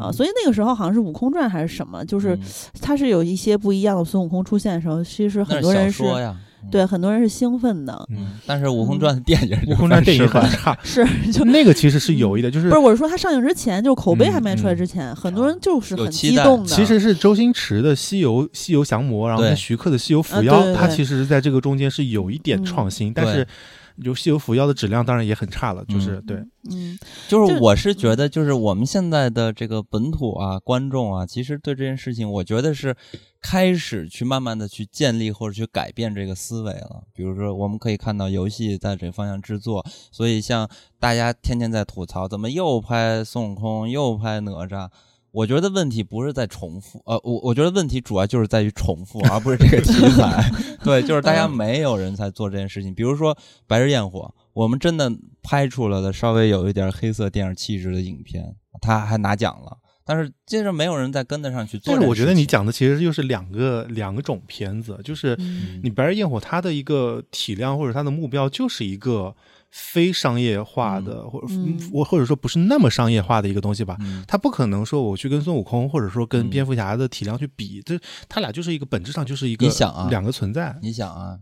[0.00, 2.38] 啊，所以那个时候好像是《悟空传》还是什么，就是
[2.80, 6.02] 它是有一些不一样的孙悟空出现的时候，其实很多人是。
[6.70, 16.68] 对，很多人是兴奋的，嗯，但是《悟空传》的电影，《悟空传》电影很差，是 就那个其实是有一点，就是不是我是说它上映之前，就是口碑还没出来之前，很多人就是很激动的。
[16.68, 23.46] 其实是周星驰的《西游西游降魔》，然后跟徐克的《西游伏妖》，他其实是在这个中间是有一点创新，但是。
[24.02, 26.36] 就西游伏妖的质量当然也很差了，就是对，
[26.70, 26.98] 嗯，
[27.28, 32.94] 就是我是觉得，就是我们现在的这个本土啊，观众啊，其实对这件事情，我觉得是
[33.40, 37.04] 开始去慢慢的去建立或者去改变这个思维了。
[37.14, 40.68] 比如说，我们可以看到游戏在这方向制作，所以像
[40.98, 44.88] 大家天天在吐槽，怎么又拍孙悟空，又拍哪吒。
[45.36, 50.50] 我觉得问题不是在重复，呃，我我觉得问题主要就是在于重复，而不是这个题材。
[50.82, 52.94] 对，就是大家没有人在做这件事情。
[52.94, 53.34] 比如说
[53.66, 59.76] 《白日焰火》，我们真的拍出了的稍微有一点黑色电影气质的影片，他还拿奖了。
[60.06, 61.92] 但是接着没有人再跟得上去做。
[61.92, 65.36] 但是我觉得你讲的其实又是两个两种片子，就是
[65.82, 69.36] 你《白日焰火》它的一个体量或者它的目标就是一个。
[69.70, 71.46] 非商业化的，或者
[71.92, 77.98] 我或者说不是那么商业化的一个东西吧，他不可能说我去跟孙悟空，或者说跟蝙蝠侠的体量去比，这
[78.28, 80.76] 他俩就是一个本质上就是一个你想啊，两个存在。
[80.82, 81.38] 你想啊。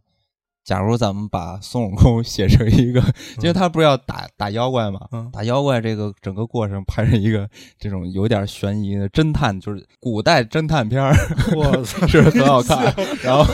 [0.64, 2.98] 假如咱们把孙悟空写成一个，
[3.36, 4.98] 因为他不是要打打妖怪嘛，
[5.30, 7.46] 打妖怪这个整个过程拍成一个
[7.78, 11.14] 这种有点悬疑的侦探，就是古代侦探片儿，
[11.54, 12.94] 我操， 是很好看。
[13.22, 13.44] 然后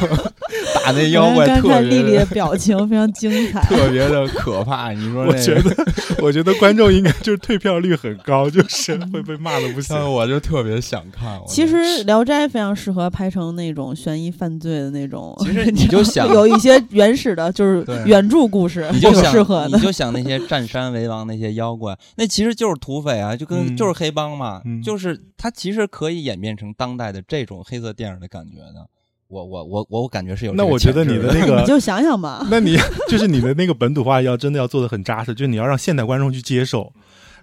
[0.85, 4.93] 打那妖怪，特别丽丽的表情非常精彩，特别的可怕。
[4.93, 5.87] 你说，我觉得，
[6.23, 9.97] 我觉得观众应该就是退票率很高，就是会被骂的不行。
[10.11, 11.41] 我就特别想看。
[11.47, 16.81] 其实《聊斋》非常适合拍成那种悬疑犯罪的那种，其实 你就想有一些。
[16.91, 19.33] 原始的就是原著故事，你就想，
[19.69, 28.87] 你就想那些占山为王那些妖怪，那其实就是土匪啊，就跟就是黑帮嘛，就是它其实可以演变成当代的这种黑色电影的感觉的。
[29.31, 30.53] 我我我我感觉是有。
[30.53, 32.47] 那我觉得你的那个， 你就想想吧。
[32.51, 32.77] 那你
[33.09, 36.93] 就是你的那个本土化要真的要做的很扎实，就是你要让现代观众去接受。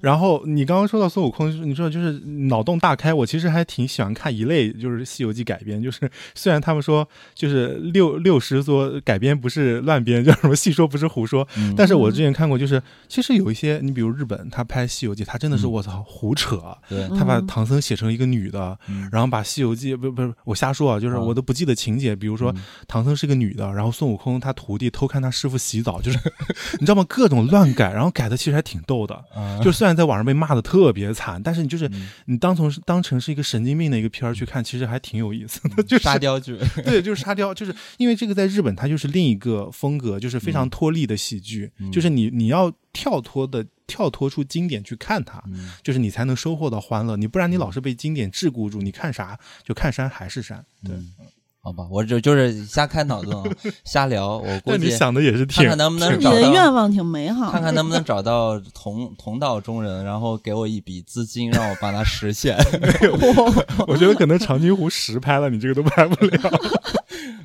[0.01, 2.13] 然后你刚刚说到孙悟空，你说就是
[2.49, 5.81] 脑洞大开，我其实还挺喜欢看一类，就是《西游记》改编。
[5.81, 16.61] 就是虽然他们说就是六六师说改编不是乱编，叫什么戏说不是胡说， 但是我之前看过，就是其实有一些，你比如日本，他拍《西游记》，他真的是我操胡扯，
[17.17, 18.77] 他把唐僧写成一个女的，
[19.11, 22.53] 然后把《西游记》不不是我瞎说啊，就是我都不记得情节，比如说
[22.87, 26.19] 唐僧是个女的，然后孙悟空他徒弟偷看他师傅洗澡，就是
[26.79, 27.03] 你知道吗？
[27.09, 29.19] 各种乱改，然后改的其实还挺逗的，
[29.63, 29.86] 就算。
[29.86, 31.89] 虽然在网上被骂的特别惨，但是你就是
[32.25, 35.83] 你当从当成是一个神经病的一个片儿去看，其实还挺有意思的。
[35.83, 45.41] 就是沙雕剧， 对，就是沙雕，就是因为这个在日本它就是另一个风格，就是非常脱力的喜剧，就是你你要跳脱的跳脱出经典去看它，
[45.83, 47.15] 就是你才能收获到欢乐。
[47.15, 50.95] 你不然你老是被经典桎梏住，你看啥就看山还是山，对。
[51.67, 53.45] 好吧，我就就是瞎开脑洞，
[53.83, 54.37] 瞎聊。
[54.37, 56.37] 我估计你想的也是挺，看看能不能找到。
[56.37, 62.55] 你的愿望挺美好，看看能不能找到同 同道中人，然后给我一笔资金，让我把它实现。
[63.85, 66.39] 我觉得可能长津湖实拍了，你这个都拍不了。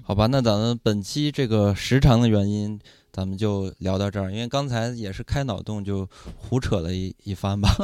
[0.04, 2.78] 好吧，那咱们本期这个时长的原因，
[3.12, 4.30] 咱们就聊到这儿。
[4.30, 7.74] 因为刚才也是开脑洞，就胡扯了一一番吧。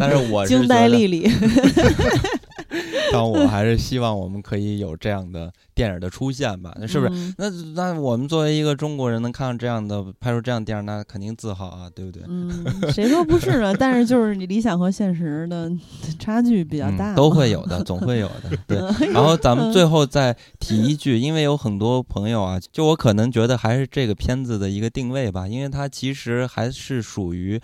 [0.00, 1.30] 但是我惊呆丽丽。
[3.12, 7.34] 但我还是希望我们可以有这样的电影的出现吧，那是不是？
[7.36, 12.22] 那那我们作为一个中国人，能看到这样的拍出这样电影，那肯定自豪啊，对不对？
[12.28, 13.74] 嗯，谁说不是呢？
[13.78, 15.70] 但是就是你理想和现实的
[16.20, 18.56] 差距比较大，都会有的，总会有的。
[18.66, 18.78] 对。
[19.12, 27.60] 然后咱们最后再提一句，因为有很多朋友啊，就我可能觉得还是这个片子的一个定位吧，因为它其实还是属于。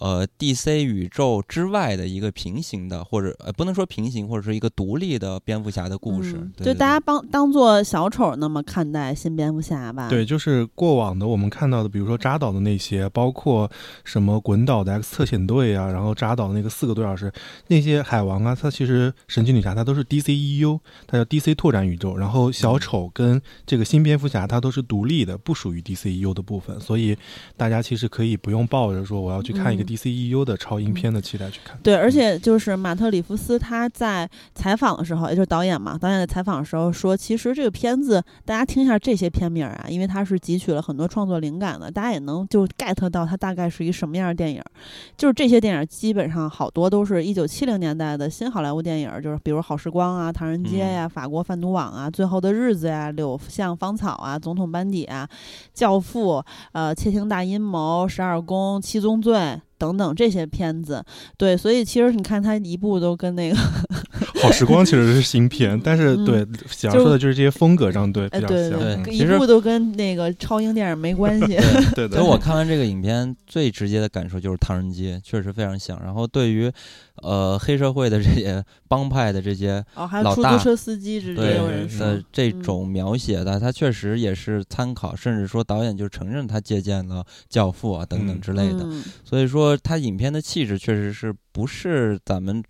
[0.00, 10.08] 呃，DC 宇宙之外的一个平行的，或者呃，不能说平行，或者是一个独立的蝙蝠侠的故事，就大家帮当做小丑那么看待新蝙蝠侠吧。
[10.08, 13.70] 对，就是过往的我们看到的，比如说扎导的那些，包括
[14.02, 17.30] 什么滚导的 X 特遣队啊，然后扎导的那个四个多小时，
[17.66, 27.14] 那些海王啊，他其实神奇女侠，它都是 DCEU，它叫 DC 拓展宇宙，然后小丑跟这个新蝙蝠侠，它都是独立的，不属于 DCEU 的部分，所以
[27.58, 29.89] 大家其实可以不用抱着说我要去看一个。
[29.96, 44.62] DCEU 的超英片的期待去看，对，而且就是马特·里夫斯他在采访的时候，也就是导演嘛，导演在采访的时候说，其实这个片子大家听一下这些片名啊，因为他是汲取了很多创作灵感的，大家也能就 get 到它大概是一个什么样的电影。
[45.16, 55.28] 就是这些电影基本上好多都是一九七零年代的新好莱坞电影，就是比如《好时光》啊，《唐人街》呀，《法国贩毒网》啊，《最后的日子》呀，《柳巷芳草》啊，《总统班底》啊，
[55.74, 56.34] 《教父》
[56.72, 59.34] 呃，《窃听大阴谋》《十二宫》《七宗罪》。
[59.80, 61.02] 等等这些片子，
[61.38, 63.56] 对，所以其实你看他一部都跟那个
[64.40, 71.58] 好时光其实是新片，但是对想说的就是这些风格上对比较像，一部都跟那个超英电影没关系。
[71.94, 76.00] 对， 所以我看完这个影片最直接的感受就是《唐人街》确实非常像。
[76.02, 76.70] 然后对于
[77.22, 81.58] 呃黑社会的这些帮派的这些老大，出租车司机之类
[81.98, 88.86] 的这种描写的，他确实也是参考，甚至说导演就承认他借鉴了《教父》啊等等之类的。
[89.24, 92.62] 所以说他影片的气质确实是不是咱们。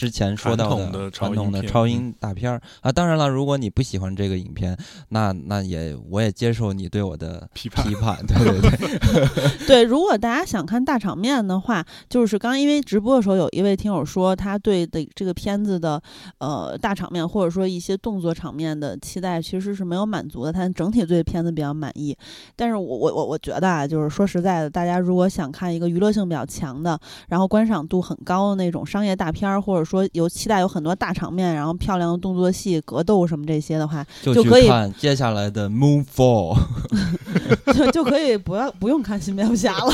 [0.00, 4.74] 之前说到的传统的超英大片儿啊，当然了，如果你不喜欢这个影片，
[5.10, 9.58] 那那也我也接受你对我的批判，批判，对对对。
[9.68, 16.02] 对，如果大家想看大场面的话，就是刚因为直播的时候有一位听友说，他对的这个片子的
[16.38, 22.16] 呃大场面或者说一些动作场面的期待其实是没有满足的，他整体对片子比较满意。
[22.56, 26.98] 但是我我我我觉得啊，就是说实在的，大家如果想看一个娱乐性比较强的，
[27.28, 36.56] 然后观赏度很高的那种商业大片儿，或者说有期待有很多大场面，然后漂亮的动作戏、格斗什么这些的话，就可以看接下来的《Moonfall
[37.72, 39.92] 》，就就可以不要不用看新蝙蝠侠了。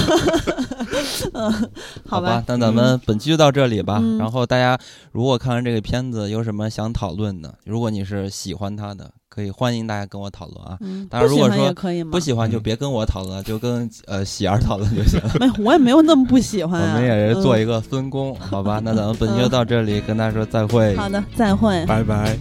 [1.34, 1.70] 嗯，
[2.08, 4.02] 好吧，那咱们本期就到这里吧。
[4.18, 4.78] 然后大家
[5.12, 9.10] 如果看完这个片子有什么想讨论的，如果你是喜欢他的。
[9.36, 10.78] 可以欢迎大家跟我讨论啊！
[11.10, 11.70] 当然，如果说
[12.10, 15.30] 不喜欢就别跟我讨论，就跟呃喜儿讨论就行了。
[15.38, 16.80] 没，我也没有那么不喜欢。
[16.80, 18.80] 我们也是做一个分工，好吧？
[18.82, 20.96] 那咱们本期就到这里，跟大家说再会。
[20.96, 22.34] 好的，再会，拜拜。